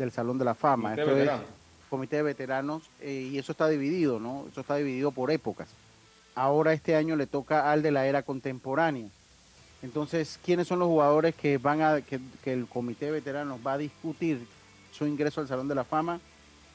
del 0.00 0.10
Salón 0.10 0.38
de 0.38 0.44
la 0.44 0.54
Fama. 0.54 0.90
Comité 0.90 1.02
Esto 1.02 1.14
de 1.14 1.20
es 1.20 1.26
veteranos. 1.26 1.60
Comité 1.90 2.16
de 2.16 2.22
Veteranos 2.22 2.82
eh, 3.00 3.28
y 3.32 3.38
eso 3.38 3.52
está 3.52 3.68
dividido, 3.68 4.18
¿no? 4.20 4.46
Eso 4.50 4.60
está 4.60 4.76
dividido 4.76 5.10
por 5.10 5.30
épocas. 5.30 5.68
Ahora 6.34 6.72
este 6.72 6.96
año 6.96 7.16
le 7.16 7.26
toca 7.26 7.70
al 7.70 7.82
de 7.82 7.90
la 7.90 8.06
Era 8.06 8.22
Contemporánea. 8.22 9.08
Entonces, 9.82 10.38
¿quiénes 10.44 10.68
son 10.68 10.78
los 10.78 10.88
jugadores 10.88 11.34
que 11.34 11.58
van 11.58 11.82
a 11.82 12.00
que, 12.00 12.20
que 12.44 12.52
el 12.52 12.66
Comité 12.66 13.06
de 13.06 13.12
Veteranos 13.12 13.60
va 13.66 13.74
a 13.74 13.78
discutir 13.78 14.46
su 14.92 15.06
ingreso 15.06 15.40
al 15.40 15.48
Salón 15.48 15.68
de 15.68 15.74
la 15.74 15.84
Fama? 15.84 16.20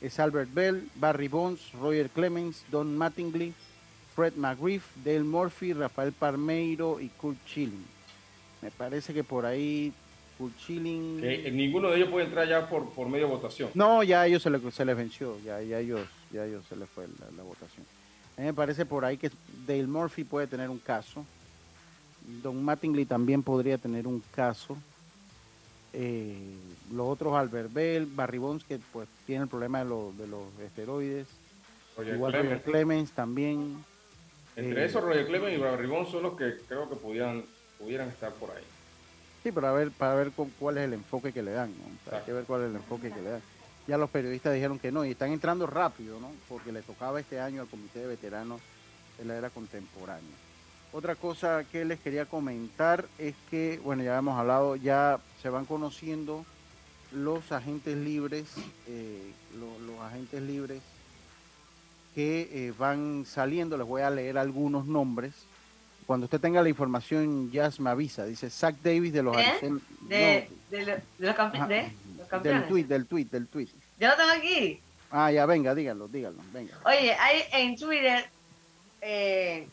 Es 0.02 0.20
Albert 0.20 0.54
Bell, 0.54 0.90
Barry 0.96 1.28
Bonds, 1.28 1.72
Roger 1.74 2.10
Clemens, 2.10 2.64
Don 2.70 2.98
Mattingly, 2.98 3.54
Fred 4.16 4.34
McGriff, 4.36 4.84
Dale 5.04 5.24
Murphy, 5.24 5.74
Rafael 5.74 6.12
Parmeiro 6.12 7.00
y 7.00 7.10
Kurt 7.10 7.38
Schilling. 7.48 7.86
Me 8.62 8.72
parece 8.72 9.14
que 9.14 9.24
por 9.24 9.46
ahí 9.46 9.94
Que 11.22 11.52
ninguno 11.52 11.90
de 11.90 11.98
ellos 11.98 12.10
puede 12.10 12.26
entrar 12.26 12.48
ya 12.48 12.68
por, 12.70 12.90
por 12.90 13.08
medio 13.08 13.28
de 13.28 13.34
votación. 13.34 13.70
No, 13.74 14.04
ya 14.04 14.22
a 14.22 14.28
ellos 14.28 14.44
se, 14.44 14.50
le- 14.50 14.72
se 14.72 14.84
les 14.86 14.96
venció, 14.98 15.38
ya, 15.46 15.62
ya 15.62 15.80
ellos, 15.80 16.02
ya 16.32 16.46
ellos 16.46 16.64
se 16.68 16.76
les 16.76 16.90
fue 16.90 17.08
la, 17.20 17.32
la 17.38 17.44
votación. 17.44 17.86
A 18.38 18.42
mí 18.42 18.48
me 18.48 18.54
parece 18.54 18.86
por 18.86 19.06
ahí 19.06 19.18
que 19.18 19.32
Dale 19.66 19.88
Murphy 19.88 20.24
puede 20.26 20.48
tener 20.48 20.70
un 20.70 20.80
caso. 20.80 21.26
Don 22.44 22.64
Mattingly 22.64 23.06
también 23.06 23.44
podría 23.44 23.78
tener 23.78 24.08
un 24.08 24.22
caso. 24.36 24.76
Eh, 25.94 26.36
los 26.92 27.08
otros, 27.08 27.34
Albert 27.36 27.72
Bell, 27.72 28.06
Barry 28.06 28.38
Bonds, 28.38 28.66
que 28.66 28.80
pues 28.92 29.08
tiene 29.26 29.44
el 29.44 29.48
problema 29.50 29.80
de, 29.80 29.86
los- 29.90 30.18
de 30.18 30.28
los 30.28 30.44
esteroides. 30.66 31.28
Roger 31.98 32.16
Igual 32.16 32.32
Clemens. 32.34 32.52
Roger 32.58 32.72
Clemens 32.72 33.12
también. 33.12 33.86
Entre 34.58 34.82
Eh, 34.82 34.86
esos, 34.86 35.02
Roger 35.02 35.26
Clemens 35.28 35.58
y 35.58 35.62
Barry 35.62 35.88
Bonds 35.88 36.10
son 36.12 36.24
los 36.24 36.36
que 36.38 36.56
creo 36.68 36.90
que 36.90 36.96
pudieran, 36.98 37.44
pudieran 37.80 38.10
estar 38.10 38.34
por 38.34 38.52
ahí. 38.52 38.64
Sí, 39.46 39.52
para 39.52 39.72
ver, 39.74 39.92
para 39.92 40.16
ver 40.16 40.32
cu- 40.32 40.52
cuál 40.58 40.80
es 40.80 40.86
el 40.86 40.94
enfoque 40.94 41.32
que 41.32 41.44
le 41.44 41.52
dan, 41.52 41.72
¿no? 41.78 41.86
Hay 42.12 42.26
que 42.26 42.34
ver 42.34 42.46
cuál 42.46 42.64
es 42.64 42.70
el 42.72 42.78
enfoque 42.78 43.14
que 43.14 43.22
le 43.22 43.30
dan. 43.30 43.44
Ya 43.86 43.96
los 43.96 44.10
periodistas 44.10 44.56
dijeron 44.56 44.80
que 44.80 44.92
no, 44.92 45.06
y 45.06 45.12
están 45.12 45.32
entrando 45.32 45.68
rápido, 45.68 46.20
¿no? 46.20 46.32
Porque 46.50 46.72
le 46.72 46.82
tocaba 46.82 47.20
este 47.20 47.40
año 47.40 47.62
al 47.62 47.68
Comité 47.70 48.00
de 48.00 48.08
Veteranos 48.08 48.60
de 49.20 49.26
la 49.26 49.36
Era 49.38 49.52
Contemporánea. 49.52 50.36
Otra 50.94 51.14
cosa 51.14 51.64
que 51.66 51.86
les 51.86 52.00
quería 52.00 52.26
comentar 52.26 53.06
es 53.20 53.36
que, 53.52 53.80
bueno, 53.84 54.02
ya 54.02 54.18
hemos 54.18 54.36
hablado, 54.36 54.78
ya 54.78 55.20
se 55.36 55.50
van 55.50 55.66
conociendo 55.66 56.44
los 57.12 57.52
agentes 57.52 57.96
libres, 57.98 58.50
eh, 58.88 59.32
lo- 59.54 59.78
los, 59.78 60.02
agentes 60.02 60.42
libres 60.42 60.82
que 62.16 62.50
eh, 62.52 62.74
van 62.80 63.26
saliendo, 63.28 63.78
les 63.78 63.86
voy 63.86 64.02
a 64.02 64.10
leer 64.10 64.40
algunos 64.40 64.88
nombres. 64.88 65.36
Cuando 66.06 66.26
usted 66.26 66.40
tenga 66.40 66.62
la 66.62 66.70
información, 66.70 67.52
ya 67.52 67.70
me 67.80 67.90
avisa. 67.90 68.26
Dice 68.26 68.50
Zach 68.50 68.76
Davis 68.84 69.12
de 69.14 69.24
los 69.24 69.36
¿Eh? 69.38 69.40
Arizona- 69.46 69.82
De, 70.02 70.48
no, 70.72 70.78
de, 70.78 70.86
lo- 70.86 70.96
de 70.96 71.02
los, 71.28 71.36
campe- 71.36 71.58
Ajá. 71.58 71.68
de 71.68 71.82
los 71.84 72.18
del 72.18 72.28
campeones. 72.28 72.68
tweet, 72.68 72.84
del 72.84 73.06
tweet, 73.08 73.26
del 73.26 73.48
tweet. 73.48 73.70
Yo 74.00 74.08
lo 74.10 74.16
tengo 74.16 74.30
aquí. 74.32 74.80
Ah, 75.10 75.32
ya, 75.32 75.46
venga, 75.46 75.74
díganlo, 75.74 76.08
díganlo, 76.08 76.42
venga. 76.54 76.78
Oye, 76.86 77.14
hay 77.14 77.44
en 77.54 77.76
Twitter 77.78 78.26
eh, 79.02 79.68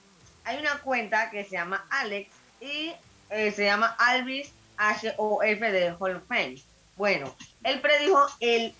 hay 0.44 0.58
una 0.58 0.78
cuenta 0.78 1.30
que 1.30 1.44
se 1.44 1.50
llama 1.52 1.84
Alex 1.90 2.30
y 2.60 2.92
eh, 3.30 3.50
se 3.52 3.64
llama 3.64 3.94
Alvis 3.98 4.52
H-O-F 4.76 5.72
de 5.72 5.94
Hall 5.98 6.16
of 6.16 6.22
Fame. 6.28 6.56
Bueno, 6.96 7.34
él 7.64 7.80
predijo 7.80 8.26
el 8.40 8.74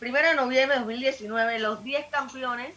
1 0.00 0.12
de 0.12 0.34
noviembre 0.34 0.74
de 0.76 0.80
2019 0.80 1.58
los 1.58 1.84
10 1.84 2.06
campeones, 2.10 2.74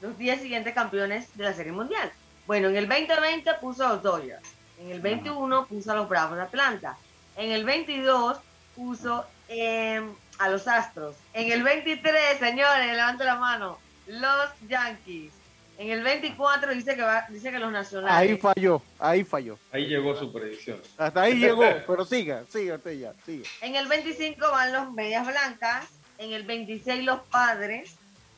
los 0.00 0.18
10 0.18 0.40
siguientes 0.42 0.74
campeones 0.74 1.34
de 1.36 1.44
la 1.44 1.52
Serie 1.54 1.72
Mundial. 1.72 2.12
Bueno, 2.46 2.68
en 2.68 2.76
el 2.76 2.88
2020 2.88 3.54
puso 3.60 3.86
a 3.86 3.94
los 3.94 4.02
Dodgers, 4.02 4.42
en 4.78 4.90
el 4.90 5.00
21 5.00 5.66
puso 5.66 5.92
a 5.92 5.94
los 5.94 6.08
Bravos 6.08 6.36
de 6.36 6.42
Atlanta, 6.42 6.96
en 7.36 7.52
el 7.52 7.64
22 7.64 8.38
puso 8.76 9.24
eh, 9.48 10.02
a 10.38 10.48
los 10.48 10.68
Astros, 10.68 11.16
en 11.32 11.50
el 11.52 11.62
23, 11.62 12.38
señores, 12.38 12.86
levante 12.86 13.24
la 13.24 13.36
mano, 13.36 13.78
los 14.06 14.50
Yankees. 14.68 15.32
En 15.76 15.90
el 15.90 16.04
24 16.04 16.72
dice 16.72 16.94
que 16.94 17.02
va, 17.02 17.26
dice 17.28 17.50
que 17.50 17.58
los 17.58 17.72
nacionales. 17.72 18.16
Ahí 18.16 18.36
falló, 18.36 18.80
ahí 18.98 19.24
falló. 19.24 19.58
Ahí 19.72 19.86
llegó 19.86 20.14
su 20.14 20.32
predicción. 20.32 20.80
Hasta 20.96 21.22
ahí 21.22 21.34
llegó, 21.34 21.64
pero 21.86 22.04
siga, 22.04 22.44
siga 22.48 22.76
usted 22.76 22.92
ya, 22.92 23.12
siga. 23.26 23.48
En 23.60 23.74
el 23.74 23.88
25 23.88 24.50
van 24.52 24.72
los 24.72 24.92
Medias 24.92 25.26
Blancas. 25.26 25.86
En 26.18 26.32
el 26.32 26.44
26 26.44 27.04
los 27.04 27.20
Padres. 27.22 27.96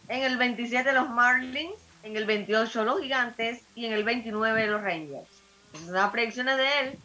En 0.08 0.22
el 0.22 0.38
27 0.38 0.92
los 0.92 1.10
Marlins, 1.10 1.74
en 2.06 2.16
el 2.16 2.24
28 2.24 2.84
los 2.84 3.00
Gigantes 3.00 3.62
y 3.74 3.86
en 3.86 3.92
el 3.92 4.04
29 4.04 4.66
los 4.68 4.80
Rangers. 4.80 5.28
Esas 5.72 5.86
son 5.86 5.94
las 5.94 6.10
predicciones 6.10 6.56
de 6.56 6.80
él. 6.80 6.98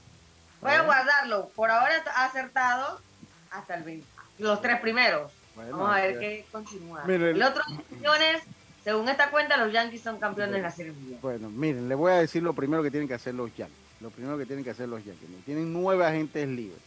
Voy 0.62 0.72
a 0.72 0.84
guardarlo. 0.84 1.50
Por 1.56 1.72
ahora 1.72 2.04
ha 2.16 2.26
acertado 2.26 3.02
hasta 3.50 3.76
el 3.76 3.84
20, 3.84 4.08
los 4.40 4.62
tres 4.62 4.80
primeros. 4.80 5.32
Bueno, 5.56 5.78
Vamos 5.78 5.96
a 5.96 6.02
ver 6.02 6.20
qué 6.20 6.46
continúa. 6.52 7.04
Mire, 7.06 7.32
El 7.32 7.42
otro 7.42 7.64
opciones, 7.90 8.44
según 8.84 9.10
esta 9.10 9.32
cuenta, 9.32 9.58
los 9.58 9.74
Yankees 9.74 10.02
son 10.02 10.20
campeones 10.20 10.56
de 10.56 10.62
la 10.62 10.72
Serie 10.72 10.92
Mundial. 10.92 11.20
Bueno, 11.22 11.50
miren, 11.50 11.90
le 11.90 11.96
voy 11.96 12.12
a 12.12 12.16
decir 12.16 12.44
lo 12.44 12.54
primero 12.54 12.84
que 12.84 12.92
tienen 12.92 13.08
que 13.08 13.16
hacer 13.16 13.34
los 13.34 13.54
Yankees. 13.56 13.76
Lo 14.00 14.12
primero 14.12 14.38
que 14.38 14.46
tienen 14.46 14.64
que 14.64 14.70
hacer 14.72 14.88
los 14.88 15.04
Yankees. 15.04 15.28
Miren, 15.28 15.44
Tienen 15.44 15.74
nueve 15.74 16.06
agentes 16.06 16.48
libres. 16.48 16.80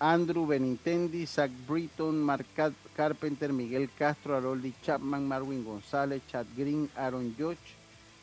Andrew 0.00 0.46
Benintendi, 0.46 1.26
Zach 1.26 1.50
Britton, 1.66 2.20
Mark 2.22 2.46
Car- 2.54 2.72
Carpenter, 2.96 3.52
Miguel 3.52 3.90
Castro, 3.98 4.36
Haroldi 4.36 4.72
Chapman, 4.82 5.26
Marwin 5.26 5.64
González, 5.64 6.22
Chad 6.30 6.46
Green, 6.56 6.88
Aaron 6.96 7.34
Judge 7.36 7.58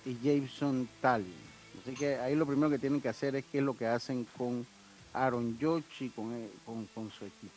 y 0.05 0.15
Jason 0.23 0.87
Talley. 1.01 1.33
Así 1.81 1.93
que 1.95 2.15
ahí 2.15 2.35
lo 2.35 2.45
primero 2.45 2.69
que 2.69 2.79
tienen 2.79 3.01
que 3.01 3.09
hacer 3.09 3.35
es 3.35 3.45
qué 3.51 3.57
es 3.59 3.63
lo 3.63 3.75
que 3.77 3.87
hacen 3.87 4.25
con 4.37 4.65
Aaron 5.13 5.57
Judge 5.59 6.05
y 6.05 6.09
con, 6.09 6.33
eh, 6.33 6.49
con- 6.65 6.85
con 6.87 7.11
su 7.11 7.25
equipo. 7.25 7.53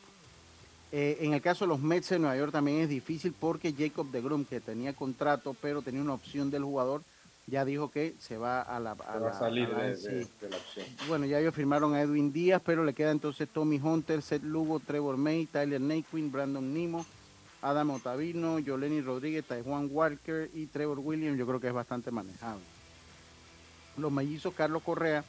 Eh, 0.90 1.18
en 1.20 1.34
el 1.34 1.42
caso 1.42 1.64
de 1.64 1.68
los 1.68 1.80
Mets 1.80 2.08
de 2.08 2.18
Nueva 2.18 2.36
York 2.36 2.50
también 2.52 2.78
es 2.80 2.88
difícil 2.88 3.34
porque 3.38 3.74
Jacob 3.76 4.10
de 4.10 4.22
Grom, 4.22 4.44
que 4.44 4.60
tenía 4.60 4.94
contrato 4.94 5.54
pero 5.60 5.82
tenía 5.82 6.00
una 6.00 6.14
opción 6.14 6.50
del 6.50 6.64
jugador, 6.64 7.02
ya 7.50 7.64
dijo 7.64 7.90
que 7.90 8.14
se 8.18 8.36
va 8.36 8.60
a 8.62 8.78
la... 8.78 8.94
Va 8.94 9.30
a 9.30 9.38
salir 9.38 9.68
la- 9.70 9.84
de, 9.84 9.96
sí. 9.96 10.06
de- 10.08 10.26
de 10.40 10.50
la 10.50 10.56
opción. 10.56 10.86
Bueno, 11.08 11.24
ya 11.26 11.40
ellos 11.40 11.54
firmaron 11.54 11.94
a 11.94 12.02
Edwin 12.02 12.32
Díaz, 12.32 12.60
pero 12.64 12.84
le 12.84 12.92
queda 12.94 13.10
entonces 13.10 13.48
Tommy 13.48 13.80
Hunter, 13.82 14.20
Seth 14.22 14.42
Lugo, 14.42 14.80
Trevor 14.80 15.16
May, 15.16 15.46
Tyler 15.46 15.80
Naquin, 15.80 16.30
Brandon 16.30 16.72
Nimo, 16.74 17.06
Adam 17.62 17.90
Otavino, 17.90 18.58
Yoleni 18.58 19.00
Rodríguez, 19.00 19.44
Taiwan 19.46 19.88
Walker 19.90 20.50
y 20.54 20.66
Trevor 20.66 20.98
Williams. 21.00 21.38
Yo 21.38 21.46
creo 21.46 21.58
que 21.60 21.68
es 21.68 21.72
bastante 21.74 22.10
manejable. 22.10 22.62
Los 23.96 24.12
mellizos 24.12 24.54
Carlos 24.54 24.82
Correa, 24.84 25.24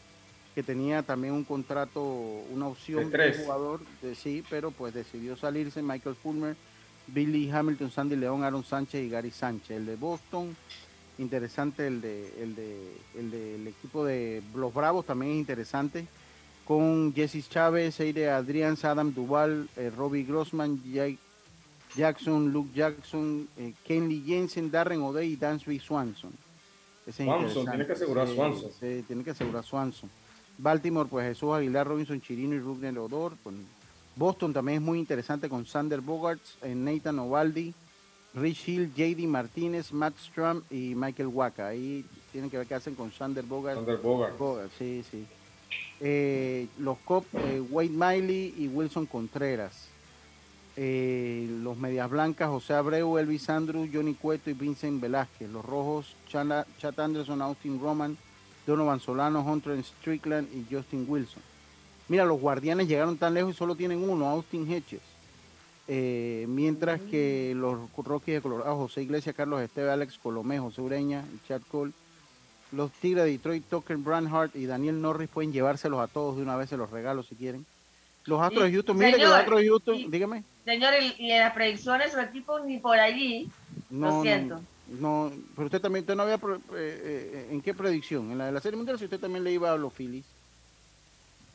que 0.54 0.62
tenía 0.62 1.02
también 1.04 1.34
un 1.34 1.44
contrato, 1.44 2.04
una 2.04 2.68
opción 2.68 3.10
De 3.10 3.18
de 3.18 3.34
jugador, 3.34 3.80
de, 4.02 4.14
sí, 4.14 4.44
pero 4.50 4.72
pues 4.72 4.94
decidió 4.94 5.36
salirse. 5.38 5.82
Michael 5.82 6.16
Fulmer, 6.16 6.56
Billy 7.08 7.50
Hamilton, 7.50 7.90
Sandy 7.90 8.16
León, 8.16 8.44
Aaron 8.44 8.64
Sánchez 8.64 9.04
y 9.06 9.10
Gary 9.10 9.32
Sánchez. 9.32 9.78
El 9.78 9.86
de 9.88 9.96
Boston, 9.96 10.56
interesante 11.20 11.86
el 11.88 12.02
de 12.02 12.34
el 12.42 12.56
de 12.56 12.92
el 13.18 13.32
del 13.32 13.68
equipo 13.68 14.06
de 14.06 14.42
los 14.56 14.74
Bravos 14.74 15.06
también 15.06 15.34
es 15.34 15.38
interesante 15.40 16.08
con 16.66 17.14
Jesse 17.14 17.48
Chávez, 17.50 18.00
Eire 18.00 18.30
Adrián, 18.30 18.78
Adam 18.84 19.14
Duval, 19.14 19.68
eh, 19.76 19.92
Robbie 19.96 20.24
Grossman, 20.24 20.82
Jake 20.84 21.18
Jackson, 21.96 22.52
Luke 22.54 22.70
Jackson, 22.76 23.48
eh, 23.58 23.74
Kenley 23.84 24.22
Jensen, 24.26 24.70
Darren 24.70 25.02
O'Day 25.02 25.34
y 25.34 25.36
Dansby 25.36 25.80
Swanson. 25.80 26.32
Ese 27.08 27.24
tiene 27.26 27.88
que 27.88 27.94
asegurar 27.94 28.28
Sí, 28.28 28.36
Swanson. 28.36 28.72
sí, 28.80 29.04
tiene 29.08 29.24
que 29.24 29.32
asegurar 29.32 29.64
Swanson. 29.64 30.10
Baltimore, 30.60 31.10
pues 31.10 31.26
Jesús 31.28 31.52
Aguilar, 31.54 31.88
Robinson 31.88 32.22
Chirino 32.22 32.54
y 32.54 32.60
Rubner 32.60 32.98
Odor. 33.00 33.34
Pues, 33.42 33.56
Boston 34.16 34.54
también 34.54 34.78
es 34.80 34.84
muy 34.84 35.00
interesante 35.00 35.50
con 35.50 35.66
Sander 35.66 36.02
Bogarts, 36.02 36.58
eh, 36.62 36.76
Nathan 36.76 37.18
Ovaldi, 37.20 37.74
Rich 38.34 38.68
Hill, 38.70 38.92
JD 38.96 39.28
Martínez, 39.28 39.92
Matt 39.92 40.14
Strum 40.20 40.62
y 40.70 40.94
Michael 40.96 41.28
Waka. 41.30 41.68
Ahí 41.68 42.06
tienen 42.32 42.50
que 42.50 42.58
ver 42.58 42.68
qué 42.68 42.76
hacen 42.76 42.96
con 42.96 43.12
Sander 43.12 43.44
Bogarts. 43.44 43.80
Sander. 43.80 43.98
Bogarts, 44.38 44.74
sí, 44.78 45.04
sí. 45.10 45.26
Eh, 46.00 46.68
los 46.78 46.98
Cop, 47.00 47.26
eh, 47.34 47.60
Wade 47.70 47.90
Miley 47.90 48.54
y 48.58 48.68
Wilson 48.68 49.06
Contreras. 49.06 49.88
Eh, 50.78 51.48
los 51.64 51.76
Medias 51.78 52.10
Blancas, 52.10 52.48
José 52.50 52.74
Abreu, 52.74 53.18
Elvis 53.18 53.50
Andrew, 53.50 53.88
Johnny 53.92 54.14
Cueto 54.14 54.50
y 54.50 54.54
Vincent 54.54 55.02
Velázquez. 55.02 55.50
Los 55.50 55.66
Rojos, 55.66 56.16
Chana- 56.32 56.66
Chat 56.80 56.98
Anderson, 57.00 57.42
Austin 57.42 57.82
Roman, 57.82 58.16
Donovan 58.66 59.00
Solano, 59.00 59.42
Hunter 59.42 59.84
Strickland 59.84 60.48
y 60.54 60.74
Justin 60.74 61.06
Wilson. 61.08 61.42
Mira, 62.08 62.24
los 62.26 62.40
Guardianes 62.40 62.88
llegaron 62.88 63.18
tan 63.18 63.34
lejos 63.34 63.56
y 63.56 63.58
solo 63.58 63.76
tienen 63.76 64.08
uno, 64.08 64.28
Austin 64.30 64.72
Hedges. 64.72 65.02
Eh, 65.92 66.46
mientras 66.48 67.02
que 67.02 67.54
los 67.56 67.80
Rockies 67.98 68.36
de 68.36 68.42
Colorado, 68.42 68.76
José 68.76 69.02
Iglesias, 69.02 69.36
Carlos 69.36 69.60
Esteve, 69.60 69.90
Alex 69.90 70.20
Colomé, 70.22 70.60
José 70.60 70.82
Ureña 70.82 71.26
y 71.34 71.48
Chad 71.48 71.62
Cole. 71.72 71.94
Los 72.72 72.92
Tigres 72.92 73.24
de 73.26 73.32
Detroit, 73.32 73.64
Tucker 73.68 73.98
Branhart 73.98 74.56
y 74.56 74.68
Daniel 74.68 75.02
Norris 75.02 75.30
pueden 75.30 75.52
llevárselos 75.52 76.00
a 76.00 76.06
todos 76.06 76.36
de 76.36 76.44
una 76.44 76.56
vez, 76.56 76.70
se 76.70 76.78
los 76.78 76.92
regalo 76.92 77.24
si 77.24 77.34
quieren. 77.34 77.66
Los 78.26 78.40
Astros 78.40 78.66
de 78.66 78.72
Houston, 78.72 78.98
mire 79.00 79.14
que 79.18 79.24
los 79.24 79.34
Astros 79.34 79.62
de 79.62 79.68
Houston, 79.68 79.96
y- 79.96 80.08
dígame. 80.10 80.44
Señor, 80.64 80.94
y, 81.18 81.32
en 81.32 81.40
las 81.40 81.54
predicciones, 81.54 82.12
su 82.12 82.20
equipo 82.20 82.60
ni 82.60 82.78
por 82.78 83.00
allí. 83.00 83.50
No, 83.90 84.18
Lo 84.18 84.22
siento. 84.22 84.62
No, 85.00 85.30
no, 85.30 85.32
pero 85.56 85.66
usted 85.66 85.82
también, 85.82 86.04
usted 86.04 86.16
no 86.16 86.22
había, 86.22 86.36
eh, 86.36 86.40
eh, 86.76 87.48
¿en 87.50 87.62
qué 87.62 87.74
predicción? 87.74 88.32
En 88.32 88.38
la 88.38 88.46
de 88.46 88.52
la 88.52 88.62
Serie 88.62 88.78
Mundial, 88.78 89.00
si 89.00 89.06
usted 89.06 89.20
también 89.20 89.44
le 89.44 89.52
iba 89.52 89.74
a 89.74 89.78
los 89.78 89.92
Phillies. 89.92 90.26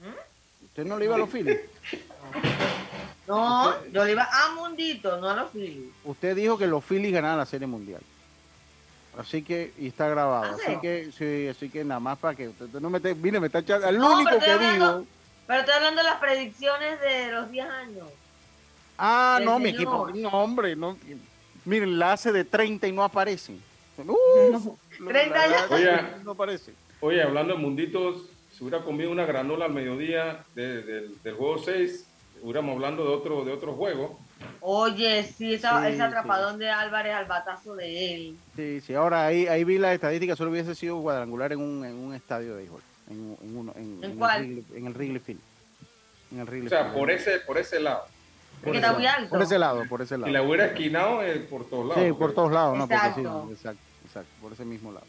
¿Mm? 0.01 0.65
¿Usted 0.65 0.85
no 0.87 0.99
le 0.99 1.05
iba 1.05 1.15
a 1.15 1.19
los 1.19 1.31
Phillies? 1.31 1.61
No, 3.27 3.73
yo 3.87 4.05
le 4.05 4.13
iba 4.13 4.29
a 4.31 4.51
Mundito, 4.55 5.19
no 5.21 5.31
a 5.31 5.35
los 5.37 5.51
Phillies. 5.51 5.91
Usted 6.05 6.37
dijo 6.37 6.59
que 6.59 6.67
los 6.67 6.85
Phillies 6.85 7.13
ganaban 7.13 7.39
la 7.39 7.47
Serie 7.47 7.67
Mundial. 7.67 8.01
Así 9.19 9.43
que, 9.43 9.73
y 9.79 9.87
está 9.89 10.09
grabado. 10.09 10.55
¿Ah, 10.55 10.57
sí? 10.59 10.73
Así 10.73 10.81
que, 10.81 11.11
sí, 11.17 11.49
así 11.49 11.71
que 11.71 11.85
nada 11.85 12.01
más 12.01 12.19
para 12.19 12.35
que 12.37 12.49
usted 12.49 12.67
no 12.81 12.91
me 12.91 12.99
esté, 12.99 13.15
mire, 13.15 13.39
me 13.41 13.47
está 13.47 13.61
echando, 13.61 13.89
el 13.89 13.97
No, 13.99 14.15
único 14.17 14.39
que 14.39 14.51
hablando- 14.51 14.99
digo. 14.99 15.07
Pero 15.47 15.61
estoy 15.61 15.75
hablando 15.75 15.99
de 16.03 16.09
las 16.09 16.19
predicciones 16.21 17.01
de 17.01 17.31
los 17.33 17.51
10 17.51 17.67
años. 17.69 18.09
Ah, 18.99 19.39
no, 19.43 19.59
mi 19.59 19.71
equipo, 19.71 20.09
no, 20.15 20.29
hombre, 20.31 20.75
no. 20.77 20.97
Miren, 21.65 21.99
la 21.99 22.13
hace 22.15 22.33
de 22.33 22.45
30 22.45 22.87
y 22.89 22.93
no 22.93 23.03
aparece. 23.05 23.55
Uh, 23.97 24.77
30 25.07 25.47
la- 25.47 25.69
ya. 25.69 25.75
Oye. 25.75 26.03
no 26.25 26.33
aparece. 26.33 26.73
Oye, 27.01 27.23
hablando 27.23 27.55
de 27.55 27.61
munditos, 27.61 28.23
si 28.51 28.65
hubiera 28.65 28.83
comido 28.85 29.11
una 29.13 29.25
granola 29.25 29.67
al 29.67 29.73
mediodía 29.73 30.45
de- 30.57 30.83
del- 30.83 31.23
del 31.23 31.35
juego 31.35 31.59
6, 31.59 32.05
hubiéramos 32.45 32.75
hablando 32.75 33.05
de 33.05 33.09
otro, 33.15 33.43
de 33.45 33.53
otro 33.53 33.73
juego. 33.73 34.19
Oye, 34.61 35.25
sí, 35.25 35.55
esa- 35.55 35.81
Sí, 35.87 35.93
ese 35.95 36.03
atrapadón 36.03 36.59
de 36.59 36.69
Álvarez 36.71 37.15
al 37.15 37.25
batazo 37.25 37.75
de 37.75 38.15
él. 38.15 38.37
Sí, 38.55 38.81
sí, 38.83 38.95
ahora 38.95 39.25
ahí, 39.27 39.47
ahí 39.47 39.65
vi 39.65 39.79
las 39.79 39.95
estadísticas, 39.95 40.37
solo 40.37 40.51
hubiese 40.51 40.75
sido 40.75 41.01
cuadrangular 41.01 41.53
en 41.53 41.61
un, 41.61 41.85
en 41.85 41.95
un 41.95 42.15
estadio 42.15 42.51
de 42.51 42.57
béisbol. 42.63 42.83
En, 43.11 43.37
en, 43.43 43.57
uno, 43.57 43.73
en, 43.77 43.99
¿En 44.05 44.11
el 44.13 44.19
cuál? 44.19 44.43
Wrigley- 44.45 44.65
en 44.77 44.87
el 44.87 44.93
Wrigley 44.95 45.19
Field. 45.21 45.41
En 46.33 46.41
el 46.41 46.47
Wrigley 46.47 46.67
O 46.67 46.71
sea, 46.71 46.85
Field. 46.85 46.95
por 46.99 47.11
ese, 47.11 47.39
por 47.41 47.59
ese 47.59 47.81
lado. 47.81 48.03
Por 48.63 48.77
ese 48.77 48.79
está 48.79 48.93
muy 48.95 49.03
lado, 49.05 49.19
alto. 49.19 49.31
Por 49.31 49.43
ese 49.43 49.59
lado, 49.59 49.83
por 49.89 50.03
ese 50.03 50.19
lado. 50.19 50.33
la 50.33 50.43
hubiera 50.43 50.67
esquinado 50.67 51.23
eh, 51.23 51.39
por 51.51 51.65
todos 51.69 51.87
lados. 51.89 52.03
Sí, 52.05 52.11
porque- 52.11 52.19
por 52.25 52.35
todos 52.35 52.53
lados, 52.53 52.77
no, 52.79 52.87
porque 52.87 53.01
sí, 53.15 53.21
Exacto. 53.21 53.49
exacto, 53.53 53.81
exacto, 54.07 54.31
por 54.43 54.53
ese 54.53 54.65
mismo 54.67 54.93
lado. 54.93 55.07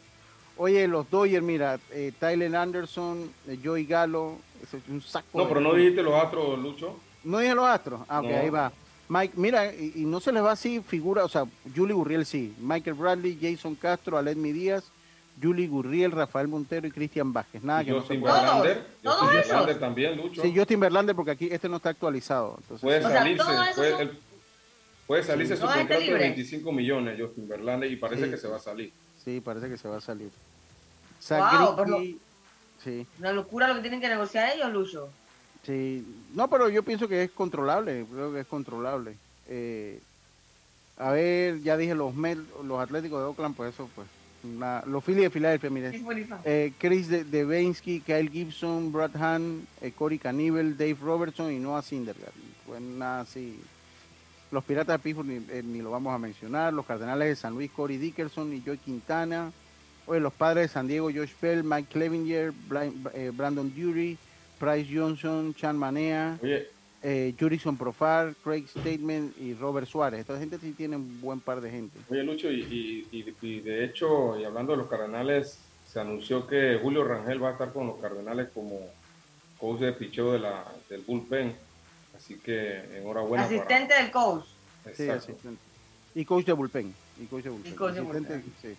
Oye, 0.58 0.88
los 0.88 1.10
Dodgers, 1.10 1.42
mira, 1.44 1.78
eh, 1.90 2.12
Tyler 2.18 2.56
Anderson, 2.56 3.30
eh, 3.46 3.58
Joey 3.62 3.84
Gallo, 3.84 4.36
ese 4.62 4.78
es 4.78 4.82
un 4.88 5.02
saco. 5.02 5.26
No, 5.34 5.42
de- 5.42 5.48
pero 5.48 5.60
no 5.60 5.74
dijiste 5.74 6.02
los 6.02 6.14
astros, 6.14 6.58
Lucho. 6.58 6.96
No 7.26 7.38
dije 7.38 7.54
los 7.54 7.66
astros. 7.66 8.00
Ah, 8.08 8.20
ok, 8.20 8.26
No. 8.30 8.36
ahí 8.36 8.50
va. 8.50 8.72
Mike, 9.08 9.34
mira, 9.36 9.72
y, 9.74 9.92
y 9.96 10.04
no 10.04 10.20
se 10.20 10.32
les 10.32 10.42
va 10.42 10.52
así 10.52 10.80
figura, 10.80 11.24
o 11.24 11.28
sea, 11.28 11.44
Julie 11.74 11.94
Gurriel 11.94 12.26
sí, 12.26 12.54
Michael 12.58 12.94
Bradley, 12.94 13.38
Jason 13.40 13.74
Castro, 13.76 14.18
Aledmi 14.18 14.50
Díaz, 14.52 14.84
Julie 15.40 15.68
Gurriel, 15.68 16.10
Rafael 16.10 16.48
Montero 16.48 16.86
y 16.88 16.90
Cristian 16.90 17.32
Vázquez. 17.32 17.62
Nada 17.62 17.82
Y 17.82 17.86
que 17.86 17.90
no 17.92 17.98
se 18.02 18.16
Justin. 18.16 18.22
Todos, 18.22 18.34
Verlander. 18.42 18.86
todos 19.02 19.20
Justin. 19.20 19.38
Verlander 19.42 19.78
también, 19.78 20.16
Lucho. 20.16 20.42
Sí, 20.42 20.52
Justin 20.56 20.80
Verlander, 20.80 21.14
porque 21.14 21.30
aquí 21.32 21.48
este 21.52 21.68
no 21.68 21.76
está 21.76 21.90
actualizado. 21.90 22.56
Entonces, 22.62 22.82
Puede 22.82 22.98
O 23.04 23.08
sea, 23.08 23.18
salirse, 23.18 23.44
puede, 23.76 24.10
puede 25.06 25.22
salirse 25.22 25.54
Sí. 25.56 25.60
su 25.60 25.66
No, 25.68 25.72
contrato 25.74 26.00
de 26.00 26.06
libre. 26.06 26.20
25 26.22 26.72
millones, 26.72 27.20
Justin 27.20 27.48
Verlander, 27.48 27.92
y 27.92 27.96
parece 27.96 28.24
Sí, 28.24 28.30
que 28.30 28.36
se 28.38 28.48
va 28.48 28.56
a 28.56 28.60
salir. 28.60 28.92
sí, 29.24 29.40
parece 29.40 29.68
que 29.68 29.76
se 29.76 29.88
va 29.88 29.98
a 29.98 30.00
salir. 30.00 30.30
Wow, 31.30 31.76
pero- 31.76 31.98
Greinke, 31.98 32.18
sí, 32.82 33.06
Una 33.20 33.32
locura 33.32 33.68
lo 33.68 33.74
que 33.76 33.80
tienen 33.82 34.00
que 34.00 34.08
negociar 34.08 34.52
ellos, 34.56 34.72
Lucho. 34.72 35.08
Sí. 35.66 36.04
No, 36.34 36.48
pero 36.48 36.68
yo 36.68 36.82
pienso 36.82 37.08
que 37.08 37.24
es 37.24 37.30
controlable, 37.30 38.04
creo 38.10 38.32
que 38.32 38.40
es 38.40 38.46
controlable. 38.46 39.14
Eh, 39.48 40.00
a 40.98 41.10
ver, 41.10 41.60
ya 41.62 41.76
dije 41.76 41.94
los 41.94 42.14
Mets, 42.14 42.40
los 42.64 42.80
Atléticos 42.80 43.20
de 43.20 43.26
Oakland, 43.26 43.54
pues 43.56 43.74
eso, 43.74 43.88
pues. 43.94 44.06
una- 44.44 44.82
los 44.86 45.02
Phillies 45.02 45.24
de 45.24 45.30
Filadelfia, 45.30 45.70
mire. 45.70 45.90
Eh, 46.44 46.72
Chris 46.78 47.08
de 47.08 47.24
Devensky, 47.24 48.00
Kyle 48.00 48.30
Gibson, 48.30 48.92
Brad 48.92 49.16
Hahn, 49.16 49.66
eh, 49.80 49.90
Corey 49.90 50.18
Caníbal, 50.18 50.76
Dave 50.78 50.96
Robertson 51.02 51.52
y 51.52 51.58
Noah 51.58 51.82
Syndergaard. 51.82 52.32
Pues 52.64 52.80
nada 52.80 53.20
así. 53.22 53.58
Los 54.52 54.62
Piratas 54.62 54.94
de 54.94 55.02
Pittsburgh 55.02 55.26
ni, 55.28 55.36
eh, 55.50 55.62
ni 55.64 55.80
lo 55.82 55.90
vamos 55.90 56.14
a 56.14 56.18
mencionar. 56.18 56.72
Los 56.72 56.86
Cardenales 56.86 57.28
de 57.28 57.34
San 57.36 57.54
Luis, 57.54 57.70
Corey 57.72 57.96
Dickerson 57.96 58.52
y 58.52 58.62
Joey 58.64 58.78
Quintana. 58.78 59.50
Oye, 60.06 60.20
los 60.20 60.32
Padres 60.32 60.68
de 60.70 60.74
San 60.74 60.86
Diego, 60.86 61.10
Josh 61.12 61.32
Bell, 61.42 61.64
Mike 61.64 61.88
Clevinger, 61.90 62.52
eh, 63.14 63.32
Brandon 63.34 63.72
Dury, 63.74 64.16
Price 64.58 64.88
Johnson, 64.92 65.54
Chan 65.54 65.76
Manea, 65.76 66.38
eh, 67.02 67.34
Jurison 67.38 67.76
Profar, 67.76 68.34
Craig 68.42 68.66
Statement 68.68 69.36
y 69.38 69.54
Robert 69.54 69.86
Suárez. 69.86 70.20
Esta 70.20 70.38
gente 70.38 70.58
sí 70.58 70.72
tiene 70.72 70.96
un 70.96 71.20
buen 71.20 71.40
par 71.40 71.60
de 71.60 71.70
gente. 71.70 71.98
oye 72.10 72.22
Lucho, 72.24 72.50
y, 72.50 72.60
y- 72.62 73.08
y- 73.18 73.34
y 73.46 73.60
de 73.60 73.84
hecho, 73.84 74.38
y 74.38 74.44
hablando 74.44 74.72
de 74.72 74.78
los 74.78 74.88
Cardenales, 74.88 75.58
se 75.86 76.00
anunció 76.00 76.46
que 76.46 76.78
Julio 76.82 77.04
Rangel 77.04 77.42
va 77.42 77.50
a 77.50 77.52
estar 77.52 77.72
con 77.72 77.86
los 77.86 77.98
Cardenales 78.00 78.48
como 78.52 78.80
coach 79.58 79.80
de 79.80 79.92
picheo 79.92 80.32
de 80.32 80.38
la, 80.40 80.64
del 80.88 81.02
bullpen. 81.02 81.54
Así 82.16 82.36
que 82.38 82.78
enhorabuena. 82.98 83.44
para- 83.44 83.56
Asistente 83.56 83.94
del 83.94 84.10
coach. 84.10 84.44
Sí, 84.84 85.02
Exacto. 85.02 85.32
asistente. 85.32 85.60
Y 86.14 86.24
coach 86.24 86.46
de 86.46 86.52
bullpen. 86.54 86.94
Y 87.20 87.26
coach 87.26 87.44
de 87.44 87.50
bullpen. 87.50 87.72
Y 87.72 87.76
coach 87.76 87.94
de 87.94 88.00
bullpen. 88.00 88.44
sí. 88.62 88.74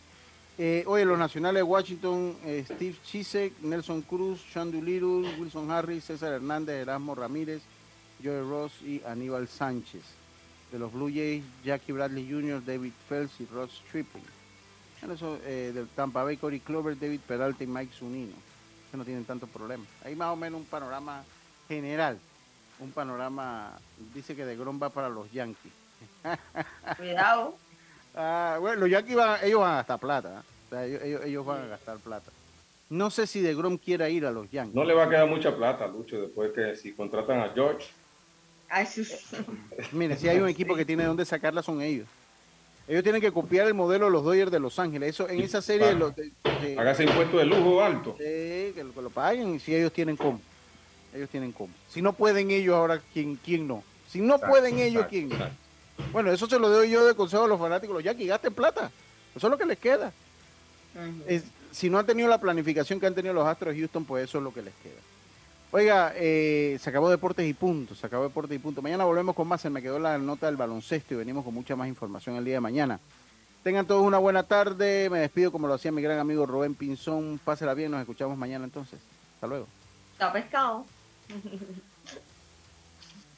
Eh, 0.60 0.84
oye, 0.88 1.05
los 1.05 1.20
nacionales 1.20 1.64
Washington, 1.64 2.36
eh, 2.43 2.66
Steve 2.66 2.95
Chisek, 3.05 3.60
Nelson 3.62 4.01
Cruz, 4.01 4.41
Sean 4.51 4.72
Doolittle, 4.72 5.36
Wilson 5.39 5.70
Harris, 5.70 6.05
César 6.05 6.34
Hernández, 6.34 6.82
Erasmo 6.82 7.14
Ramírez, 7.14 7.62
Joey 8.24 8.41
Ross 8.41 8.72
y 8.82 9.01
Aníbal 9.05 9.47
Sánchez. 9.47 10.01
De 10.72 10.80
los 10.80 10.91
Blue 10.91 11.12
Jays, 11.14 11.43
Jackie 11.64 11.91
Bradley 11.91 12.28
Jr., 12.30 12.64
David 12.66 12.91
Phelps 13.08 13.39
y 13.39 13.45
Ross 13.45 13.72
Stripping. 13.86 14.24
Bueno, 14.99 15.14
eso, 15.14 15.39
eh, 15.45 15.72
del 15.74 15.88
Tampa 15.89 16.24
Bay, 16.24 16.38
Corey 16.38 16.60
Clover, 16.60 16.99
David 16.99 17.20
Peralta 17.22 17.64
y 17.64 17.68
Mike 17.68 17.93
Zunino. 17.93 18.34
Eso 18.88 18.97
no 18.97 19.05
tienen 19.05 19.26
tanto 19.26 19.45
problema. 19.45 19.86
Hay 20.03 20.16
más 20.16 20.30
o 20.30 20.36
menos 20.36 20.60
un 20.60 20.66
panorama 20.66 21.24
general. 21.68 22.18
Un 22.80 22.91
panorama, 22.91 23.78
dice 24.14 24.36
que 24.36 24.45
de 24.45 24.58
Grom 24.58 24.82
va 24.82 24.89
para 24.89 25.08
los 25.08 25.32
Yankees. 25.32 25.72
Cuidado. 26.97 27.55
Ah, 28.20 28.57
bueno, 28.59 28.78
los 28.82 28.89
Yankees 28.89 29.15
van, 29.15 29.39
ellos 29.43 29.59
van 29.61 29.74
a 29.74 29.76
gastar 29.78 29.99
plata. 29.99 30.30
¿eh? 30.30 30.43
O 30.65 30.70
sea, 30.70 30.86
ellos, 31.26 31.45
van 31.45 31.61
a 31.61 31.68
gastar 31.68 31.97
plata. 31.99 32.32
No 32.89 33.11
sé 33.11 33.28
si 33.28 33.41
de 33.41 33.53
Grom 33.53 33.78
quiera 33.78 34.09
ir 34.09 34.26
a 34.26 34.32
los 34.32 34.49
Yankees. 34.49 34.74
No 34.74 34.84
le 34.84 34.93
va 34.95 35.03
a 35.03 35.09
quedar 35.09 35.28
mucha 35.28 35.55
plata, 35.55 35.88
Lucho, 35.88 36.20
después 36.22 36.51
que 36.53 36.76
si 36.76 36.93
contratan 36.93 37.41
a 37.41 37.49
George. 37.53 37.88
Ay, 38.70 38.86
sí. 38.88 39.03
Mire, 39.91 40.18
si 40.18 40.28
hay 40.28 40.39
un 40.39 40.49
equipo 40.49 40.76
que 40.76 40.84
tiene 40.84 41.03
dónde 41.05 41.26
sacarla 41.26 41.61
son 41.61 41.82
ellos. 41.82 42.07
Ellos 42.88 43.03
tienen 43.03 43.22
que 43.22 43.32
copiar 43.32 43.68
el 43.68 43.74
modelo 43.74 44.05
de 44.05 44.11
los 44.11 44.24
Dodgers 44.24 44.49
de 44.51 44.59
Los 44.59 44.80
Ángeles. 44.80 45.09
Eso 45.09 45.30
en 45.30 45.41
esa 45.41 45.61
serie 45.61 45.88
de 45.88 45.93
los- 45.95 46.15
de- 46.15 46.32
de- 46.61 46.80
Hágase 46.80 47.03
impuesto 47.03 47.38
de 47.38 47.45
lujo 47.45 47.84
alto. 47.84 48.15
Sí, 48.18 48.24
que 48.74 48.82
lo, 48.84 48.93
que 48.93 49.01
lo 49.01 49.09
paguen 49.09 49.59
si 49.59 49.76
ellos 49.76 49.91
tienen 49.91 50.15
cómo. 50.18 50.41
Ellos 51.13 51.30
tienen 51.30 51.51
cómo. 51.51 51.74
Si 51.89 52.01
no 52.01 52.13
pueden 52.13 52.49
ellos 52.49 52.76
ahora, 52.76 52.99
¿quién, 53.13 53.36
quién 53.43 53.68
no? 53.68 53.84
Si 54.09 54.20
no 54.22 54.36
Exacto, 54.36 54.47
pueden 54.53 54.80
ellos, 54.80 55.03
exacto, 55.05 55.09
¿quién 55.09 55.30
no? 55.30 55.66
Bueno, 56.12 56.32
eso 56.32 56.48
se 56.48 56.60
lo 56.60 56.70
doy 56.70 56.89
yo 56.89 57.06
de 57.06 57.16
consejo 57.16 57.43
a 57.45 57.48
los 57.48 57.60
fanáticos. 57.60 57.95
Los 57.95 58.04
Yankees, 58.04 58.28
gasten 58.28 58.54
plata. 58.54 58.91
Eso 59.36 59.48
es 59.48 59.52
lo 59.52 59.58
que 59.58 59.66
les 59.66 59.78
queda. 59.78 60.12
Es- 61.28 61.43
si 61.72 61.89
no 61.89 62.00
han 62.00 62.06
tenido 62.06 62.28
la 62.28 62.39
planificación 62.39 63.00
que 63.00 63.06
han 63.06 63.14
tenido 63.14 63.34
los 63.34 63.45
Astros 63.45 63.74
de 63.74 63.80
Houston, 63.82 64.06
pues 64.06 64.24
eso 64.24 64.38
es 64.39 64.43
lo 64.43 64.54
que 64.54 64.62
les 64.64 64.74
queda. 64.76 65.00
Oiga, 65.72 66.14
eh, 66.16 66.78
se 66.82 66.89
acabó 66.89 67.10
Deportes 67.10 67.45
y 67.48 67.54
Punto, 67.54 67.93
se 67.93 68.08
acabó 68.08 68.24
Deportes 68.24 68.56
y 68.56 68.60
Punto. 68.60 68.82
Mañana 68.82 69.04
volvemos 69.04 69.36
con 69.36 69.48
más, 69.48 69.62
se 69.62 69.70
me 69.70 69.82
quedó 69.82 70.00
la 70.00 70.18
nota 70.18 70.45
del 70.48 70.56
baloncesto 70.56 71.14
y 71.14 71.18
venimos 71.18 71.43
con 71.43 71.54
mucha 71.54 71.76
más 71.76 71.88
información 71.88 72.36
el 72.38 72.45
día 72.45 72.56
de 72.56 72.62
mañana. 72.62 73.00
Tengan 73.64 73.86
todos 73.86 74.02
una 74.04 74.18
buena 74.18 74.43
tarde, 74.43 75.10
me 75.10 75.20
despido 75.20 75.52
como 75.52 75.68
lo 75.68 75.74
hacía 75.74 75.91
mi 75.91 76.02
gran 76.02 76.20
amigo 76.20 76.45
Rubén 76.45 76.74
Pinzón. 76.74 77.39
Pásela 77.43 77.74
bien, 77.74 77.91
nos 77.91 78.00
escuchamos 78.00 78.38
mañana 78.38 78.64
entonces. 78.64 79.00
Hasta 79.36 79.48
luego. 79.48 79.68
Está 80.14 80.32
pescado. 80.32 80.86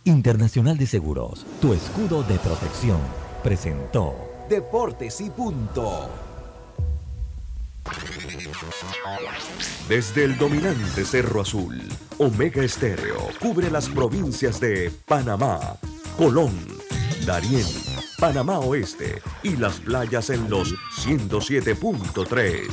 Internacional 0.06 0.78
de 0.78 0.88
Seguros, 0.88 1.45
tu 1.62 1.74
escudo 1.74 2.24
de 2.24 2.39
protección, 2.39 3.00
presentó 3.43 4.16
Deportes 4.50 5.20
y 5.20 5.30
punto. 5.30 6.10
Desde 9.89 10.24
el 10.24 10.38
dominante 10.38 11.04
Cerro 11.04 11.41
Azul, 11.41 11.82
Omega 12.18 12.64
Estéreo 12.64 13.28
cubre 13.39 13.70
las 13.70 13.89
provincias 13.89 14.60
de 14.60 14.89
Panamá, 15.06 15.76
Colón, 16.18 16.56
Darién, 17.26 17.68
Panamá 18.18 18.60
Oeste 18.60 19.22
y 19.43 19.58
las 19.58 19.82
playas 19.82 20.30
en 20.30 20.50
los 20.50 20.74
107.3. 21.04 22.70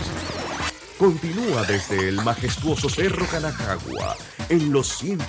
Continúa 0.98 1.62
desde 1.64 2.08
el 2.08 2.22
majestuoso 2.22 2.88
Cerro 2.88 3.26
Canajagua 3.26 4.16
en 4.48 4.72
los 4.72 4.96
100 4.98 5.18